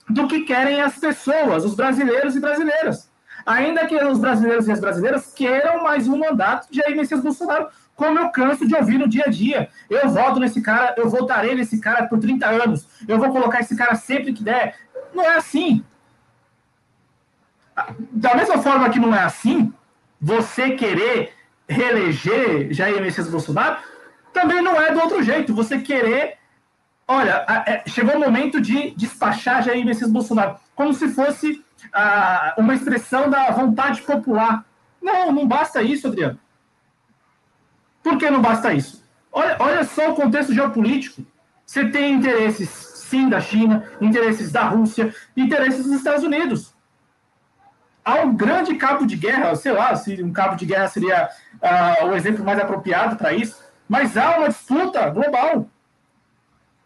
[0.08, 3.10] do que querem as pessoas, os brasileiros e brasileiras.
[3.44, 7.68] Ainda que os brasileiros e as brasileiras queiram mais um mandato de Jair Messias Bolsonaro,
[7.94, 9.68] como eu canso de ouvir no dia a dia.
[9.90, 13.76] Eu voto nesse cara, eu votarei nesse cara por 30 anos, eu vou colocar esse
[13.76, 14.76] cara sempre que der.
[15.12, 15.84] Não é assim.
[18.10, 19.72] Da mesma forma que não é assim,
[20.20, 21.34] você querer
[21.72, 23.78] reeleger Jair Messias Bolsonaro,
[24.32, 25.54] também não é do outro jeito.
[25.54, 26.38] Você querer.
[27.06, 31.62] Olha, é, chegou o momento de despachar Jair Messias Bolsonaro, como se fosse
[31.92, 34.64] ah, uma expressão da vontade popular.
[35.00, 36.38] Não, não basta isso, Adriano.
[38.02, 39.02] Por que não basta isso?
[39.32, 41.24] Olha, olha só o contexto geopolítico.
[41.66, 46.71] Você tem interesses, sim, da China, interesses da Rússia, interesses dos Estados Unidos
[48.24, 51.28] um grande cabo de guerra, sei lá se um cabo de guerra seria
[51.60, 55.68] uh, o exemplo mais apropriado para isso, mas há uma disputa global.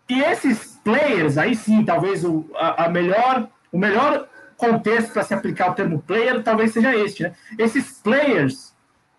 [0.09, 5.35] E esses players, aí sim, talvez o, a, a melhor, o melhor contexto para se
[5.35, 7.25] aplicar o termo player talvez seja este.
[7.25, 7.35] Né?
[7.59, 8.75] Esses players,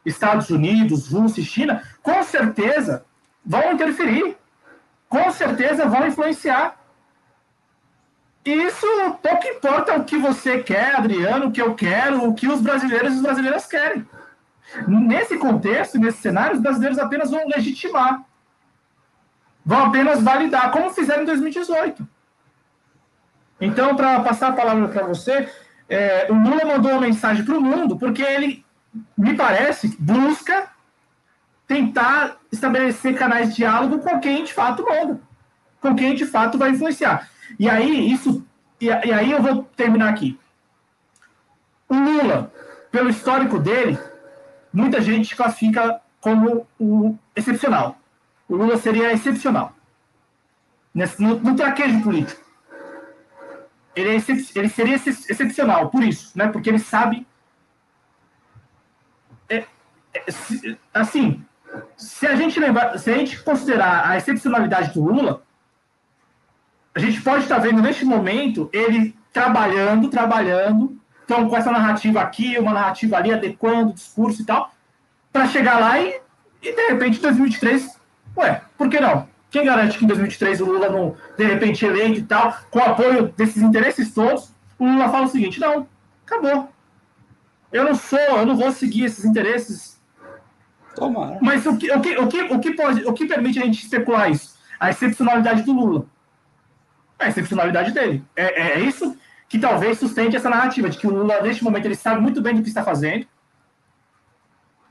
[0.06, 3.06] Estados Unidos, Rússia e China, com certeza
[3.46, 4.38] vão interferir,
[5.10, 6.77] com certeza vão influenciar
[8.54, 8.88] isso
[9.22, 13.14] pouco importa o que você quer, Adriano, o que eu quero, o que os brasileiros
[13.14, 14.08] e as brasileiras querem.
[14.88, 18.24] Nesse contexto, nesse cenário, os brasileiros apenas vão legitimar.
[19.66, 22.08] Vão apenas validar, como fizeram em 2018.
[23.60, 25.50] Então, para passar a palavra para você,
[25.90, 28.66] é, o Lula mandou uma mensagem para o mundo, porque ele,
[29.18, 30.70] me parece, busca
[31.68, 35.20] tentar estabelecer canais de diálogo com quem de fato manda,
[35.82, 37.30] com quem de fato vai influenciar.
[37.60, 38.46] E aí, isso.
[38.80, 40.40] E, aí eu vou terminar aqui.
[41.90, 42.52] O Lula,
[42.92, 43.98] pelo histórico dele,
[44.74, 47.98] muita gente classifica como o excepcional.
[48.48, 49.74] O Lula seria excepcional.
[50.94, 52.42] Nesse, no, no traquejo político.
[53.96, 56.48] Ele, é excep, ele seria excepcional, por isso, né?
[56.48, 57.26] Porque ele sabe.
[59.50, 59.66] É,
[60.14, 60.26] é,
[60.94, 61.44] assim,
[61.96, 65.44] se a gente lembrar, se a gente considerar a excepcionalidade do Lula,
[66.98, 72.58] a gente pode estar vendo neste momento ele trabalhando, trabalhando, então com essa narrativa aqui,
[72.58, 74.72] uma narrativa ali, adequando o discurso e tal,
[75.32, 76.20] para chegar lá e,
[76.60, 78.00] e de repente em 2023,
[78.36, 79.28] ué, por que não?
[79.52, 82.84] Quem garante que em 2023 o Lula não, de repente, eleito e tal, com o
[82.84, 85.88] apoio desses interesses todos, o Lula fala o seguinte: não,
[86.26, 86.68] acabou.
[87.72, 90.02] Eu não sou, eu não vou seguir esses interesses.
[90.96, 91.38] Tomara.
[91.42, 93.84] Mas o que, o que, o que, o que, pode, o que permite a gente
[93.84, 94.58] especular isso?
[94.80, 96.06] A excepcionalidade do Lula
[97.20, 98.24] a excepcionalidade dele.
[98.36, 99.18] É, é, é isso
[99.50, 102.56] que talvez sustente essa narrativa de que o Lula, neste momento, ele sabe muito bem
[102.56, 103.26] do que está fazendo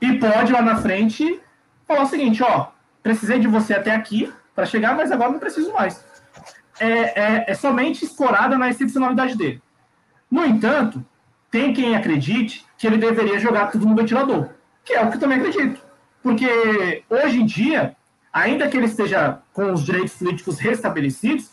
[0.01, 1.39] e pode lá na frente
[1.87, 2.67] falar o seguinte: ó,
[3.01, 6.03] precisei de você até aqui para chegar, mas agora não preciso mais.
[6.79, 9.61] É, é, é somente escorada na excepcionalidade dele.
[10.29, 11.03] No entanto,
[11.49, 14.49] tem quem acredite que ele deveria jogar tudo no ventilador,
[14.83, 15.81] que é o que eu também acredito.
[16.21, 17.95] Porque hoje em dia,
[18.31, 21.49] ainda que ele esteja com os direitos políticos restabelecidos,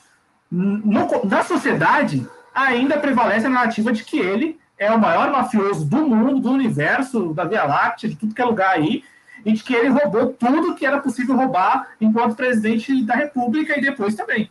[0.51, 6.07] no, na sociedade, ainda prevalece a narrativa de que ele é o maior mafioso do
[6.09, 9.05] mundo, do universo, da Via Láctea, de tudo que é lugar aí,
[9.45, 13.83] e de que ele roubou tudo que era possível roubar enquanto presidente da República e
[13.83, 14.51] depois também.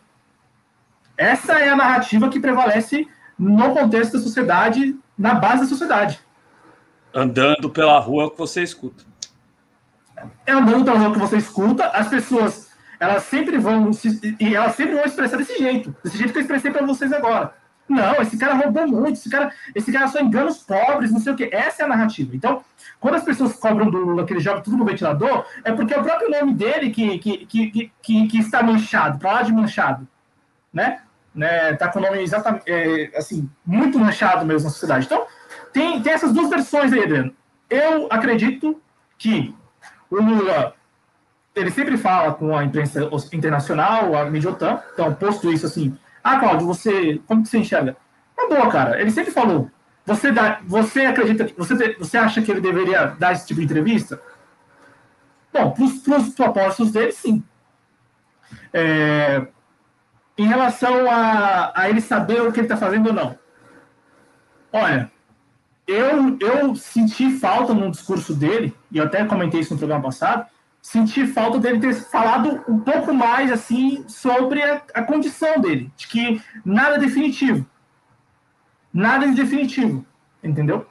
[1.16, 3.06] Essa é a narrativa que prevalece
[3.38, 6.20] no contexto da sociedade, na base da sociedade.
[7.12, 9.04] Andando pela rua que você escuta.
[10.46, 12.63] É andando pela rua que você escuta, as pessoas
[13.04, 16.42] elas sempre vão se, e elas sempre vão expressar desse jeito, desse jeito que eu
[16.42, 17.54] expressei para vocês agora.
[17.86, 21.34] Não, esse cara roubou muito, esse cara, esse cara só engana os pobres, não sei
[21.34, 21.50] o quê.
[21.52, 22.34] Essa é a narrativa.
[22.34, 22.64] Então,
[22.98, 26.00] quando as pessoas cobram do Lula que ele joga tudo no ventilador, é porque é
[26.00, 30.08] o próprio nome dele que, que, que, que, que está manchado, para lá de manchado.
[30.72, 31.00] Né?
[31.34, 31.74] né?
[31.74, 35.04] Tá com o nome exatamente, é, assim, muito manchado mesmo na sociedade.
[35.04, 35.26] Então,
[35.70, 37.34] tem, tem essas duas versões aí, Adriano.
[37.68, 38.80] Eu acredito
[39.18, 39.54] que
[40.10, 40.74] o Lula,
[41.54, 46.38] ele sempre fala com a imprensa internacional, a mídia OTAN, então, posto isso assim, ah,
[46.38, 47.96] Cláudio, você, como que você enxerga?
[48.36, 49.70] É boa, cara, ele sempre falou,
[50.04, 54.20] você, dá, você acredita, você, você acha que ele deveria dar esse tipo de entrevista?
[55.52, 55.84] Bom, para
[56.18, 57.42] os propósitos dele, sim.
[58.72, 59.46] É,
[60.36, 63.38] em relação a, a ele saber o que ele está fazendo ou não.
[64.72, 65.10] Olha,
[65.86, 70.46] eu, eu senti falta no discurso dele, e eu até comentei isso no programa passado,
[70.84, 76.06] senti falta dele ter falado um pouco mais assim sobre a, a condição dele, de
[76.06, 77.66] que nada é definitivo.
[78.92, 80.04] Nada é definitivo,
[80.42, 80.86] entendeu?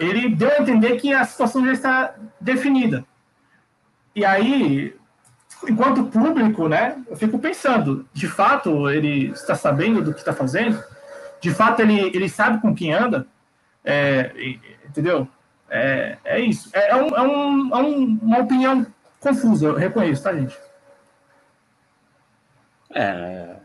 [0.00, 3.04] Ele deu a entender que a situação já está definida.
[4.16, 4.96] E aí,
[5.68, 10.82] enquanto público, né, eu fico pensando, de fato ele está sabendo do que está fazendo?
[11.38, 13.26] De fato ele, ele sabe com quem anda?
[13.84, 14.32] É,
[14.88, 15.28] entendeu?
[15.68, 16.70] É, é isso.
[16.72, 18.86] É, é, um, é, um, é um, uma opinião
[19.24, 20.56] confusa, eu reconheço, tá, gente?
[22.94, 23.56] É.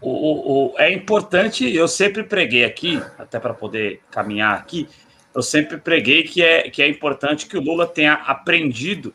[0.00, 4.88] O, o, o, é importante, eu sempre preguei aqui, até para poder caminhar aqui,
[5.34, 9.14] eu sempre preguei que é, que é importante que o Lula tenha aprendido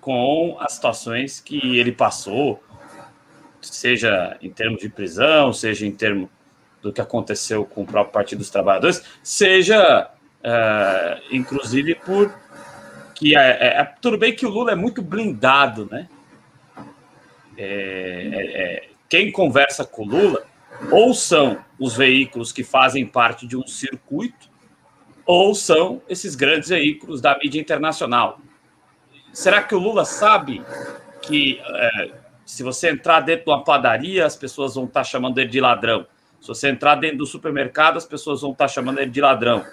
[0.00, 2.62] com as situações que ele passou,
[3.60, 6.28] seja em termos de prisão, seja em termos
[6.82, 12.34] do que aconteceu com o próprio Partido dos Trabalhadores, seja uh, inclusive por
[13.20, 16.08] que é, é, é, tudo bem que o Lula é muito blindado, né?
[17.54, 20.46] É, é, é, quem conversa com o Lula
[20.90, 24.48] ou são os veículos que fazem parte de um circuito,
[25.26, 28.40] ou são esses grandes veículos da mídia internacional.
[29.34, 30.64] Será que o Lula sabe
[31.20, 31.60] que
[32.46, 36.06] se você entrar dentro de uma padaria, as pessoas vão estar chamando ele de ladrão?
[36.40, 39.66] Se você entrar dentro do supermercado, as pessoas vão estar chamando ele de ladrão.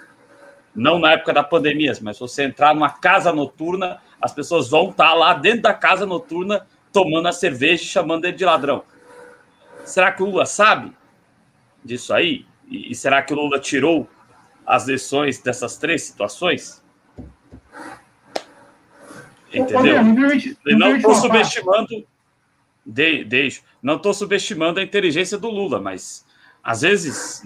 [0.78, 4.90] Não na época da pandemia, mas se você entrar numa casa noturna, as pessoas vão
[4.90, 8.84] estar lá dentro da casa noturna tomando a cerveja e chamando ele de ladrão.
[9.84, 10.92] Será que o Lula sabe
[11.84, 12.46] disso aí?
[12.68, 14.08] E, e será que o Lula tirou
[14.64, 16.80] as lições dessas três situações?
[19.52, 20.04] Entendeu?
[20.78, 22.06] não estou subestimando.
[22.86, 23.62] De, deixo.
[23.82, 26.24] Não estou subestimando a inteligência do Lula, mas
[26.62, 27.42] às vezes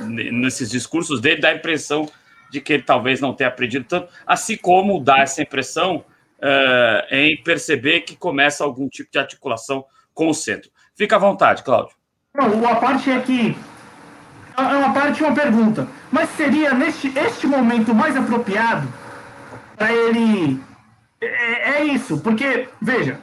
[0.00, 2.06] nesses discursos dele dá a impressão
[2.50, 6.04] de que ele talvez não tenha aprendido tanto, assim como dá essa impressão
[6.38, 9.84] uh, em perceber que começa algum tipo de articulação
[10.14, 10.70] com o centro.
[10.96, 11.94] Fica à vontade, Cláudio.
[12.34, 13.56] A parte é que
[14.56, 15.88] é uma parte e uma pergunta.
[16.10, 18.88] Mas seria neste este momento mais apropriado
[19.76, 20.60] para ele
[21.20, 23.20] é, é, isso, porque, veja,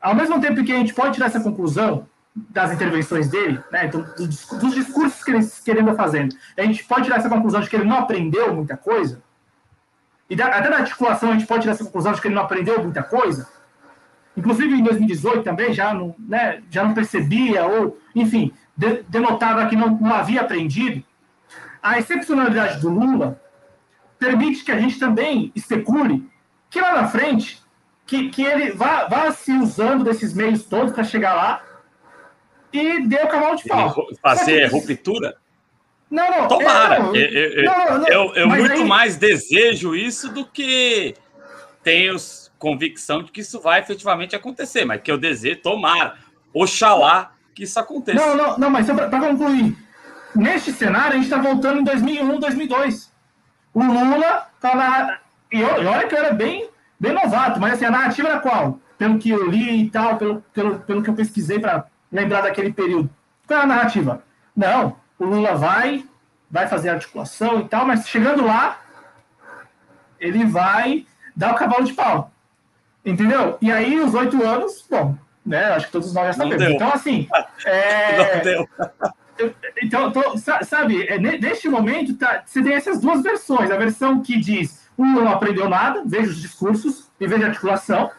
[0.00, 2.06] ao mesmo tempo que a gente pode tirar essa conclusão
[2.50, 6.84] das intervenções dele, né, do, dos discursos que ele, que ele anda fazendo, a gente
[6.84, 9.22] pode tirar essa conclusão de que ele não aprendeu muita coisa,
[10.28, 12.42] e da, até da articulação a gente pode tirar essa conclusão de que ele não
[12.42, 13.48] aprendeu muita coisa,
[14.36, 19.76] inclusive em 2018 também já não, né, já não percebia, ou, enfim, de, denotava que
[19.76, 21.02] não, não havia aprendido,
[21.82, 23.40] a excepcionalidade do Lula
[24.18, 26.28] permite que a gente também especule
[26.68, 27.62] que lá na frente,
[28.04, 31.62] que, que ele vá, vá se usando desses meios todos para chegar lá
[32.72, 33.94] e o cavalo de pau.
[34.20, 35.36] Fazer ruptura?
[36.10, 36.48] Não, não.
[36.48, 36.98] Tomara.
[36.98, 38.84] Eu, eu, não, não, eu, eu muito aí...
[38.84, 41.14] mais desejo isso do que
[41.82, 42.16] tenho
[42.58, 46.14] convicção de que isso vai efetivamente acontecer, mas que eu desejo, tomara.
[46.52, 48.18] Oxalá que isso aconteça.
[48.18, 49.76] Não, não, não mas para concluir,
[50.34, 53.12] neste cenário a gente está voltando em 2001, 2002.
[53.74, 55.18] O Lula está na,
[55.52, 56.68] e olha que eu era bem,
[56.98, 58.80] bem novato, mas assim, a narrativa era qual?
[58.96, 61.86] Pelo que eu li e tal, pelo, pelo, pelo que eu pesquisei para
[62.16, 63.10] lembrar daquele período.
[63.46, 64.22] Qual é a narrativa?
[64.56, 66.04] Não, o Lula vai,
[66.50, 68.80] vai fazer articulação e tal, mas chegando lá,
[70.18, 71.06] ele vai
[71.36, 72.30] dar o cavalo de pau.
[73.04, 73.58] Entendeu?
[73.60, 75.14] E aí, os oito anos, bom,
[75.44, 75.66] né?
[75.66, 76.74] Acho que todos nós já sabemos.
[76.74, 77.28] Então, assim.
[77.64, 78.36] É...
[78.36, 78.68] Não deu.
[79.82, 83.70] Então, tô, sabe, é, neste momento, tá, você tem essas duas versões.
[83.70, 88.10] A versão que diz o não aprendeu nada, veja os discursos e veja a articulação.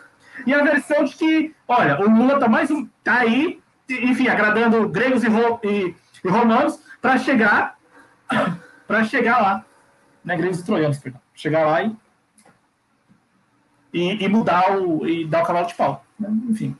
[0.46, 3.60] E a versão de que, olha, o Lula está mais um, tá aí,
[3.90, 7.78] enfim, agradando gregos e, ro, e, e romanos para chegar
[8.88, 9.66] para chegar lá,
[10.24, 11.96] né, gregos e troianos, perdão, chegar lá e,
[13.94, 16.30] e, e, mudar o e dar o cavalo de pau, né?
[16.50, 16.76] enfim.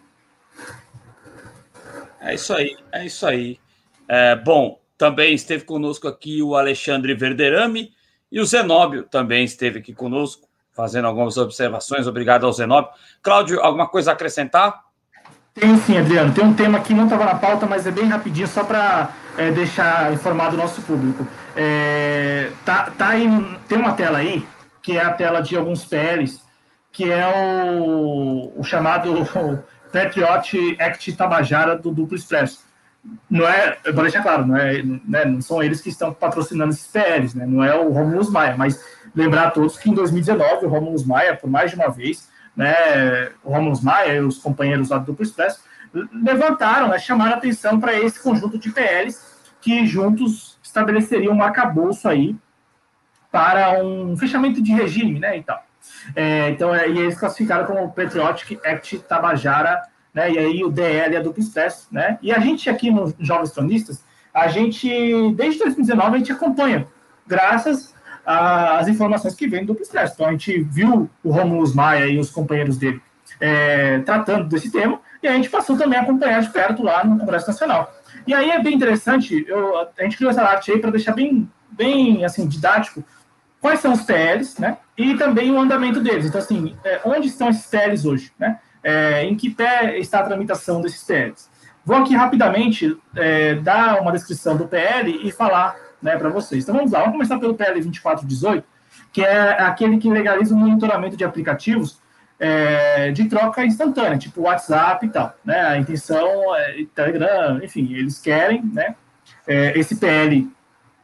[2.20, 3.60] É isso aí, é isso aí.
[4.08, 7.94] É, bom, também esteve conosco aqui o Alexandre Verderame,
[8.32, 12.08] e o Zenóbio também esteve aqui conosco, fazendo algumas observações.
[12.08, 12.92] Obrigado ao Zenóbio.
[13.22, 14.84] Cláudio, alguma coisa a acrescentar?
[15.60, 16.34] Tem sim, Adriano.
[16.34, 19.50] Tem um tema que não estava na pauta, mas é bem rapidinho, só para é,
[19.50, 21.26] deixar informado o nosso público.
[21.56, 23.10] É, tá, tá
[23.68, 24.46] tem uma tela aí,
[24.84, 26.42] que é a tela de alguns PLs,
[26.92, 29.28] que é o, o chamado
[29.92, 32.64] Patriot Act Tabajara do Duplo Expresso.
[33.28, 36.88] Não é, vou deixar claro, não, é, né, não são eles que estão patrocinando esses
[36.88, 38.84] PLs, né, não é o Romulus Maia, mas
[39.16, 42.28] lembrar a todos que em 2019 o Romulus Maia, por mais de uma vez,
[42.58, 45.62] né, o Romulus Maia e os companheiros lá do Duplo Expresso,
[46.12, 52.36] levantaram, né, chamaram atenção para esse conjunto de PLs que juntos estabeleceriam um arcabouço aí
[53.32, 55.64] para um fechamento de regime, né, e tal.
[56.16, 61.16] É, então, é, e eles classificaram como Patriotic Act Tabajara, né, e aí o DL
[61.16, 64.04] é Duplo Expresso, né, e a gente aqui nos Jovens Tronistas,
[64.34, 64.90] a gente,
[65.36, 66.88] desde 2019, a gente acompanha,
[67.26, 67.94] graças
[68.28, 70.16] as informações que vêm do Expresso.
[70.16, 73.02] Então, a gente viu o Romulus Maia e os companheiros dele
[73.40, 77.18] é, tratando desse tema, e a gente passou também a acompanhar de perto lá no
[77.18, 77.94] Congresso Nacional.
[78.26, 81.50] E aí é bem interessante, eu, a gente criou essa arte aí para deixar bem,
[81.72, 83.04] bem assim, didático
[83.62, 84.78] quais são os PLs, né?
[84.98, 86.26] E também o andamento deles.
[86.26, 88.60] Então, assim, é, onde estão esses PLs hoje, né?
[88.84, 91.50] É, em que pé está a tramitação desses PLs?
[91.84, 96.64] Vou aqui rapidamente é, dar uma descrição do PL e falar né, para vocês.
[96.64, 98.64] Então vamos lá, vamos começar pelo PL 2418,
[99.12, 102.00] que é aquele que legaliza o monitoramento de aplicativos
[102.40, 105.34] é, de troca instantânea, tipo WhatsApp e tal.
[105.44, 105.60] Né?
[105.60, 108.96] A intenção é Telegram, enfim, eles querem, né?
[109.46, 110.50] É, esse PL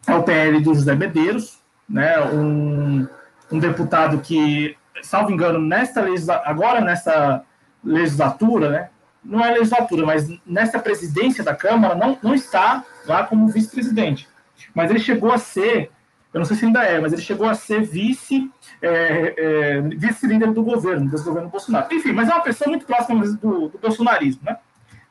[0.07, 1.59] é o PL do José Medeiros,
[1.89, 2.21] né?
[2.25, 3.07] Um,
[3.51, 6.05] um deputado que, salvo engano, nesta
[6.45, 7.43] agora nessa
[7.83, 8.89] legislatura, né?
[9.23, 14.27] Não é legislatura, mas nessa presidência da Câmara não, não está lá como vice-presidente
[14.73, 15.91] mas ele chegou a ser,
[16.33, 20.51] eu não sei se ainda é, mas ele chegou a ser vice, é, é, vice-líder
[20.51, 21.93] do governo, do governo Bolsonaro.
[21.93, 24.57] Enfim, mas é uma pessoa muito próxima do, do bolsonarismo, né?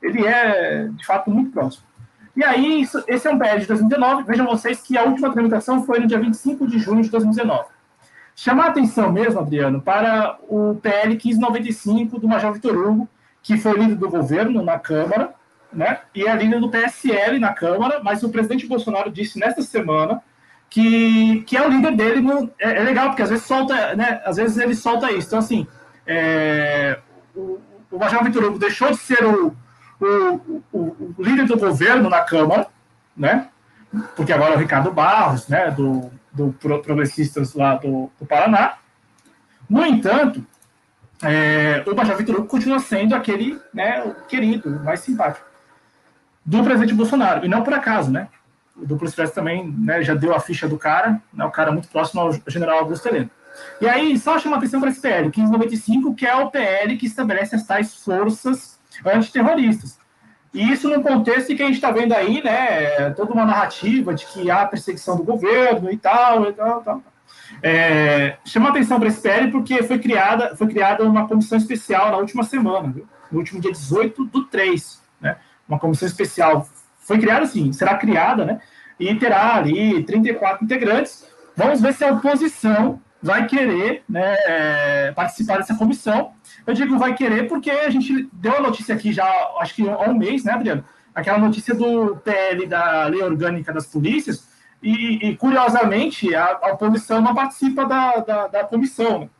[0.02, 1.84] Ele é, de fato, muito próximo.
[2.34, 4.24] E aí, isso, esse é um PL de 2019.
[4.24, 7.66] Vejam vocês que a última tramitação foi no dia 25 de junho de 2019.
[8.34, 13.08] Chamar a atenção mesmo, Adriano, para o PL 1595 do Major Vitor Hugo,
[13.42, 15.34] que foi líder do governo na Câmara,
[15.72, 16.00] né?
[16.14, 20.22] E é líder do PSL na Câmara, mas o presidente Bolsonaro disse nesta semana
[20.68, 22.20] que, que é o líder dele.
[22.20, 24.20] No, é, é, legal, porque às vezes solta, né?
[24.24, 25.28] Às vezes ele solta isso.
[25.28, 25.66] Então, assim,
[26.06, 26.98] é,
[27.34, 27.58] o,
[27.90, 29.56] o Major Vitor Hugo deixou de ser o,
[30.00, 32.66] o, o, o, líder do governo na Câmara,
[33.16, 33.48] né?
[34.16, 35.70] Porque agora é o Ricardo Barros, né?
[35.70, 38.74] Do, do Progressistas lá do, do Paraná.
[39.68, 40.44] No entanto,
[41.22, 45.51] é, o Major Vitor Hugo continua sendo aquele, né, querido, mais simpático
[46.44, 47.44] do presidente Bolsonaro.
[47.44, 48.28] E não por acaso, né?
[48.76, 51.88] O Duplo Expresso também né, já deu a ficha do cara, né, o cara muito
[51.88, 53.30] próximo ao general Augusto Heleno.
[53.80, 57.54] E aí, só chama atenção para esse PL, 1595, que é o PL que estabelece
[57.54, 59.98] as tais forças antiterroristas.
[60.54, 64.24] E isso no contexto que a gente está vendo aí, né, toda uma narrativa de
[64.26, 67.02] que há perseguição do governo e tal, e tal, tal.
[67.62, 72.16] É, chama atenção para esse PL porque foi criada, foi criada uma comissão especial na
[72.16, 73.06] última semana, viu?
[73.32, 75.01] no último dia 18 do 3, né?
[75.72, 76.68] Uma comissão especial
[76.98, 78.60] foi criada, sim, será criada, né?
[78.98, 81.26] E terá ali 34 integrantes.
[81.56, 86.32] Vamos ver se a oposição vai querer né, é, participar dessa comissão.
[86.66, 89.26] Eu digo vai querer porque a gente deu a notícia aqui já,
[89.58, 90.84] acho que há um mês, né, Adriano?
[91.14, 94.48] Aquela notícia do PL da Lei Orgânica das Polícias,
[94.82, 99.20] e, e curiosamente a, a, oposição não participa da, da, da comissão.
[99.20, 99.30] Né?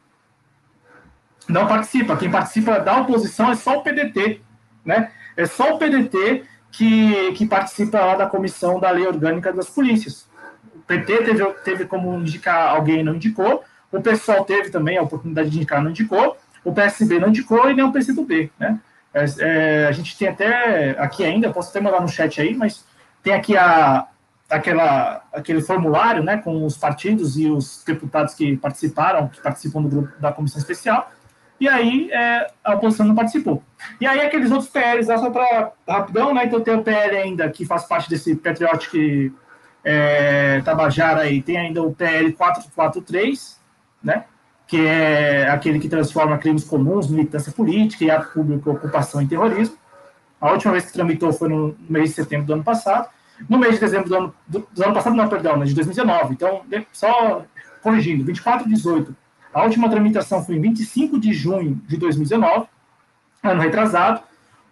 [1.49, 2.17] Não participa.
[2.17, 4.41] Quem participa da oposição é só o PDT,
[4.85, 5.11] né?
[5.37, 10.27] É só o PDT que, que participa lá da comissão da lei orgânica das polícias.
[10.75, 15.51] O PT teve, teve como indicar alguém não indicou, o PSOL teve também a oportunidade
[15.51, 18.81] de indicar não indicou, o PSB não indicou e nem o PCdoB, né?
[19.15, 22.87] É, é, a gente tem até aqui ainda, posso até mandar no chat aí, mas
[23.23, 24.07] tem aqui a,
[24.49, 29.89] aquela, aquele formulário né, com os partidos e os deputados que participaram, que participam do
[29.89, 31.11] grupo da comissão especial,
[31.63, 33.63] e aí é, a oposição não participou.
[34.01, 36.45] E aí aqueles outros PLs, só para rapidão, né?
[36.45, 39.33] Então tem o PL ainda que faz parte desse Patriotic
[39.85, 43.61] é, Tabajara aí, tem ainda o PL 443,
[44.03, 44.25] né?
[44.67, 49.77] Que é aquele que transforma crimes comuns, militância política e ato público, ocupação e terrorismo.
[50.41, 53.09] A última vez que tramitou foi no mês de setembro do ano passado.
[53.49, 56.35] No mês de dezembro do ano, do, do ano passado, não, perdão, né, de 2019.
[56.35, 56.63] Então,
[56.93, 57.45] só
[57.81, 59.22] corrigindo, 24 de 18
[59.53, 62.67] a última tramitação foi em 25 de junho de 2019,
[63.43, 64.23] ano retrasado.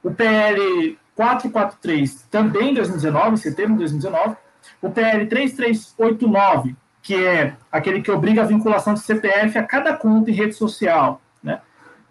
[0.03, 4.37] O PL 443 também em 2019, em setembro de 2019.
[4.81, 10.31] O PL 3389, que é aquele que obriga a vinculação de CPF a cada conta
[10.31, 11.61] em rede social, né?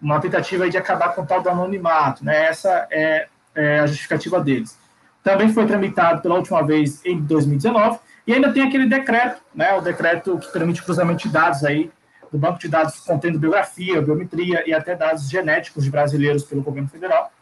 [0.00, 2.46] uma tentativa de acabar com o tal do anonimato, né?
[2.46, 4.78] Essa é, é, a justificativa deles.
[5.22, 9.74] Também foi tramitado pela última vez em 2019 e ainda tem aquele decreto, né?
[9.74, 11.90] O decreto que permite cruzamento de dados aí
[12.30, 16.88] do banco de dados contendo biografia, biometria e até dados genéticos de brasileiros pelo governo
[16.88, 17.32] federal.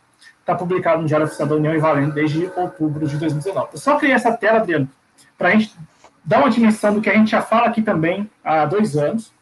[0.41, 3.69] Está publicado no Diário Oficial da União e valendo desde outubro de 2019.
[3.75, 4.89] Eu só criei essa tela, Adriano,
[5.37, 5.75] para a gente
[6.25, 9.33] dar uma dimensão do que a gente já fala aqui também há dois anos,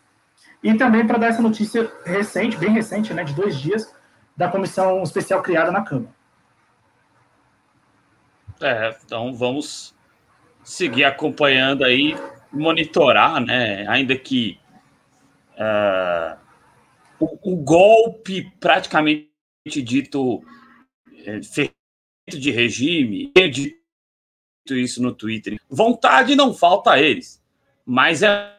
[0.62, 3.94] e também para dar essa notícia recente, bem recente, né, de dois dias,
[4.36, 6.10] da comissão especial criada na Câmara.
[8.60, 9.94] É, então vamos
[10.64, 12.16] seguir acompanhando aí,
[12.52, 13.86] monitorar, né?
[13.88, 14.58] Ainda que
[15.56, 16.38] uh,
[17.18, 19.30] o, o, golpe praticamente
[19.82, 20.44] dito
[21.24, 21.74] é, feito
[22.28, 23.76] de regime, dito
[24.70, 25.58] isso no Twitter.
[25.68, 27.42] Vontade não falta a eles,
[27.84, 28.56] mas é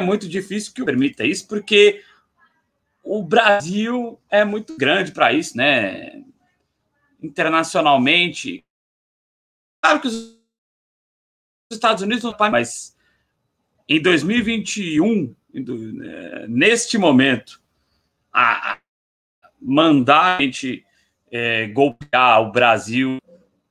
[0.00, 2.02] muito difícil que permita isso, porque
[3.02, 6.22] o Brasil é muito grande para isso, né?
[7.22, 8.64] Internacionalmente.
[9.82, 10.38] Claro que os
[11.72, 12.96] Estados Unidos não mas
[13.88, 15.36] em 2021, né,
[16.48, 17.60] neste momento,
[18.32, 18.78] a
[19.60, 20.84] mandar a gente
[21.30, 23.18] é, golpear o Brasil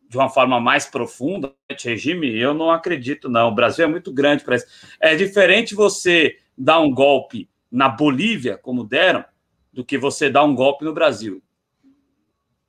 [0.09, 3.49] de uma forma mais profunda, regime, eu não acredito, não.
[3.49, 4.65] O Brasil é muito grande para isso.
[4.99, 9.23] É diferente você dar um golpe na Bolívia, como deram,
[9.71, 11.43] do que você dar um golpe no Brasil.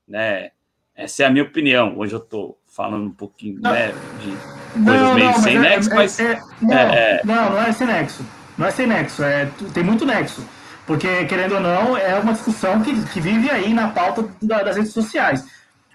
[0.06, 0.51] Né?
[0.94, 1.97] Essa é a minha opinião.
[1.97, 5.90] Hoje eu estou falando um pouquinho né, de coisas não, meio não, sem é, nexo,
[5.90, 6.20] é, mas.
[6.20, 8.38] É, não, é, não, não é sem nexo.
[8.59, 9.22] Não é sem nexo.
[9.22, 10.44] É, tem muito nexo.
[10.86, 14.93] Porque, querendo ou não, é uma discussão que, que vive aí na pauta das redes
[14.93, 15.44] sociais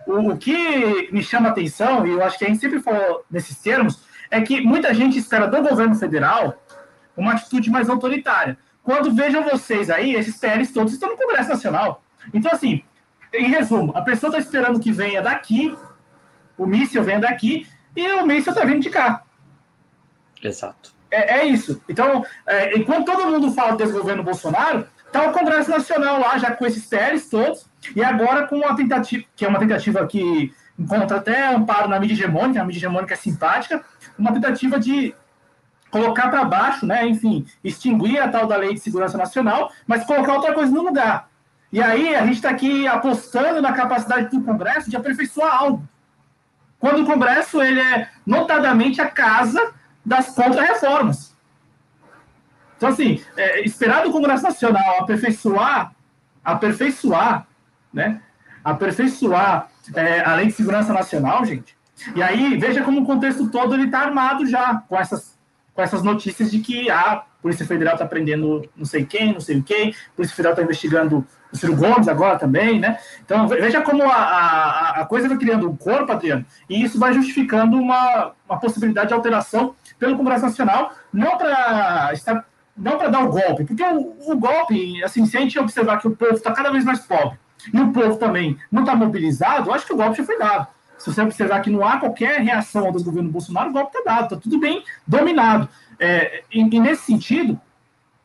[0.06, 3.58] o, o que me chama atenção, e eu acho que a gente sempre falou nesses
[3.58, 6.62] termos, é que muita gente espera do governo federal
[7.16, 8.58] uma atitude mais autoritária.
[8.82, 12.04] Quando vejam vocês aí, esses PLs todos estão no Congresso Nacional.
[12.34, 12.84] Então, assim,
[13.34, 15.76] em resumo, a pessoa está esperando que venha daqui,
[16.58, 19.24] o míssil venha daqui, e o míssil está vindo de cá.
[20.42, 20.92] Exato.
[21.14, 21.82] É, é isso.
[21.88, 26.50] Então, é, enquanto todo mundo fala desse governo Bolsonaro, Está o Congresso Nacional lá, já
[26.56, 31.18] com esses PLs todos, e agora com uma tentativa, que é uma tentativa que encontra
[31.18, 33.86] até amparo na mídia hegemônica, a mídia hegemônica é simpática,
[34.18, 35.14] uma tentativa de
[35.92, 40.34] colocar para baixo, né, enfim, extinguir a tal da Lei de Segurança Nacional, mas colocar
[40.34, 41.30] outra coisa no lugar.
[41.72, 45.88] E aí a gente está aqui apostando na capacidade do Congresso de aperfeiçoar algo.
[46.80, 49.76] Quando o Congresso ele é notadamente a casa
[50.06, 51.34] das contra-reformas.
[52.78, 55.94] Então, assim, é, esperar do Congresso Nacional aperfeiçoar,
[56.44, 57.48] aperfeiçoar,
[57.94, 58.22] né?
[58.64, 61.78] Aperfeiçoar é, a Lei de Segurança Nacional, gente.
[62.16, 65.38] E aí, veja como o contexto todo ele está armado já com essas,
[65.74, 69.60] com essas notícias de que a Polícia Federal está prendendo não sei quem, não sei
[69.60, 72.98] o quem, a Polícia Federal está investigando o Ciro Gomes agora também, né?
[73.24, 77.14] Então, veja como a, a, a coisa vai criando um corpo, Adriano, e isso vai
[77.14, 83.24] justificando uma, uma possibilidade de alteração pelo Congresso Nacional, não para estar não para dar
[83.24, 86.52] o golpe, porque o, o, golpe, assim, se a gente observar que o povo está
[86.52, 87.38] cada vez mais pobre
[87.72, 90.68] e o povo também não está mobilizado, eu acho que o golpe já foi dado.
[90.98, 94.24] Se você observar que não há qualquer reação ao desgoverno Bolsonaro, o golpe está dado,
[94.24, 95.70] está tudo bem dominado.
[96.00, 97.62] É, e, e, nesse sentido,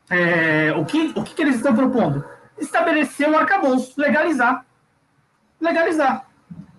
[0.09, 2.25] é, o, que, o que, que eles estão propondo?
[2.59, 4.65] Estabelecer um arcabouço, legalizar.
[5.59, 6.25] Legalizar.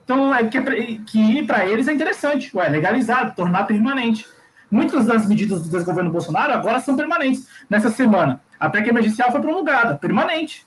[0.05, 4.27] Então, é que, é que para eles é interessante, ué, legalizar, tornar permanente.
[4.71, 7.49] Muitas das medidas do desgoverno Bolsonaro agora são permanentes.
[7.69, 10.67] Nessa semana, a PEC emergencial foi promulgada, permanente.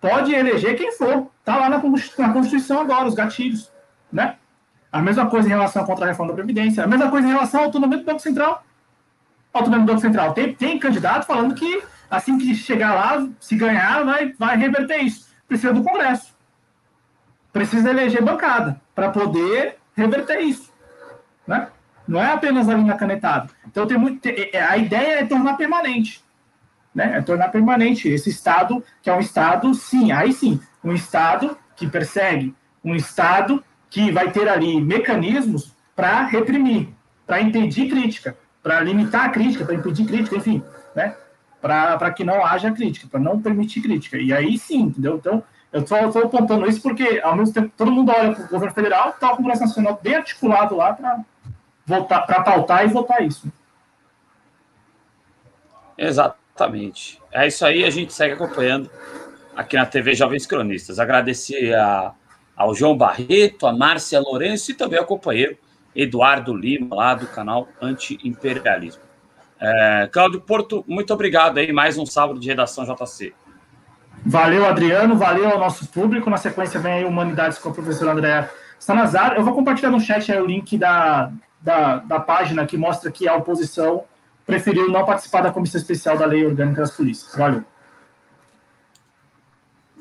[0.00, 1.30] Pode eleger quem for.
[1.38, 3.70] Está lá na Constituição agora, os gatilhos.
[4.12, 4.36] Né?
[4.90, 6.84] A mesma coisa em relação à contra-reforma da Previdência.
[6.84, 8.64] A mesma coisa em relação à autonomia do Banco Central.
[9.52, 10.34] Autonomia do Banco Central.
[10.34, 11.82] Tem, tem candidato falando que
[12.12, 15.32] assim que chegar lá, se ganhar, vai, vai reverter isso.
[15.48, 16.36] Precisa do Congresso.
[17.50, 20.70] Precisa eleger bancada para poder reverter isso.
[21.46, 21.68] Né?
[22.06, 23.48] Não é apenas ali na canetada.
[23.66, 24.26] Então tem muito.
[24.26, 26.22] É, a ideia é tornar permanente.
[26.94, 27.16] Né?
[27.16, 31.88] É tornar permanente esse Estado, que é um Estado, sim, aí sim, um Estado que
[31.88, 36.90] persegue, um Estado que vai ter ali mecanismos para reprimir,
[37.26, 40.62] para impedir crítica, para limitar a crítica, para impedir crítica, enfim,
[40.94, 41.16] né?
[41.62, 44.18] Para que não haja crítica, para não permitir crítica.
[44.18, 45.16] E aí sim, entendeu?
[45.16, 48.74] Então, eu estou apontando isso porque, ao mesmo tempo, todo mundo olha para o governo
[48.74, 51.20] federal, está o Congresso Nacional bem articulado lá para
[51.86, 53.50] para pautar e votar isso.
[55.98, 57.20] Exatamente.
[57.30, 58.90] É isso aí, a gente segue acompanhando
[59.54, 60.98] aqui na TV Jovens Cronistas.
[60.98, 62.12] Agradecer a,
[62.56, 65.56] ao João Barreto, a Márcia Lourenço e também ao companheiro
[65.94, 69.02] Eduardo Lima, lá do canal Anti-Imperialismo.
[69.64, 71.72] É, Cláudio Porto, muito obrigado aí.
[71.72, 73.32] Mais um sábado de redação JC.
[74.26, 76.28] Valeu, Adriano, valeu ao nosso público.
[76.28, 79.34] Na sequência vem aí Humanidades com a professora Andréa Sanazar.
[79.36, 81.30] Eu vou compartilhar no chat aí o link da,
[81.60, 84.02] da, da página que mostra que a oposição
[84.44, 87.32] preferiu não participar da comissão especial da Lei Orgânica das Polícias.
[87.36, 87.62] Valeu.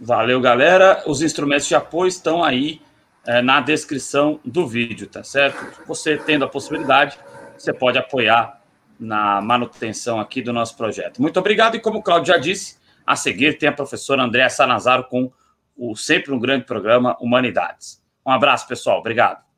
[0.01, 1.03] Valeu, galera.
[1.05, 2.81] Os instrumentos de apoio estão aí
[3.27, 5.83] é, na descrição do vídeo, tá certo?
[5.85, 7.19] Você tendo a possibilidade,
[7.55, 8.60] você pode apoiar
[9.01, 11.21] na manutenção aqui do nosso projeto.
[11.21, 11.75] Muito obrigado.
[11.75, 15.31] E como o Claudio já disse, a seguir tem a professora Andréa Sanazaro com
[15.75, 18.01] o sempre um grande programa Humanidades.
[18.25, 18.99] Um abraço, pessoal.
[18.99, 19.50] Obrigado.